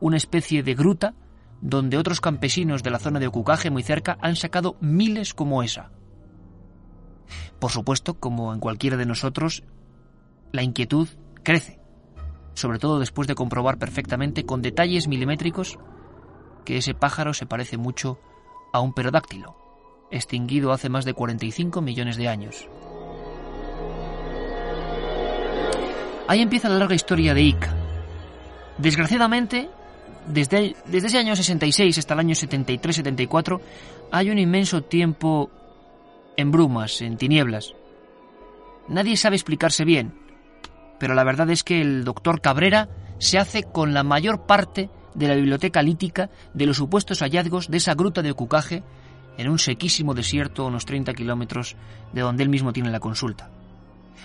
una 0.00 0.16
especie 0.16 0.62
de 0.62 0.74
gruta, 0.74 1.14
donde 1.60 1.98
otros 1.98 2.22
campesinos 2.22 2.82
de 2.82 2.90
la 2.90 2.98
zona 2.98 3.20
de 3.20 3.26
Ocucaje 3.26 3.68
muy 3.68 3.82
cerca 3.82 4.16
han 4.22 4.36
sacado 4.36 4.78
miles 4.80 5.34
como 5.34 5.62
esa. 5.62 5.90
Por 7.58 7.70
supuesto, 7.70 8.14
como 8.14 8.54
en 8.54 8.60
cualquiera 8.60 8.96
de 8.96 9.04
nosotros, 9.04 9.64
la 10.50 10.62
inquietud 10.62 11.08
crece, 11.42 11.78
sobre 12.54 12.78
todo 12.78 12.98
después 12.98 13.28
de 13.28 13.34
comprobar 13.34 13.76
perfectamente 13.76 14.46
con 14.46 14.62
detalles 14.62 15.08
milimétricos 15.08 15.78
que 16.64 16.78
ese 16.78 16.94
pájaro 16.94 17.34
se 17.34 17.44
parece 17.44 17.76
mucho 17.76 18.18
a 18.72 18.80
un 18.80 18.94
perodáctilo, 18.94 19.58
extinguido 20.10 20.72
hace 20.72 20.88
más 20.88 21.04
de 21.04 21.12
45 21.12 21.82
millones 21.82 22.16
de 22.16 22.28
años. 22.28 22.66
Ahí 26.28 26.42
empieza 26.42 26.68
la 26.68 26.76
larga 26.76 26.94
historia 26.94 27.32
de 27.32 27.40
Ica. 27.40 27.74
Desgraciadamente, 28.76 29.70
desde, 30.26 30.76
desde 30.84 31.08
ese 31.08 31.18
año 31.18 31.34
66 31.34 31.96
hasta 31.96 32.12
el 32.12 32.20
año 32.20 32.34
73-74 32.34 33.60
hay 34.12 34.28
un 34.28 34.38
inmenso 34.38 34.82
tiempo 34.82 35.50
en 36.36 36.50
brumas, 36.50 37.00
en 37.00 37.16
tinieblas. 37.16 37.74
Nadie 38.88 39.16
sabe 39.16 39.36
explicarse 39.36 39.86
bien, 39.86 40.12
pero 41.00 41.14
la 41.14 41.24
verdad 41.24 41.48
es 41.48 41.64
que 41.64 41.80
el 41.80 42.04
doctor 42.04 42.42
Cabrera 42.42 42.90
se 43.16 43.38
hace 43.38 43.62
con 43.62 43.94
la 43.94 44.02
mayor 44.02 44.44
parte 44.44 44.90
de 45.14 45.28
la 45.28 45.34
biblioteca 45.34 45.80
lítica 45.80 46.28
de 46.52 46.66
los 46.66 46.76
supuestos 46.76 47.20
hallazgos 47.20 47.70
de 47.70 47.78
esa 47.78 47.94
gruta 47.94 48.20
de 48.20 48.32
Ocucaje 48.32 48.82
en 49.38 49.48
un 49.48 49.58
sequísimo 49.58 50.12
desierto 50.12 50.64
a 50.64 50.66
unos 50.66 50.84
30 50.84 51.14
kilómetros 51.14 51.74
de 52.12 52.20
donde 52.20 52.42
él 52.42 52.50
mismo 52.50 52.74
tiene 52.74 52.90
la 52.90 53.00
consulta. 53.00 53.50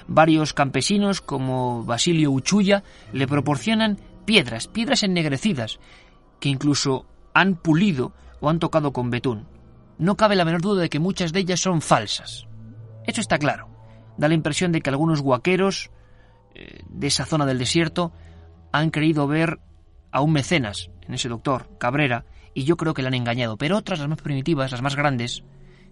Varios 0.07 0.53
campesinos 0.53 1.21
como 1.21 1.83
Basilio 1.83 2.31
Uchuya 2.31 2.83
le 3.11 3.27
proporcionan 3.27 3.99
piedras, 4.25 4.67
piedras 4.67 5.03
ennegrecidas, 5.03 5.79
que 6.39 6.49
incluso 6.49 7.05
han 7.33 7.55
pulido 7.55 8.13
o 8.39 8.49
han 8.49 8.59
tocado 8.59 8.93
con 8.93 9.09
betún 9.09 9.47
no 9.97 10.17
cabe 10.17 10.35
la 10.35 10.45
menor 10.45 10.61
duda 10.61 10.81
de 10.81 10.89
que 10.89 10.99
muchas 10.99 11.33
de 11.33 11.39
ellas 11.39 11.59
son 11.59 11.81
falsas. 11.81 12.47
Eso 13.05 13.21
está 13.21 13.37
claro. 13.37 13.69
Da 14.17 14.27
la 14.27 14.33
impresión 14.33 14.71
de 14.71 14.81
que 14.81 14.89
algunos 14.89 15.21
guaqueros 15.21 15.91
eh, 16.55 16.83
de 16.89 17.07
esa 17.07 17.25
zona 17.25 17.45
del 17.45 17.59
desierto 17.59 18.11
han 18.71 18.89
creído 18.89 19.27
ver 19.27 19.59
a 20.11 20.21
un 20.21 20.31
mecenas 20.31 20.89
en 21.07 21.13
ese 21.13 21.29
doctor, 21.29 21.69
Cabrera, 21.79 22.25
y 22.53 22.63
yo 22.63 22.77
creo 22.77 22.93
que 22.93 23.01
le 23.01 23.07
han 23.07 23.13
engañado. 23.13 23.57
Pero 23.57 23.77
otras, 23.77 23.99
las 23.99 24.09
más 24.09 24.21
primitivas, 24.21 24.71
las 24.71 24.81
más 24.81 24.95
grandes, 24.95 25.43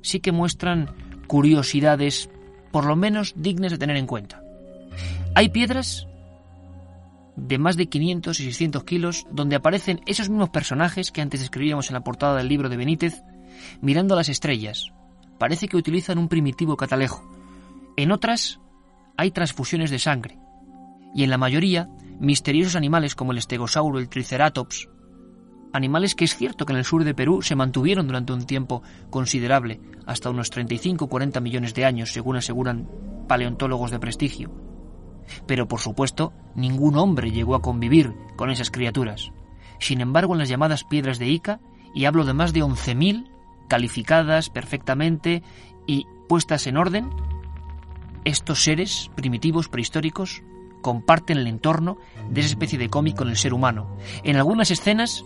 sí 0.01 0.19
que 0.19 0.31
muestran 0.31 0.93
curiosidades, 1.27 2.29
por 2.71 2.85
lo 2.85 2.95
menos 2.95 3.33
dignas 3.35 3.71
de 3.71 3.77
tener 3.77 3.97
en 3.97 4.07
cuenta. 4.07 4.41
Hay 5.35 5.49
piedras 5.49 6.07
de 7.35 7.57
más 7.57 7.77
de 7.77 7.87
500 7.87 8.39
y 8.39 8.43
600 8.43 8.83
kilos 8.83 9.25
donde 9.31 9.55
aparecen 9.55 10.01
esos 10.05 10.29
mismos 10.29 10.49
personajes 10.49 11.11
que 11.11 11.21
antes 11.21 11.39
describíamos 11.39 11.89
en 11.89 11.95
la 11.95 12.03
portada 12.03 12.37
del 12.37 12.47
libro 12.47 12.69
de 12.69 12.77
Benítez, 12.77 13.23
mirando 13.81 14.13
a 14.13 14.17
las 14.17 14.29
estrellas. 14.29 14.91
Parece 15.37 15.67
que 15.67 15.77
utilizan 15.77 16.17
un 16.17 16.27
primitivo 16.27 16.77
catalejo. 16.77 17.23
En 17.97 18.11
otras 18.11 18.59
hay 19.17 19.31
transfusiones 19.31 19.89
de 19.89 19.99
sangre. 19.99 20.37
Y 21.15 21.23
en 21.23 21.29
la 21.29 21.37
mayoría, 21.37 21.89
misteriosos 22.19 22.75
animales 22.75 23.15
como 23.15 23.31
el 23.31 23.37
estegosauro, 23.37 23.99
el 23.99 24.09
triceratops, 24.09 24.87
animales 25.73 26.15
que 26.15 26.25
es 26.25 26.35
cierto 26.35 26.65
que 26.65 26.73
en 26.73 26.79
el 26.79 26.85
sur 26.85 27.03
de 27.03 27.13
Perú 27.13 27.41
se 27.41 27.55
mantuvieron 27.55 28.07
durante 28.07 28.33
un 28.33 28.45
tiempo 28.45 28.81
considerable, 29.09 29.79
hasta 30.05 30.29
unos 30.29 30.51
35-40 30.51 31.41
millones 31.41 31.73
de 31.73 31.85
años, 31.85 32.11
según 32.11 32.37
aseguran 32.37 32.89
paleontólogos 33.27 33.91
de 33.91 33.99
prestigio. 33.99 34.51
Pero 35.45 35.67
por 35.67 35.79
supuesto, 35.79 36.33
ningún 36.55 36.97
hombre 36.97 37.31
llegó 37.31 37.55
a 37.55 37.61
convivir 37.61 38.13
con 38.35 38.49
esas 38.49 38.71
criaturas. 38.71 39.31
Sin 39.79 40.01
embargo, 40.01 40.33
en 40.33 40.39
las 40.39 40.49
llamadas 40.49 40.83
piedras 40.83 41.19
de 41.19 41.27
Ica, 41.27 41.59
y 41.93 42.05
hablo 42.05 42.25
de 42.25 42.33
más 42.33 42.53
de 42.53 42.61
11.000, 42.61 43.29
calificadas 43.67 44.49
perfectamente 44.49 45.43
y 45.87 46.05
puestas 46.27 46.67
en 46.67 46.77
orden, 46.77 47.09
estos 48.23 48.63
seres 48.63 49.09
primitivos 49.15 49.67
prehistóricos 49.67 50.43
comparten 50.81 51.37
el 51.37 51.47
entorno 51.47 51.97
de 52.29 52.41
esa 52.41 52.49
especie 52.49 52.77
de 52.77 52.89
cómic 52.89 53.15
con 53.15 53.29
el 53.29 53.37
ser 53.37 53.53
humano. 53.53 53.97
En 54.23 54.35
algunas 54.35 54.71
escenas 54.71 55.23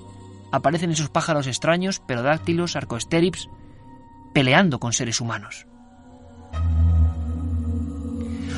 aparecen 0.56 0.91
esos 0.91 1.10
pájaros 1.10 1.47
extraños, 1.47 1.99
perodáctilos, 1.99 2.76
arcoestérips, 2.76 3.49
peleando 4.34 4.80
con 4.80 4.93
seres 4.93 5.20
humanos. 5.22 5.68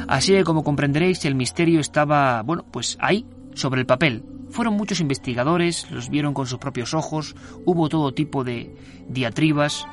Así 0.07 0.31
que 0.31 0.43
como 0.43 0.63
comprenderéis, 0.63 1.25
el 1.25 1.35
misterio 1.35 1.79
estaba, 1.79 2.41
bueno, 2.43 2.65
pues 2.71 2.97
ahí, 3.01 3.25
sobre 3.55 3.81
el 3.81 3.87
papel, 3.87 4.23
fueron 4.49 4.75
muchos 4.75 5.01
investigadores, 5.01 5.89
los 5.91 6.09
vieron 6.09 6.33
con 6.33 6.47
sus 6.47 6.59
propios 6.59 6.93
ojos, 6.93 7.35
hubo 7.65 7.89
todo 7.89 8.13
tipo 8.13 8.43
de 8.43 8.73
diatribas. 9.09 9.85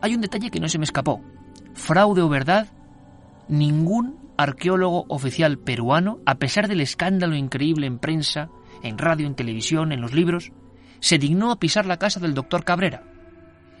Hay 0.00 0.14
un 0.14 0.22
detalle 0.22 0.50
que 0.50 0.60
no 0.60 0.68
se 0.68 0.78
me 0.78 0.84
escapó. 0.84 1.20
Fraude 1.74 2.22
o 2.22 2.28
verdad, 2.28 2.68
ningún 3.48 4.16
arqueólogo 4.38 5.04
oficial 5.08 5.58
peruano, 5.58 6.20
a 6.24 6.36
pesar 6.36 6.68
del 6.68 6.80
escándalo 6.80 7.36
increíble 7.36 7.86
en 7.86 7.98
prensa, 7.98 8.48
en 8.82 8.96
radio, 8.96 9.26
en 9.26 9.34
televisión, 9.34 9.92
en 9.92 10.00
los 10.00 10.14
libros, 10.14 10.52
se 11.00 11.18
dignó 11.18 11.50
a 11.50 11.58
pisar 11.58 11.86
la 11.86 11.98
casa 11.98 12.20
del 12.20 12.34
doctor 12.34 12.64
Cabrera. 12.64 13.02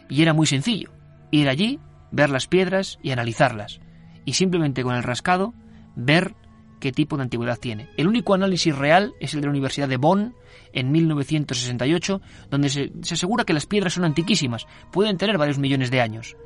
Y 0.08 0.22
era 0.22 0.34
muy 0.34 0.46
sencillo, 0.46 0.92
ir 1.30 1.48
allí, 1.48 1.78
ver 2.10 2.30
las 2.30 2.46
piedras 2.46 2.98
y 3.02 3.12
analizarlas, 3.12 3.80
y 4.24 4.32
simplemente 4.32 4.82
con 4.82 4.94
el 4.94 5.02
rascado 5.02 5.54
ver 5.94 6.34
qué 6.80 6.92
tipo 6.92 7.16
de 7.16 7.22
antigüedad 7.22 7.58
tiene. 7.58 7.88
El 7.96 8.08
único 8.08 8.34
análisis 8.34 8.74
real 8.74 9.14
es 9.20 9.34
el 9.34 9.40
de 9.40 9.46
la 9.46 9.50
Universidad 9.50 9.88
de 9.88 9.98
Bonn 9.98 10.34
en 10.72 10.90
1968, 10.90 12.20
donde 12.50 12.68
se, 12.68 12.90
asegura 13.12 13.44
que 13.44 13.52
las 13.52 13.66
piedras 13.66 13.94
son 13.94 14.04
antiquísimas, 14.04 14.66
pueden 14.90 15.18
tener 15.18 15.38
varios 15.38 15.58
millones 15.58 15.90
de 15.90 16.00
años. 16.00 16.36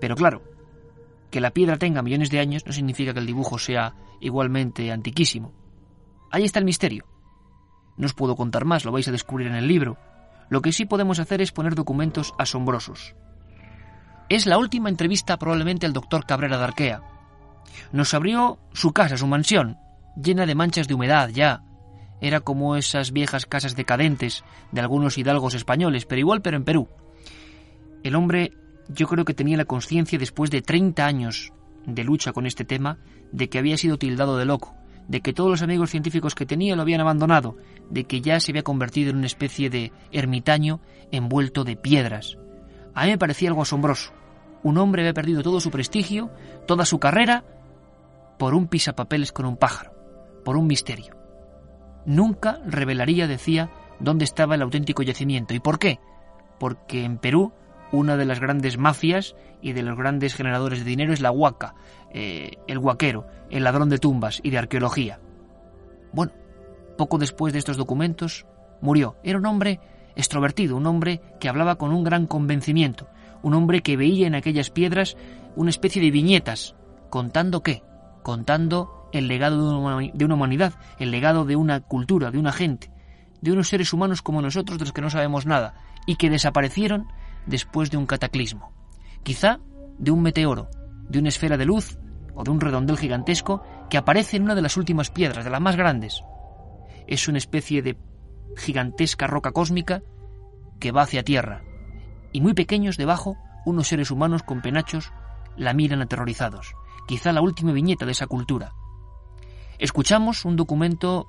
Pero 0.00 0.16
claro, 0.16 0.42
que 1.30 1.40
la 1.40 1.52
piedra 1.52 1.78
tenga 1.78 2.02
millones 2.02 2.30
de 2.30 2.40
años 2.40 2.66
no 2.66 2.72
significa 2.72 3.14
que 3.14 3.20
el 3.20 3.26
dibujo 3.26 3.58
sea 3.58 3.94
igualmente 4.20 4.90
antiquísimo. 4.90 5.52
Ahí 6.30 6.44
está 6.44 6.58
el 6.58 6.64
misterio. 6.64 7.06
No 7.96 8.06
os 8.06 8.12
puedo 8.12 8.36
contar 8.36 8.64
más, 8.64 8.84
lo 8.84 8.92
vais 8.92 9.08
a 9.08 9.12
descubrir 9.12 9.46
en 9.48 9.54
el 9.54 9.66
libro. 9.66 9.96
Lo 10.48 10.62
que 10.62 10.72
sí 10.72 10.84
podemos 10.84 11.18
hacer 11.18 11.40
es 11.40 11.52
poner 11.52 11.74
documentos 11.74 12.34
asombrosos. 12.38 13.14
Es 14.28 14.46
la 14.46 14.58
última 14.58 14.88
entrevista 14.88 15.38
probablemente 15.38 15.86
al 15.86 15.92
doctor 15.92 16.26
Cabrera 16.26 16.58
de 16.58 16.64
Arquea, 16.64 17.02
nos 17.92 18.14
abrió 18.14 18.58
su 18.72 18.92
casa, 18.92 19.16
su 19.16 19.26
mansión, 19.26 19.78
llena 20.16 20.46
de 20.46 20.54
manchas 20.54 20.88
de 20.88 20.94
humedad 20.94 21.28
ya. 21.28 21.62
Era 22.20 22.40
como 22.40 22.76
esas 22.76 23.12
viejas 23.12 23.46
casas 23.46 23.76
decadentes 23.76 24.44
de 24.72 24.80
algunos 24.80 25.18
hidalgos 25.18 25.54
españoles, 25.54 26.06
pero 26.06 26.20
igual, 26.20 26.42
pero 26.42 26.56
en 26.56 26.64
Perú. 26.64 26.88
El 28.02 28.14
hombre 28.14 28.52
yo 28.88 29.06
creo 29.06 29.24
que 29.24 29.34
tenía 29.34 29.56
la 29.56 29.64
conciencia 29.64 30.18
después 30.18 30.50
de 30.50 30.62
30 30.62 31.04
años 31.04 31.52
de 31.84 32.04
lucha 32.04 32.32
con 32.32 32.46
este 32.46 32.64
tema 32.64 32.98
de 33.32 33.48
que 33.48 33.58
había 33.58 33.76
sido 33.76 33.98
tildado 33.98 34.38
de 34.38 34.44
loco, 34.44 34.74
de 35.08 35.20
que 35.20 35.32
todos 35.32 35.50
los 35.50 35.62
amigos 35.62 35.90
científicos 35.90 36.34
que 36.34 36.46
tenía 36.46 36.76
lo 36.76 36.82
habían 36.82 37.00
abandonado, 37.00 37.56
de 37.90 38.04
que 38.04 38.20
ya 38.20 38.40
se 38.40 38.52
había 38.52 38.62
convertido 38.62 39.10
en 39.10 39.16
una 39.16 39.26
especie 39.26 39.70
de 39.70 39.92
ermitaño 40.12 40.80
envuelto 41.10 41.64
de 41.64 41.76
piedras. 41.76 42.38
A 42.94 43.04
mí 43.04 43.10
me 43.10 43.18
parecía 43.18 43.48
algo 43.48 43.62
asombroso. 43.62 44.12
Un 44.62 44.78
hombre 44.78 45.02
había 45.02 45.14
perdido 45.14 45.42
todo 45.42 45.60
su 45.60 45.70
prestigio, 45.70 46.30
toda 46.66 46.84
su 46.84 46.98
carrera, 46.98 47.44
por 48.38 48.54
un 48.54 48.66
pisapapeles 48.66 49.32
con 49.32 49.46
un 49.46 49.56
pájaro, 49.56 49.92
por 50.44 50.56
un 50.56 50.66
misterio. 50.66 51.16
Nunca 52.04 52.60
revelaría, 52.66 53.26
decía, 53.26 53.70
dónde 54.00 54.24
estaba 54.24 54.54
el 54.54 54.62
auténtico 54.62 55.02
yacimiento. 55.02 55.54
¿Y 55.54 55.60
por 55.60 55.78
qué? 55.78 56.00
Porque 56.58 57.04
en 57.04 57.18
Perú 57.18 57.52
una 57.92 58.16
de 58.16 58.24
las 58.24 58.40
grandes 58.40 58.78
mafias 58.78 59.34
y 59.62 59.72
de 59.72 59.82
los 59.82 59.96
grandes 59.96 60.34
generadores 60.34 60.80
de 60.80 60.90
dinero 60.90 61.12
es 61.12 61.20
la 61.20 61.30
huaca, 61.30 61.74
eh, 62.12 62.52
el 62.66 62.78
huaquero, 62.78 63.26
el 63.50 63.64
ladrón 63.64 63.88
de 63.88 63.98
tumbas 63.98 64.40
y 64.42 64.50
de 64.50 64.58
arqueología. 64.58 65.20
Bueno, 66.12 66.32
poco 66.96 67.18
después 67.18 67.52
de 67.52 67.58
estos 67.58 67.76
documentos, 67.76 68.46
murió. 68.80 69.16
Era 69.22 69.38
un 69.38 69.46
hombre 69.46 69.80
extrovertido, 70.14 70.76
un 70.76 70.86
hombre 70.86 71.20
que 71.40 71.48
hablaba 71.48 71.76
con 71.76 71.92
un 71.92 72.04
gran 72.04 72.26
convencimiento, 72.26 73.08
un 73.42 73.54
hombre 73.54 73.82
que 73.82 73.96
veía 73.96 74.26
en 74.26 74.34
aquellas 74.34 74.70
piedras 74.70 75.16
una 75.54 75.70
especie 75.70 76.02
de 76.02 76.10
viñetas, 76.10 76.74
contando 77.10 77.62
qué, 77.62 77.82
contando 78.22 79.08
el 79.12 79.28
legado 79.28 80.00
de 80.12 80.24
una 80.24 80.34
humanidad, 80.34 80.74
el 80.98 81.10
legado 81.10 81.44
de 81.44 81.56
una 81.56 81.80
cultura, 81.80 82.30
de 82.30 82.38
una 82.38 82.52
gente, 82.52 82.90
de 83.40 83.52
unos 83.52 83.68
seres 83.68 83.92
humanos 83.92 84.22
como 84.22 84.42
nosotros 84.42 84.78
de 84.78 84.84
los 84.84 84.92
que 84.92 85.00
no 85.00 85.10
sabemos 85.10 85.46
nada 85.46 85.74
y 86.06 86.16
que 86.16 86.30
desaparecieron 86.30 87.06
después 87.46 87.90
de 87.90 87.96
un 87.96 88.06
cataclismo. 88.06 88.72
Quizá 89.22 89.60
de 89.98 90.10
un 90.10 90.22
meteoro, 90.22 90.68
de 91.08 91.18
una 91.18 91.28
esfera 91.28 91.56
de 91.56 91.64
luz 91.64 91.98
o 92.34 92.44
de 92.44 92.50
un 92.50 92.60
redondel 92.60 92.98
gigantesco 92.98 93.62
que 93.88 93.96
aparece 93.96 94.36
en 94.36 94.42
una 94.42 94.54
de 94.54 94.62
las 94.62 94.76
últimas 94.76 95.10
piedras, 95.10 95.44
de 95.44 95.50
las 95.50 95.60
más 95.60 95.76
grandes. 95.76 96.22
Es 97.06 97.28
una 97.28 97.38
especie 97.38 97.82
de 97.82 97.96
gigantesca 98.56 99.26
roca 99.26 99.52
cósmica 99.52 100.02
que 100.80 100.92
va 100.92 101.02
hacia 101.02 101.22
tierra, 101.22 101.62
y 102.32 102.40
muy 102.40 102.54
pequeños 102.54 102.96
debajo 102.96 103.36
unos 103.64 103.88
seres 103.88 104.10
humanos 104.10 104.42
con 104.42 104.60
penachos 104.60 105.12
la 105.56 105.72
miran 105.72 106.02
aterrorizados, 106.02 106.74
quizá 107.08 107.32
la 107.32 107.40
última 107.40 107.72
viñeta 107.72 108.04
de 108.04 108.12
esa 108.12 108.26
cultura. 108.26 108.72
Escuchamos 109.78 110.44
un 110.44 110.56
documento 110.56 111.28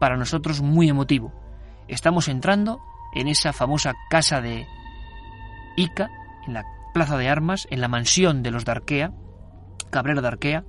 para 0.00 0.16
nosotros 0.16 0.60
muy 0.60 0.88
emotivo. 0.88 1.32
Estamos 1.88 2.28
entrando 2.28 2.80
en 3.14 3.28
esa 3.28 3.52
famosa 3.52 3.94
casa 4.10 4.40
de 4.40 4.66
Ica, 5.76 6.08
en 6.46 6.54
la 6.54 6.64
plaza 6.92 7.16
de 7.16 7.28
armas, 7.28 7.66
en 7.70 7.80
la 7.80 7.88
mansión 7.88 8.42
de 8.42 8.50
los 8.50 8.64
Darquea, 8.64 9.12
Cabrera 9.90 10.20
de 10.20 10.28
Arquea, 10.28 10.64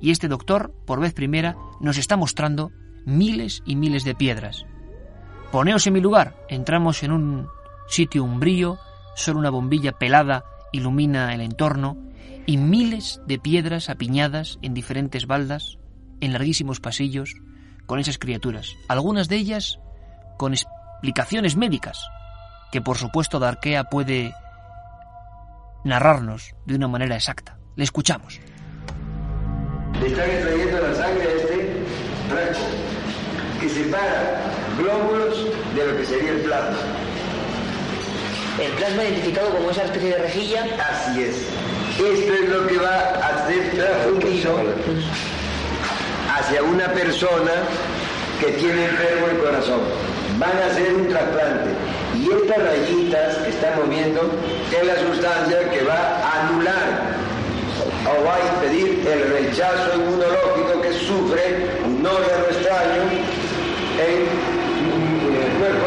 y 0.00 0.10
este 0.10 0.28
doctor, 0.28 0.74
por 0.84 1.00
vez 1.00 1.14
primera, 1.14 1.56
nos 1.80 1.96
está 1.96 2.16
mostrando 2.16 2.72
miles 3.06 3.62
y 3.64 3.76
miles 3.76 4.04
de 4.04 4.14
piedras. 4.14 4.66
Poneos 5.52 5.86
en 5.86 5.92
mi 5.92 6.00
lugar. 6.00 6.34
Entramos 6.48 7.02
en 7.02 7.12
un 7.12 7.48
sitio 7.88 8.24
umbrío, 8.24 8.78
solo 9.14 9.38
una 9.38 9.50
bombilla 9.50 9.92
pelada 9.92 10.44
ilumina 10.72 11.34
el 11.34 11.40
entorno, 11.40 11.96
y 12.46 12.56
miles 12.56 13.20
de 13.26 13.38
piedras 13.38 13.90
apiñadas 13.90 14.58
en 14.62 14.74
diferentes 14.74 15.26
baldas, 15.26 15.78
en 16.20 16.32
larguísimos 16.32 16.80
pasillos, 16.80 17.34
con 17.86 17.98
esas 17.98 18.18
criaturas. 18.18 18.74
Algunas 18.88 19.28
de 19.28 19.36
ellas 19.36 19.78
con 20.38 20.54
explicaciones 20.54 21.56
médicas, 21.56 21.98
que 22.72 22.80
por 22.80 22.96
supuesto 22.96 23.38
Darkea 23.38 23.84
puede 23.84 24.34
narrarnos 25.84 26.54
de 26.64 26.74
una 26.74 26.88
manera 26.88 27.14
exacta. 27.14 27.58
Le 27.76 27.84
escuchamos. 27.84 28.40
Le 30.00 30.06
están 30.06 30.30
extrayendo 30.30 30.80
la 30.80 30.94
sangre 30.94 31.28
a 31.28 31.36
este 31.36 31.84
frasco 32.28 32.64
que 33.60 33.68
separa 33.68 34.40
glóbulos 34.78 35.36
de 35.74 35.86
lo 35.86 35.96
que 35.98 36.06
sería 36.06 36.30
el 36.30 36.40
plasma. 36.40 36.78
El 38.58 38.72
plasma 38.72 39.04
identificado 39.04 39.50
como 39.50 39.70
esa 39.70 39.84
especie 39.84 40.08
de 40.08 40.18
rejilla. 40.18 40.64
Así 40.90 41.22
es. 41.24 41.36
Esto 41.98 42.32
es 42.32 42.48
lo 42.48 42.66
que 42.66 42.78
va 42.78 42.98
a 42.98 43.46
ser 43.46 43.70
transfundido 43.70 44.58
hacia 46.34 46.62
una 46.62 46.86
persona 46.88 47.52
que 48.40 48.52
tiene 48.52 48.86
enfermo 48.86 49.26
el 49.26 49.38
corazón. 49.38 49.80
Van 50.38 50.56
a 50.56 50.66
hacer 50.66 50.94
un 50.94 51.06
trasplante. 51.08 51.70
Y 52.22 52.30
estas 52.30 52.62
rayitas 52.62 53.36
que 53.38 53.50
estamos 53.50 53.88
viendo 53.88 54.20
es 54.70 54.86
la 54.86 54.96
sustancia 54.96 55.68
que 55.70 55.82
va 55.82 56.20
a 56.22 56.46
anular 56.46 57.16
o 58.06 58.24
va 58.24 58.36
a 58.36 58.54
impedir 58.54 59.04
el 59.08 59.32
rechazo 59.32 59.96
inmunológico 59.96 60.80
que 60.82 60.92
sufre 60.92 61.80
un 61.84 62.06
órgano 62.06 62.44
extraño 62.48 63.02
en 63.98 64.28
un 64.86 65.58
cuerpo, 65.58 65.86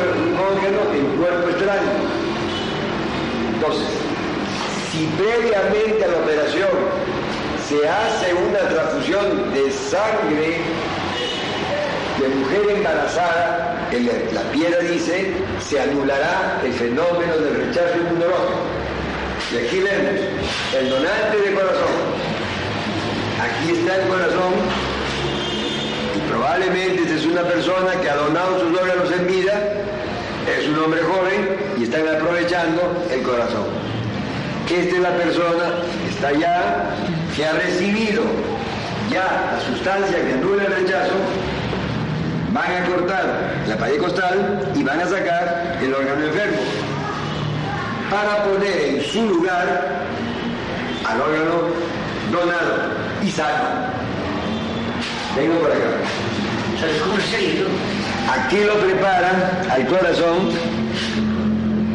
un 0.52 0.96
en 0.98 1.06
un 1.08 1.18
cuerpo 1.24 1.50
extraño. 1.52 1.92
Entonces, 3.54 3.88
si 4.92 5.06
previamente 5.16 6.04
a 6.04 6.08
la 6.10 6.18
operación 6.18 6.70
se 7.70 7.88
hace 7.88 8.34
una 8.34 8.60
transfusión 8.60 9.54
de 9.54 9.72
sangre 9.72 10.58
de 12.20 12.28
mujer 12.30 12.78
embarazada, 12.78 13.76
la 14.34 14.42
piedra 14.52 14.80
dice, 14.80 15.34
se 15.68 15.80
anulará 15.80 16.62
el 16.64 16.74
fenómeno 16.74 17.38
del 17.38 17.68
rechazo 17.68 17.98
inmunológico. 17.98 18.60
Y 19.54 19.58
aquí 19.58 19.80
vemos 19.80 20.22
el 20.78 20.90
donante 20.90 21.38
de 21.38 21.54
corazón. 21.54 21.96
Aquí 23.42 23.72
está 23.72 23.96
el 24.02 24.08
corazón 24.08 24.54
y 26.16 26.20
probablemente 26.30 27.04
esta 27.04 27.16
es 27.16 27.26
una 27.26 27.44
persona 27.44 27.92
que 28.02 28.10
ha 28.10 28.16
donado 28.16 28.60
sus 28.60 28.80
órganos 28.80 29.12
en 29.12 29.28
vida, 29.28 29.54
es 30.58 30.68
un 30.68 30.80
hombre 30.80 31.02
joven 31.02 31.58
y 31.78 31.84
están 31.84 32.08
aprovechando 32.08 33.06
el 33.12 33.22
corazón. 33.22 33.66
Esta 34.70 34.96
es 34.96 35.02
la 35.02 35.16
persona 35.16 35.82
que 36.02 36.10
está 36.10 36.28
allá, 36.30 36.86
que 37.36 37.46
ha 37.46 37.54
recibido 37.54 38.24
ya 39.12 39.54
la 39.54 39.62
sustancia 39.62 40.26
que 40.26 40.34
anula 40.34 40.64
el 40.66 40.74
rechazo, 40.74 41.14
van 42.56 42.72
a 42.72 42.86
cortar 42.86 43.54
la 43.68 43.76
pared 43.76 44.00
costal 44.00 44.72
y 44.74 44.82
van 44.82 45.02
a 45.02 45.06
sacar 45.06 45.78
el 45.82 45.94
órgano 45.94 46.26
enfermo 46.26 46.62
para 48.10 48.44
poner 48.46 48.82
en 48.82 49.02
su 49.04 49.28
lugar 49.28 50.06
al 51.04 51.22
órgano 51.22 51.56
donado 52.32 52.94
y 53.22 53.30
sano. 53.30 53.66
Vengo 55.36 55.60
por 55.60 55.70
acá. 55.70 55.84
Aquí 58.32 58.58
lo 58.64 58.74
preparan 58.76 59.62
al 59.70 59.88
corazón 59.88 60.50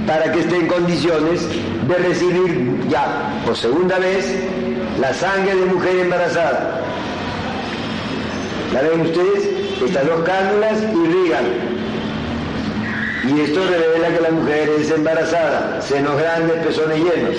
para 0.06 0.30
que 0.30 0.40
esté 0.40 0.56
en 0.56 0.66
condiciones 0.66 1.48
de 1.88 1.94
recibir 1.94 2.86
ya 2.90 3.30
por 3.46 3.56
segunda 3.56 3.98
vez 3.98 4.26
la 5.00 5.14
sangre 5.14 5.56
de 5.56 5.64
mujer 5.64 5.96
embarazada. 6.00 6.82
¿La 8.74 8.82
ven 8.82 9.00
ustedes? 9.00 9.59
Estas 9.84 10.06
dos 10.06 10.20
cánulas 10.24 10.82
irrigan. 10.82 11.44
Y 13.24 13.40
esto 13.40 13.60
revela 13.66 14.08
que 14.14 14.20
la 14.20 14.30
mujer 14.30 14.68
es 14.78 14.90
embarazada, 14.90 15.80
senos 15.80 16.18
grandes, 16.18 16.66
pezones 16.66 16.98
llenos. 16.98 17.36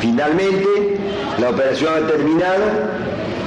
Finalmente, 0.00 0.98
la 1.38 1.50
operación 1.50 1.92
ha 1.94 2.06
terminado 2.06 2.64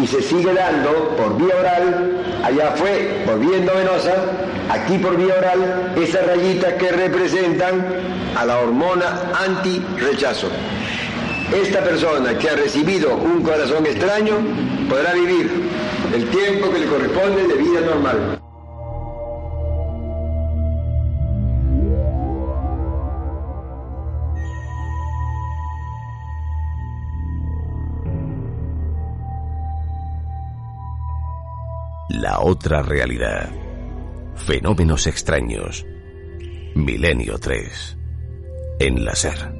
y 0.01 0.07
se 0.07 0.21
sigue 0.21 0.53
dando 0.53 1.15
por 1.15 1.37
vía 1.37 1.55
oral, 1.57 2.23
allá 2.43 2.73
fue 2.75 3.23
por 3.25 3.39
vía 3.39 3.57
endovenosa, 3.57 4.13
aquí 4.69 4.97
por 4.97 5.15
vía 5.15 5.35
oral, 5.37 5.93
esas 5.95 6.25
rayitas 6.27 6.73
que 6.73 6.91
representan 6.91 7.85
a 8.35 8.45
la 8.45 8.59
hormona 8.59 9.31
anti-rechazo. 9.45 10.49
Esta 11.53 11.81
persona 11.81 12.37
que 12.37 12.49
ha 12.49 12.55
recibido 12.55 13.15
un 13.15 13.43
corazón 13.43 13.85
extraño 13.85 14.35
podrá 14.89 15.13
vivir 15.13 15.69
el 16.15 16.29
tiempo 16.29 16.71
que 16.71 16.79
le 16.79 16.85
corresponde 16.87 17.45
de 17.45 17.57
vida 17.57 17.81
normal. 17.81 18.41
La 32.09 32.39
otra 32.39 32.81
realidad. 32.81 33.49
Fenómenos 34.35 35.07
extraños. 35.07 35.85
Milenio 36.75 37.37
3. 37.39 37.97
En 38.79 39.03
la 39.03 39.15
SER. 39.15 39.53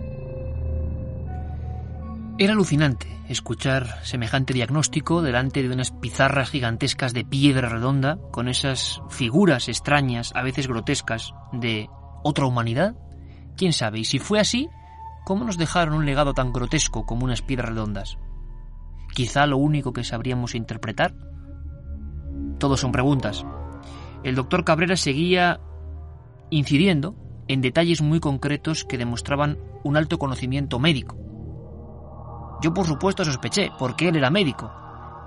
Era 2.38 2.54
alucinante 2.54 3.15
escuchar 3.28 4.00
semejante 4.04 4.54
diagnóstico 4.54 5.22
delante 5.22 5.64
de 5.64 5.70
unas 5.70 5.92
pizarras 5.92 6.50
gigantescas 6.50 7.14
de 7.14 7.26
piedra 7.26 7.70
redonda 7.70 8.18
con 8.32 8.48
esas 8.48 9.02
figuras 9.10 9.68
extrañas, 9.68 10.32
a 10.36 10.44
veces 10.44 10.68
grotescas, 10.68 11.34
de 11.52 11.90
otra 12.24 12.46
humanidad. 12.46 12.96
¿Quién 13.58 13.74
sabe? 13.74 14.00
Y 14.00 14.06
si 14.06 14.20
fue 14.20 14.40
así, 14.40 14.70
¿cómo 15.26 15.46
nos 15.46 15.58
dejaron 15.58 15.96
un 15.96 16.06
legado 16.06 16.34
tan 16.34 16.54
grotesco 16.54 17.06
como 17.06 17.26
unas 17.26 17.42
piedras 17.42 17.70
redondas? 17.70 18.18
Quizá 19.14 19.46
lo 19.46 19.58
único 19.58 19.94
que 19.94 20.04
sabríamos 20.04 20.56
interpretar. 20.56 21.16
Todos 22.60 22.80
son 22.80 22.92
preguntas. 22.92 23.46
El 24.24 24.36
doctor 24.36 24.66
Cabrera 24.66 24.98
seguía 24.98 25.60
incidiendo 26.50 27.16
en 27.48 27.62
detalles 27.62 28.02
muy 28.02 28.20
concretos 28.20 28.86
que 28.86 28.98
demostraban 28.98 29.58
un 29.84 29.98
alto 29.98 30.18
conocimiento 30.18 30.80
médico 30.80 31.25
yo 32.66 32.74
por 32.74 32.88
supuesto 32.88 33.24
sospeché, 33.24 33.72
porque 33.78 34.10
él 34.10 34.16
era 34.16 34.32
médico. 34.32 34.72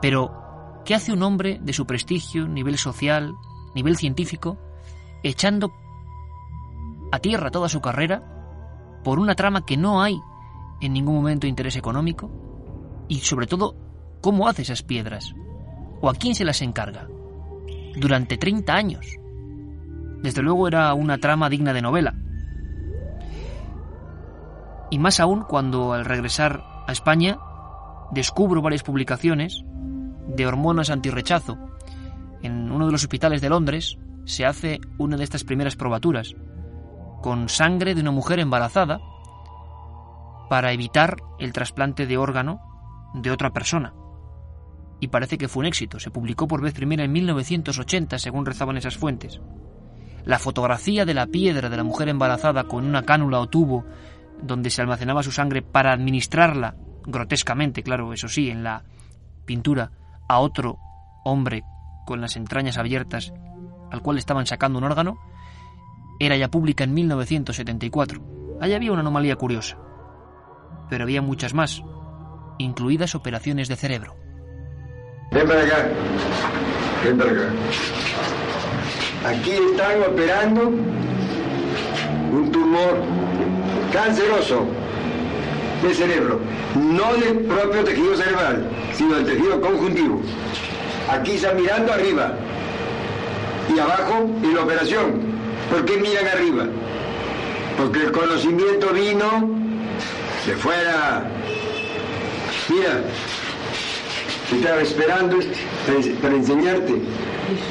Pero, 0.03 0.83
¿qué 0.85 0.97
hace 0.97 1.13
un 1.13 1.23
hombre 1.23 1.61
de 1.63 1.73
su 1.73 1.87
prestigio, 1.87 2.49
nivel 2.49 2.77
social, 2.79 3.33
nivel 3.77 3.97
científico, 3.97 4.59
echando 5.23 5.73
a 7.13 7.21
tierra 7.21 7.53
toda 7.53 7.69
su 7.69 7.81
carrera 7.81 8.25
por 9.05 9.21
una 9.21 9.37
trama 9.37 9.65
que 9.65 9.77
no 9.77 10.03
hay 10.03 10.21
en 10.81 10.93
ningún 10.93 11.15
momento 11.15 11.47
interés 11.47 11.77
económico 11.77 12.29
y 13.07 13.21
sobre 13.21 13.47
todo 13.47 13.77
cómo 14.21 14.49
hace 14.49 14.63
esas 14.63 14.83
piedras 14.83 15.33
o 16.01 16.11
a 16.11 16.15
quién 16.15 16.35
se 16.35 16.45
las 16.45 16.61
encarga 16.61 17.07
durante 17.95 18.37
30 18.37 18.75
años. 18.75 19.07
Desde 20.25 20.43
luego 20.43 20.67
era 20.67 20.93
una 20.95 21.19
trama 21.19 21.49
digna 21.49 21.73
de 21.73 21.83
novela. 21.83 22.17
Y 24.91 24.99
más 24.99 25.21
aún 25.21 25.43
cuando 25.43 25.93
al 25.93 26.05
regresar 26.05 26.78
a 26.89 26.93
España 26.93 27.39
descubro 28.13 28.63
varias 28.63 28.83
publicaciones 28.83 29.63
de 30.27 30.47
hormonas 30.47 30.89
antirrechazo. 30.89 31.59
En 32.43 32.73
uno 32.73 32.87
de 32.87 32.93
los 32.93 33.03
hospitales 33.03 33.43
de 33.43 33.51
Londres 33.51 33.99
se 34.25 34.47
hace 34.47 34.81
una 34.97 35.19
de 35.19 35.25
estas 35.25 35.45
primeras 35.45 35.77
probaturas 35.77 36.35
con 37.21 37.51
sangre 37.51 37.95
de 37.95 38.01
una 38.01 38.11
mujer 38.11 38.41
embarazada 38.41 39.01
para 40.49 40.73
evitar 40.73 41.19
el 41.39 41.53
trasplante 41.53 42.07
de 42.07 42.17
órgano 42.17 42.63
de 43.13 43.33
otra 43.33 43.53
persona. 43.53 43.93
Y 44.99 45.09
parece 45.09 45.37
que 45.37 45.49
fue 45.49 45.61
un 45.61 45.67
éxito. 45.67 46.01
Se 46.01 46.11
publicó 46.11 46.49
por 46.49 46.63
vez 46.63 46.73
primera 46.73 47.05
en 47.05 47.13
1980, 47.13 48.19
según 48.19 48.47
rezaban 48.47 48.79
esas 48.79 48.97
fuentes. 48.97 49.43
La 50.25 50.39
fotografía 50.39 51.05
de 51.05 51.13
la 51.13 51.27
piedra 51.27 51.69
de 51.69 51.77
la 51.77 51.85
mujer 51.85 52.09
embarazada 52.09 52.65
con 52.65 52.87
una 52.87 53.03
cánula 53.03 53.41
o 53.41 53.47
tubo 53.47 53.85
donde 54.43 54.71
se 54.71 54.83
almacenaba 54.83 55.23
su 55.23 55.33
sangre 55.33 55.63
para 55.63 55.93
administrarla, 55.93 56.77
grotescamente, 57.05 57.83
claro, 57.83 58.13
eso 58.13 58.29
sí, 58.29 58.51
en 58.51 58.63
la 58.63 58.85
pintura, 59.45 59.91
a 60.29 60.39
otro 60.41 60.79
hombre 61.25 61.65
con 62.07 62.21
las 62.21 62.37
entrañas 62.37 62.79
abiertas 62.79 63.33
al 63.91 64.03
cual 64.03 64.19
estaban 64.19 64.47
sacando 64.47 64.79
un 64.79 64.85
órgano, 64.85 65.19
era 66.21 66.37
ya 66.37 66.49
pública 66.49 66.85
en 66.85 66.95
1974. 66.95 68.59
Allí 68.61 68.75
había 68.75 68.93
una 68.93 69.01
anomalía 69.01 69.37
curiosa, 69.37 69.79
pero 70.91 71.05
había 71.05 71.23
muchas 71.23 71.55
más, 71.55 71.83
incluidas 72.59 73.15
operaciones 73.15 73.69
de 73.69 73.77
cerebro. 73.77 74.17
Ven 75.31 75.47
para 75.47 75.63
acá. 75.63 75.89
Ven 77.05 77.19
para 77.19 77.31
acá. 77.31 77.53
Aquí 79.27 79.51
están 79.51 80.03
operando 80.03 80.69
un 82.33 82.53
tumor 82.53 83.03
canceroso 83.93 84.67
de 85.83 85.95
cerebro, 85.95 86.41
no 86.75 87.15
del 87.15 87.39
propio 87.41 87.85
tejido 87.85 88.17
cerebral, 88.17 88.69
sino 88.93 89.17
del 89.17 89.27
tejido 89.27 89.61
conjuntivo. 89.61 90.21
Aquí 91.11 91.33
está 91.33 91.53
mirando 91.55 91.93
arriba 91.93 92.35
y 93.75 93.79
abajo 93.79 94.29
en 94.43 94.55
la 94.55 94.63
operación. 94.63 95.21
¿Por 95.71 95.85
qué 95.85 95.97
miran 95.99 96.27
arriba? 96.27 96.67
Porque 97.77 98.05
el 98.05 98.13
conocimiento 98.13 98.89
vino 98.93 99.49
de 100.47 100.57
fuera. 100.57 101.31
Mira, 102.69 103.03
estaba 104.53 104.81
esperando 104.83 105.39
este 105.39 106.11
para 106.21 106.35
enseñarte. 106.35 106.95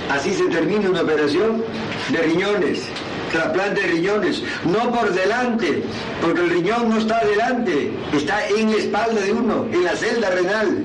Así 0.10 0.34
se 0.34 0.46
termina 0.46 0.90
una 0.90 1.02
operación 1.02 1.64
de 2.10 2.18
riñones, 2.20 2.84
trasplante 3.32 3.82
de 3.82 3.88
riñones, 3.88 4.44
no 4.66 4.92
por 4.92 5.12
delante, 5.14 5.84
porque 6.22 6.42
el 6.42 6.50
riñón 6.50 6.90
no 6.90 6.98
está 6.98 7.24
delante, 7.26 7.92
está 8.14 8.48
en 8.50 8.72
la 8.72 8.78
espalda 8.78 9.22
de 9.22 9.32
uno, 9.34 9.66
en 9.72 9.84
la 9.84 9.96
celda 9.96 10.30
renal. 10.30 10.78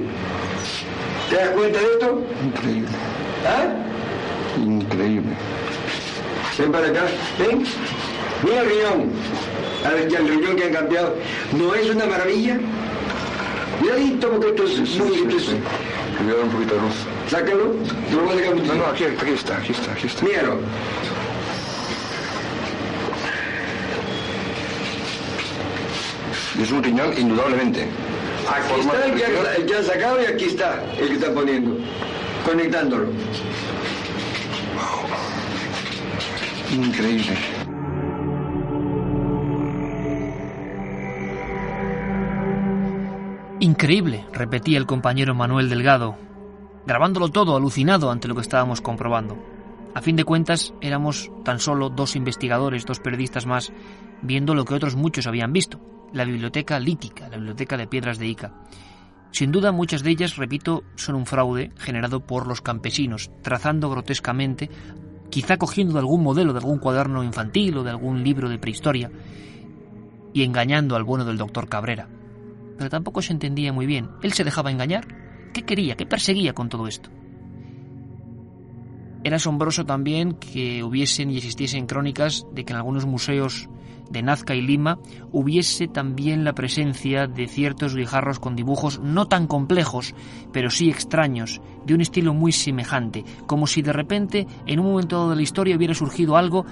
¿Te 1.30 1.36
das 1.36 1.48
cuenta 1.50 1.78
de 1.78 1.84
esto? 1.84 2.22
Increíble. 2.44 2.88
¿Ah? 3.46 4.58
Increíble. 4.58 5.32
Ven 6.58 6.72
para 6.72 6.86
acá, 6.88 7.02
ven. 7.38 7.64
Mira 8.44 8.60
el 8.60 8.68
riñón. 8.68 9.10
A 9.86 9.90
ver, 9.94 10.08
ya 10.08 10.18
el 10.18 10.28
riñón 10.28 10.56
que 10.56 10.64
han 10.64 10.72
cambiado. 10.72 11.14
¿No 11.58 11.74
es 11.74 11.88
una 11.90 12.06
maravilla? 12.06 12.58
Porque 14.20 14.48
esto 14.48 14.64
es 14.64 14.78
muy... 14.96 15.14
esto 15.16 15.36
es- 15.36 15.48
Le 15.48 16.24
voy 16.24 16.32
a 16.32 16.36
dar 16.36 16.44
un 16.44 16.50
poquito 16.50 16.74
de 16.74 16.80
luz. 16.82 16.94
Sácalo. 17.28 17.74
No, 18.12 18.74
no, 18.74 18.86
aquí, 18.86 19.04
aquí 19.04 19.30
está, 19.32 19.56
aquí 19.56 19.72
está, 19.72 19.92
aquí 19.92 20.06
está. 20.06 20.24
Míralo. 20.24 20.58
Es 26.60 26.70
un 26.70 26.82
riñón, 26.82 27.12
indudablemente. 27.18 27.88
Aquí 28.48 28.68
Forma 28.68 28.92
está 28.92 29.06
el 29.06 29.14
que, 29.14 29.24
han, 29.24 29.32
el 29.56 29.66
que 29.66 29.74
han 29.74 29.84
sacado 29.84 30.22
y 30.22 30.26
aquí 30.26 30.44
está 30.44 30.84
el 30.98 31.08
que 31.08 31.14
están 31.14 31.34
poniendo. 31.34 31.76
Conectándolo. 32.44 33.08
Increíble. 36.72 37.36
Increíble, 43.60 44.26
repetía 44.32 44.78
el 44.78 44.86
compañero 44.86 45.34
Manuel 45.34 45.68
Delgado, 45.68 46.16
grabándolo 46.84 47.28
todo 47.28 47.56
alucinado 47.56 48.10
ante 48.10 48.26
lo 48.26 48.34
que 48.34 48.40
estábamos 48.40 48.80
comprobando. 48.80 49.38
A 49.94 50.00
fin 50.00 50.16
de 50.16 50.24
cuentas, 50.24 50.74
éramos 50.80 51.30
tan 51.44 51.60
solo 51.60 51.88
dos 51.88 52.16
investigadores, 52.16 52.84
dos 52.86 52.98
periodistas 52.98 53.46
más, 53.46 53.72
viendo 54.20 54.54
lo 54.54 54.64
que 54.64 54.74
otros 54.74 54.96
muchos 54.96 55.26
habían 55.26 55.52
visto, 55.52 55.78
la 56.12 56.24
biblioteca 56.24 56.78
lítica, 56.78 57.28
la 57.28 57.36
biblioteca 57.36 57.76
de 57.76 57.86
piedras 57.86 58.18
de 58.18 58.26
Ica. 58.26 58.52
Sin 59.30 59.50
duda, 59.50 59.72
muchas 59.72 60.02
de 60.02 60.10
ellas, 60.10 60.36
repito, 60.36 60.84
son 60.94 61.14
un 61.14 61.26
fraude 61.26 61.70
generado 61.78 62.20
por 62.20 62.46
los 62.46 62.60
campesinos, 62.60 63.30
trazando 63.40 63.88
grotescamente, 63.88 64.68
quizá 65.30 65.56
cogiendo 65.56 65.94
de 65.94 66.00
algún 66.00 66.22
modelo, 66.22 66.52
de 66.52 66.58
algún 66.58 66.78
cuaderno 66.78 67.24
infantil 67.24 67.78
o 67.78 67.82
de 67.82 67.90
algún 67.90 68.22
libro 68.22 68.50
de 68.50 68.58
prehistoria, 68.58 69.10
y 70.34 70.42
engañando 70.42 70.96
al 70.96 71.04
bueno 71.04 71.24
del 71.24 71.38
doctor 71.38 71.68
Cabrera. 71.68 72.08
Pero 72.76 72.90
tampoco 72.90 73.22
se 73.22 73.32
entendía 73.32 73.72
muy 73.72 73.86
bien. 73.86 74.10
¿Él 74.22 74.32
se 74.32 74.44
dejaba 74.44 74.70
engañar? 74.70 75.06
¿Qué 75.54 75.62
quería? 75.62 75.96
¿Qué 75.96 76.06
perseguía 76.06 76.52
con 76.52 76.68
todo 76.68 76.86
esto? 76.86 77.10
Era 79.24 79.36
asombroso 79.36 79.86
también 79.86 80.34
que 80.34 80.82
hubiesen 80.82 81.30
y 81.30 81.36
existiesen 81.36 81.86
crónicas 81.86 82.46
de 82.52 82.64
que 82.64 82.72
en 82.72 82.78
algunos 82.78 83.06
museos 83.06 83.68
de 84.12 84.22
Nazca 84.22 84.54
y 84.54 84.60
Lima 84.60 84.98
hubiese 85.32 85.88
también 85.88 86.44
la 86.44 86.52
presencia 86.52 87.26
de 87.26 87.48
ciertos 87.48 87.96
guijarros 87.96 88.38
con 88.38 88.54
dibujos 88.54 89.00
no 89.00 89.26
tan 89.26 89.46
complejos, 89.46 90.14
pero 90.52 90.70
sí 90.70 90.90
extraños, 90.90 91.60
de 91.84 91.94
un 91.94 92.00
estilo 92.00 92.34
muy 92.34 92.52
semejante, 92.52 93.24
como 93.46 93.66
si 93.66 93.82
de 93.82 93.92
repente 93.92 94.46
en 94.66 94.78
un 94.80 94.86
momento 94.86 95.16
dado 95.16 95.30
de 95.30 95.36
la 95.36 95.42
historia 95.42 95.76
hubiera 95.76 95.94
surgido 95.94 96.36
algo 96.36 96.64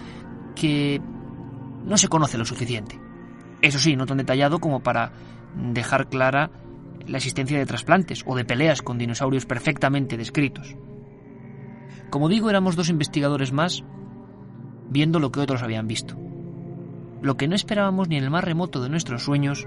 que 0.55 1.01
no 1.85 1.97
se 1.97 2.09
conoce 2.09 2.39
lo 2.39 2.45
suficiente. 2.45 3.01
Eso 3.63 3.79
sí, 3.79 3.97
no 3.97 4.07
tan 4.07 4.19
detallado 4.19 4.59
como 4.59 4.81
para 4.81 5.13
dejar 5.55 6.09
clara 6.09 6.51
la 7.07 7.17
existencia 7.19 7.59
de 7.59 7.67
trasplantes 7.67 8.23
o 8.27 8.37
de 8.37 8.45
peleas 8.45 8.83
con 8.83 8.99
dinosaurios 8.99 9.47
perfectamente 9.47 10.17
descritos. 10.17 10.77
Como 12.11 12.29
digo, 12.29 12.51
éramos 12.51 12.77
dos 12.77 12.89
investigadores 12.89 13.53
más 13.53 13.85
viendo 14.89 15.19
lo 15.21 15.31
que 15.31 15.41
otros 15.41 15.63
habían 15.63 15.87
visto. 15.87 16.17
Lo 17.23 17.37
que 17.37 17.49
no 17.49 17.55
esperábamos 17.55 18.09
ni 18.09 18.17
en 18.17 18.25
el 18.25 18.31
más 18.31 18.45
remoto 18.45 18.81
de 18.81 18.89
nuestros 18.89 19.23
sueños 19.23 19.67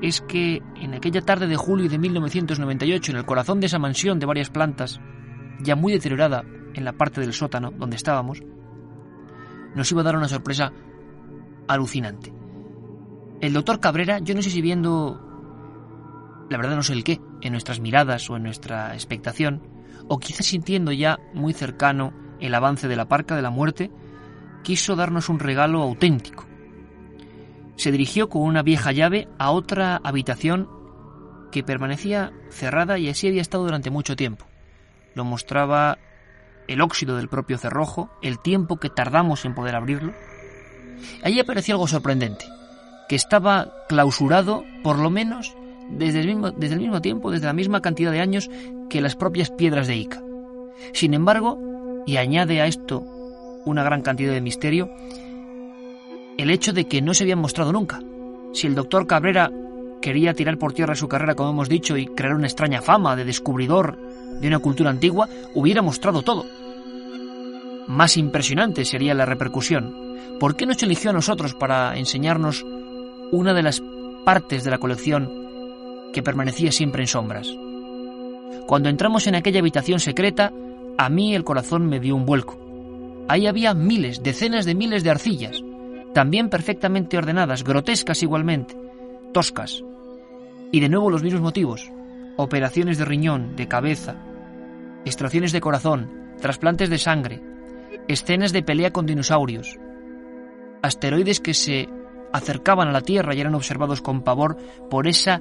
es 0.00 0.20
que 0.20 0.62
en 0.76 0.94
aquella 0.94 1.22
tarde 1.22 1.46
de 1.46 1.56
julio 1.56 1.88
de 1.88 1.98
1998, 1.98 3.12
en 3.12 3.18
el 3.18 3.24
corazón 3.24 3.60
de 3.60 3.66
esa 3.66 3.78
mansión 3.78 4.18
de 4.18 4.26
varias 4.26 4.50
plantas, 4.50 5.00
ya 5.60 5.76
muy 5.76 5.92
deteriorada 5.92 6.44
en 6.74 6.84
la 6.84 6.92
parte 6.92 7.20
del 7.20 7.32
sótano 7.32 7.70
donde 7.70 7.96
estábamos, 7.96 8.42
nos 9.74 9.90
iba 9.92 10.00
a 10.00 10.04
dar 10.04 10.16
una 10.16 10.28
sorpresa 10.28 10.72
alucinante. 11.68 12.32
El 13.40 13.52
doctor 13.52 13.78
Cabrera, 13.78 14.18
yo 14.18 14.34
no 14.34 14.42
sé 14.42 14.50
si 14.50 14.60
viendo, 14.60 15.20
la 16.50 16.58
verdad 16.58 16.76
no 16.76 16.82
sé 16.82 16.94
el 16.94 17.04
qué, 17.04 17.20
en 17.40 17.52
nuestras 17.52 17.80
miradas 17.80 18.28
o 18.28 18.36
en 18.36 18.42
nuestra 18.42 18.94
expectación, 18.94 19.62
o 20.08 20.18
quizás 20.18 20.46
sintiendo 20.46 20.90
ya 20.90 21.18
muy 21.32 21.52
cercano 21.52 22.12
el 22.40 22.54
avance 22.54 22.88
de 22.88 22.96
la 22.96 23.06
parca 23.06 23.36
de 23.36 23.42
la 23.42 23.50
muerte, 23.50 23.90
quiso 24.64 24.96
darnos 24.96 25.28
un 25.28 25.38
regalo 25.38 25.80
auténtico. 25.80 26.51
Se 27.76 27.90
dirigió 27.90 28.28
con 28.28 28.42
una 28.42 28.62
vieja 28.62 28.92
llave 28.92 29.28
a 29.38 29.50
otra 29.50 30.00
habitación 30.02 30.68
que 31.50 31.62
permanecía 31.62 32.32
cerrada 32.50 32.98
y 32.98 33.08
así 33.08 33.28
había 33.28 33.42
estado 33.42 33.64
durante 33.64 33.90
mucho 33.90 34.16
tiempo. 34.16 34.46
Lo 35.14 35.24
mostraba 35.24 35.98
el 36.68 36.80
óxido 36.80 37.16
del 37.16 37.28
propio 37.28 37.58
cerrojo, 37.58 38.10
el 38.22 38.40
tiempo 38.40 38.78
que 38.78 38.90
tardamos 38.90 39.44
en 39.44 39.54
poder 39.54 39.74
abrirlo. 39.74 40.12
Allí 41.22 41.40
apareció 41.40 41.74
algo 41.74 41.88
sorprendente, 41.88 42.46
que 43.08 43.16
estaba 43.16 43.72
clausurado 43.88 44.64
por 44.82 44.98
lo 44.98 45.10
menos 45.10 45.54
desde 45.90 46.20
el 46.20 46.28
mismo, 46.28 46.50
desde 46.50 46.74
el 46.74 46.80
mismo 46.80 47.02
tiempo, 47.02 47.30
desde 47.30 47.46
la 47.46 47.52
misma 47.52 47.82
cantidad 47.82 48.12
de 48.12 48.20
años 48.20 48.50
que 48.88 49.00
las 49.00 49.16
propias 49.16 49.50
piedras 49.50 49.86
de 49.86 49.96
Ica. 49.96 50.22
Sin 50.92 51.14
embargo, 51.14 51.58
y 52.06 52.16
añade 52.16 52.60
a 52.60 52.66
esto 52.66 53.00
una 53.64 53.84
gran 53.84 54.02
cantidad 54.02 54.32
de 54.32 54.40
misterio, 54.40 54.90
el 56.38 56.50
hecho 56.50 56.72
de 56.72 56.86
que 56.86 57.02
no 57.02 57.14
se 57.14 57.24
habían 57.24 57.38
mostrado 57.38 57.72
nunca. 57.72 58.00
Si 58.52 58.66
el 58.66 58.74
doctor 58.74 59.06
Cabrera 59.06 59.50
quería 60.00 60.34
tirar 60.34 60.58
por 60.58 60.72
tierra 60.72 60.94
su 60.94 61.08
carrera, 61.08 61.34
como 61.34 61.50
hemos 61.50 61.68
dicho, 61.68 61.96
y 61.96 62.06
crear 62.06 62.34
una 62.34 62.46
extraña 62.46 62.82
fama 62.82 63.16
de 63.16 63.24
descubridor 63.24 63.96
de 64.40 64.48
una 64.48 64.58
cultura 64.58 64.90
antigua, 64.90 65.28
hubiera 65.54 65.82
mostrado 65.82 66.22
todo. 66.22 66.44
Más 67.86 68.16
impresionante 68.16 68.84
sería 68.84 69.14
la 69.14 69.26
repercusión. 69.26 69.94
¿Por 70.40 70.56
qué 70.56 70.66
nos 70.66 70.82
eligió 70.82 71.10
a 71.10 71.14
nosotros 71.14 71.54
para 71.54 71.96
enseñarnos 71.96 72.64
una 73.32 73.54
de 73.54 73.62
las 73.62 73.82
partes 74.24 74.62
de 74.62 74.70
la 74.70 74.78
colección 74.78 75.42
que 76.12 76.22
permanecía 76.22 76.70
siempre 76.70 77.02
en 77.02 77.08
sombras. 77.08 77.48
Cuando 78.66 78.88
entramos 78.88 79.26
en 79.26 79.34
aquella 79.34 79.60
habitación 79.60 79.98
secreta, 79.98 80.52
a 80.98 81.08
mí 81.08 81.34
el 81.34 81.44
corazón 81.44 81.88
me 81.88 81.98
dio 81.98 82.14
un 82.14 82.26
vuelco. 82.26 82.58
Ahí 83.28 83.46
había 83.46 83.74
miles, 83.74 84.22
decenas 84.22 84.66
de 84.66 84.74
miles 84.74 85.02
de 85.02 85.10
arcillas, 85.10 85.62
también 86.14 86.48
perfectamente 86.48 87.16
ordenadas, 87.16 87.64
grotescas 87.64 88.22
igualmente, 88.22 88.76
toscas. 89.32 89.82
Y 90.70 90.80
de 90.80 90.88
nuevo 90.88 91.10
los 91.10 91.22
mismos 91.22 91.42
motivos. 91.42 91.90
Operaciones 92.36 92.98
de 92.98 93.04
riñón, 93.04 93.56
de 93.56 93.68
cabeza, 93.68 94.16
extracciones 95.04 95.52
de 95.52 95.60
corazón, 95.60 96.10
trasplantes 96.40 96.88
de 96.88 96.98
sangre, 96.98 97.40
escenas 98.08 98.52
de 98.52 98.62
pelea 98.62 98.90
con 98.90 99.06
dinosaurios, 99.06 99.78
asteroides 100.82 101.40
que 101.40 101.54
se 101.54 101.88
acercaban 102.32 102.88
a 102.88 102.92
la 102.92 103.02
Tierra 103.02 103.34
y 103.34 103.40
eran 103.40 103.54
observados 103.54 104.00
con 104.00 104.22
pavor 104.22 104.56
por 104.90 105.06
esa 105.06 105.40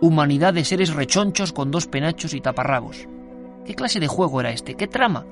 humanidad 0.00 0.52
de 0.52 0.64
seres 0.64 0.92
rechonchos 0.94 1.52
con 1.52 1.70
dos 1.70 1.86
penachos 1.86 2.34
y 2.34 2.40
taparrabos. 2.40 3.08
¿Qué 3.64 3.74
clase 3.74 4.00
de 4.00 4.08
juego 4.08 4.40
era 4.40 4.50
este? 4.50 4.74
¿Qué 4.74 4.86
trama? 4.86 5.24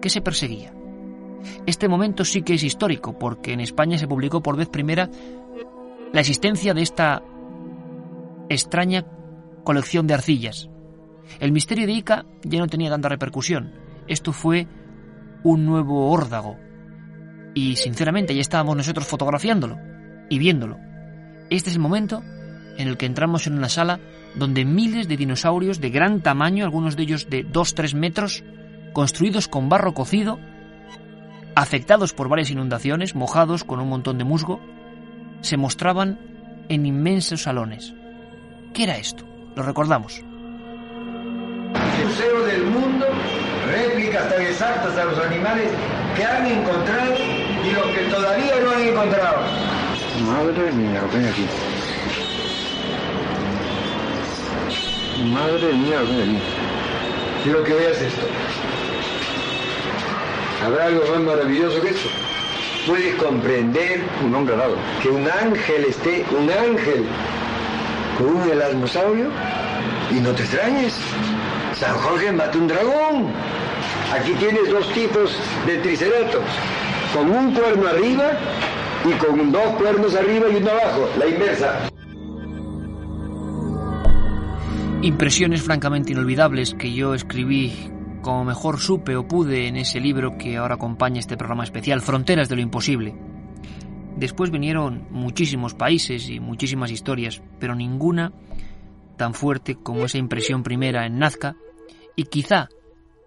¿Qué 0.00 0.10
se 0.10 0.20
perseguía? 0.20 0.74
Este 1.66 1.88
momento 1.88 2.24
sí 2.24 2.42
que 2.42 2.54
es 2.54 2.62
histórico, 2.62 3.18
porque 3.18 3.52
en 3.52 3.60
España 3.60 3.98
se 3.98 4.08
publicó 4.08 4.42
por 4.42 4.56
vez 4.56 4.68
primera 4.68 5.10
la 6.12 6.20
existencia 6.20 6.74
de 6.74 6.82
esta 6.82 7.22
extraña 8.48 9.06
colección 9.64 10.06
de 10.06 10.14
arcillas. 10.14 10.68
El 11.40 11.52
misterio 11.52 11.86
de 11.86 11.92
Ica 11.92 12.26
ya 12.42 12.58
no 12.58 12.66
tenía 12.66 12.90
tanta 12.90 13.08
repercusión. 13.08 13.72
Esto 14.06 14.32
fue 14.32 14.66
un 15.44 15.64
nuevo 15.64 16.10
órdago. 16.10 16.58
Y 17.54 17.76
sinceramente 17.76 18.34
ya 18.34 18.40
estábamos 18.40 18.76
nosotros 18.76 19.06
fotografiándolo 19.06 19.78
y 20.28 20.38
viéndolo. 20.38 20.78
Este 21.50 21.70
es 21.70 21.76
el 21.76 21.82
momento 21.82 22.22
en 22.78 22.88
el 22.88 22.96
que 22.96 23.06
entramos 23.06 23.46
en 23.46 23.54
una 23.54 23.68
sala 23.68 24.00
donde 24.34 24.64
miles 24.64 25.08
de 25.08 25.16
dinosaurios 25.16 25.80
de 25.80 25.90
gran 25.90 26.22
tamaño, 26.22 26.64
algunos 26.64 26.96
de 26.96 27.02
ellos 27.02 27.28
de 27.28 27.46
2-3 27.46 27.94
metros, 27.94 28.44
construidos 28.94 29.48
con 29.48 29.68
barro 29.68 29.92
cocido, 29.92 30.38
afectados 31.54 32.12
por 32.12 32.28
varias 32.28 32.50
inundaciones, 32.50 33.14
mojados 33.14 33.64
con 33.64 33.80
un 33.80 33.88
montón 33.88 34.18
de 34.18 34.24
musgo, 34.24 34.60
se 35.40 35.56
mostraban 35.56 36.18
en 36.68 36.86
inmensos 36.86 37.42
salones. 37.42 37.94
¿Qué 38.72 38.84
era 38.84 38.96
esto? 38.96 39.24
Lo 39.54 39.62
recordamos. 39.62 40.22
Museo 42.04 42.44
del 42.44 42.64
mundo, 42.64 43.06
réplicas 43.66 44.28
tan 44.28 44.42
exactas 44.42 44.96
a 44.96 45.04
los 45.04 45.18
animales 45.18 45.68
que 46.16 46.24
han 46.24 46.46
encontrado 46.46 47.14
y 47.64 47.70
los 47.72 47.86
que 47.86 48.04
todavía 48.10 48.60
no 48.62 48.70
han 48.70 48.82
encontrado. 48.82 49.42
Madre 50.26 50.72
mía, 50.72 51.02
lo 51.02 51.10
que 51.10 51.16
hay 51.18 51.26
aquí. 51.26 51.46
Madre 55.24 55.72
mía, 55.74 56.00
lo 56.00 56.06
que 56.06 56.12
hay 56.12 56.22
aquí. 56.22 56.38
Quiero 57.44 57.64
que 57.64 57.74
veas 57.74 58.00
esto. 58.00 58.26
¿Habrá 60.64 60.86
algo 60.86 61.02
más 61.10 61.20
maravilloso 61.20 61.80
que 61.80 61.88
eso? 61.88 62.08
Puedes 62.86 63.14
comprender 63.16 64.02
Un 64.24 64.34
hombre 64.34 64.54
alado. 64.54 64.76
que 65.02 65.08
un 65.08 65.28
ángel 65.28 65.84
esté, 65.84 66.24
un 66.30 66.50
ángel, 66.50 67.04
con 68.18 68.36
un 68.36 68.50
elasmosaurio 68.50 69.26
y 70.10 70.20
no 70.20 70.30
te 70.32 70.42
extrañes. 70.42 70.98
San 71.74 71.94
Jorge 71.96 72.32
mató 72.32 72.58
un 72.58 72.68
dragón. 72.68 73.32
Aquí 74.14 74.32
tienes 74.34 74.70
dos 74.70 74.92
tipos 74.92 75.36
de 75.66 75.78
triceratops, 75.78 76.52
con 77.14 77.30
un 77.30 77.54
cuerno 77.54 77.88
arriba 77.88 78.32
y 79.04 79.12
con 79.14 79.50
dos 79.50 79.66
cuernos 79.78 80.14
arriba 80.14 80.46
y 80.48 80.56
uno 80.56 80.70
abajo, 80.70 81.08
la 81.18 81.26
inversa. 81.26 81.88
Impresiones 85.00 85.62
francamente 85.62 86.12
inolvidables 86.12 86.74
que 86.74 86.92
yo 86.92 87.14
escribí 87.14 87.90
como 88.22 88.44
mejor 88.44 88.80
supe 88.80 89.16
o 89.16 89.28
pude 89.28 89.68
en 89.68 89.76
ese 89.76 90.00
libro 90.00 90.38
que 90.38 90.56
ahora 90.56 90.76
acompaña 90.76 91.20
este 91.20 91.36
programa 91.36 91.64
especial, 91.64 92.00
Fronteras 92.00 92.48
de 92.48 92.56
lo 92.56 92.62
Imposible. 92.62 93.14
Después 94.16 94.50
vinieron 94.50 95.06
muchísimos 95.10 95.74
países 95.74 96.28
y 96.28 96.40
muchísimas 96.40 96.90
historias, 96.90 97.42
pero 97.58 97.74
ninguna 97.74 98.32
tan 99.16 99.34
fuerte 99.34 99.74
como 99.74 100.04
esa 100.04 100.18
impresión 100.18 100.62
primera 100.62 101.04
en 101.06 101.18
Nazca 101.18 101.56
y 102.16 102.24
quizá 102.24 102.68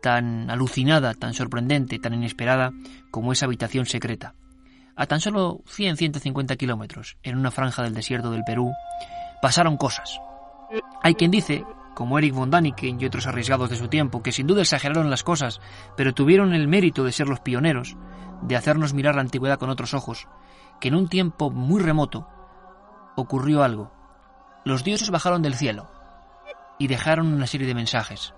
tan 0.02 0.50
alucinada, 0.50 1.14
tan 1.14 1.34
sorprendente, 1.34 2.00
tan 2.00 2.14
inesperada 2.14 2.72
como 3.12 3.32
esa 3.32 3.46
habitación 3.46 3.86
secreta. 3.86 4.36
A 4.96 5.08
tan 5.08 5.20
solo 5.20 5.62
100-150 5.66 6.56
kilómetros, 6.58 7.18
en 7.24 7.38
una 7.38 7.52
franja 7.52 7.84
del 7.84 7.94
desierto 7.94 8.32
del 8.32 8.44
Perú, 8.46 8.72
pasaron 9.42 9.78
cosas. 9.78 10.20
Hay 11.02 11.16
quien 11.16 11.32
dice, 11.32 11.66
como 11.96 12.20
Eric 12.20 12.36
von 12.36 12.52
Daniken 12.52 13.02
y 13.02 13.06
otros 13.06 13.26
arriesgados 13.26 13.72
de 13.72 13.78
su 13.78 13.88
tiempo, 13.88 14.22
que 14.22 14.32
sin 14.32 14.46
duda 14.46 14.62
exageraron 14.62 15.10
las 15.10 15.24
cosas, 15.24 15.62
pero 15.98 16.14
tuvieron 16.14 16.54
el 16.54 16.68
mérito 16.68 17.04
de 17.04 17.12
ser 17.12 17.28
los 17.28 17.40
pioneros, 17.40 17.98
de 18.44 18.56
hacernos 18.56 18.94
mirar 18.94 19.16
la 19.16 19.22
antigüedad 19.22 19.58
con 19.58 19.72
otros 19.72 19.96
ojos, 19.96 20.28
que 20.80 20.90
en 20.90 20.96
un 20.96 21.08
tiempo 21.08 21.50
muy 21.50 21.82
remoto 21.82 22.28
ocurrió 23.16 23.64
algo. 23.64 23.92
Los 24.66 24.84
dioses 24.84 25.10
bajaron 25.10 25.42
del 25.42 25.56
cielo 25.56 25.90
y 26.78 26.88
dejaron 26.88 27.34
una 27.34 27.48
serie 27.48 27.66
de 27.66 27.74
mensajes. 27.74 28.36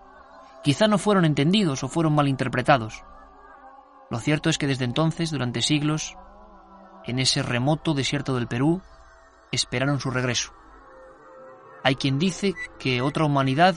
Quizá 0.64 0.88
no 0.88 0.98
fueron 0.98 1.26
entendidos 1.26 1.84
o 1.84 1.88
fueron 1.88 2.14
mal 2.14 2.28
interpretados. 2.28 3.04
Lo 4.10 4.20
cierto 4.20 4.50
es 4.50 4.58
que 4.58 4.68
desde 4.68 4.86
entonces, 4.86 5.32
durante 5.32 5.62
siglos, 5.62 6.16
en 7.06 7.20
ese 7.20 7.42
remoto 7.42 7.94
desierto 7.94 8.36
del 8.36 8.48
Perú, 8.48 8.82
esperaron 9.52 10.00
su 10.00 10.12
regreso. 10.12 10.54
Hay 11.84 11.96
quien 11.96 12.20
dice 12.20 12.56
que 12.80 13.02
otra 13.02 13.26
humanidad 13.26 13.76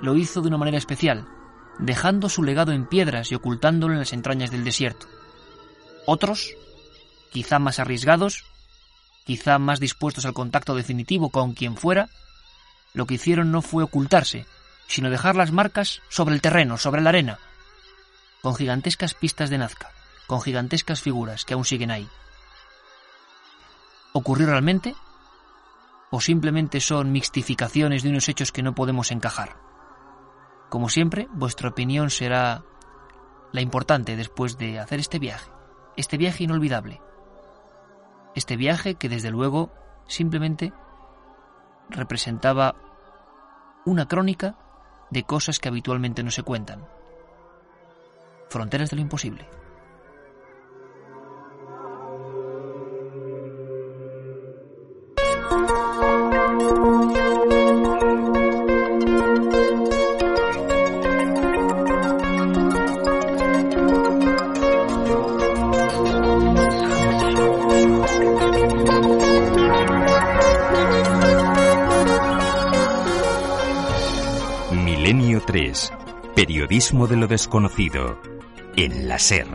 lo 0.00 0.16
hizo 0.16 0.40
de 0.40 0.48
una 0.48 0.58
manera 0.58 0.78
especial, 0.78 1.28
dejando 1.78 2.28
su 2.28 2.42
legado 2.42 2.72
en 2.72 2.86
piedras 2.86 3.30
y 3.32 3.34
ocultándolo 3.34 3.94
en 3.94 4.00
las 4.00 4.12
entrañas 4.12 4.50
del 4.50 4.64
desierto. 4.64 5.06
Otros, 6.06 6.54
quizá 7.32 7.58
más 7.58 7.78
arriesgados, 7.78 8.44
quizá 9.24 9.58
más 9.58 9.80
dispuestos 9.80 10.26
al 10.26 10.32
contacto 10.32 10.74
definitivo 10.74 11.30
con 11.30 11.54
quien 11.54 11.76
fuera, 11.76 12.08
lo 12.92 13.06
que 13.06 13.14
hicieron 13.14 13.52
no 13.52 13.62
fue 13.62 13.84
ocultarse, 13.84 14.46
sino 14.86 15.10
dejar 15.10 15.36
las 15.36 15.52
marcas 15.52 16.02
sobre 16.08 16.34
el 16.34 16.40
terreno, 16.40 16.76
sobre 16.76 17.00
la 17.00 17.10
arena, 17.10 17.38
con 18.42 18.54
gigantescas 18.56 19.14
pistas 19.14 19.50
de 19.50 19.58
Nazca, 19.58 19.92
con 20.26 20.40
gigantescas 20.40 21.00
figuras 21.00 21.44
que 21.44 21.54
aún 21.54 21.64
siguen 21.64 21.90
ahí. 21.90 22.08
¿Ocurrió 24.12 24.46
realmente? 24.46 24.94
¿O 26.10 26.20
simplemente 26.20 26.80
son 26.80 27.12
mixtificaciones 27.12 28.02
de 28.02 28.10
unos 28.10 28.28
hechos 28.28 28.50
que 28.50 28.62
no 28.62 28.74
podemos 28.74 29.12
encajar? 29.12 29.56
Como 30.68 30.88
siempre, 30.88 31.28
vuestra 31.32 31.68
opinión 31.68 32.10
será 32.10 32.64
la 33.52 33.60
importante 33.60 34.16
después 34.16 34.58
de 34.58 34.78
hacer 34.78 35.00
este 35.00 35.18
viaje, 35.18 35.50
este 35.96 36.16
viaje 36.16 36.44
inolvidable, 36.44 37.00
este 38.34 38.56
viaje 38.56 38.94
que 38.94 39.08
desde 39.08 39.30
luego 39.30 39.72
simplemente 40.06 40.72
representaba 41.88 42.74
una 43.84 44.06
crónica 44.06 44.56
de 45.10 45.24
cosas 45.24 45.58
que 45.58 45.68
habitualmente 45.68 46.22
no 46.22 46.30
se 46.30 46.42
cuentan. 46.42 46.86
Fronteras 48.48 48.90
de 48.90 48.96
lo 48.96 49.02
imposible. 49.02 49.59
Milenio 77.00 77.06
3. 77.06 77.06
Periodismo 77.06 77.06
de 77.06 77.16
lo 77.16 77.26
desconocido. 77.26 78.20
En 78.76 79.08
la 79.08 79.18
SER. 79.18 79.46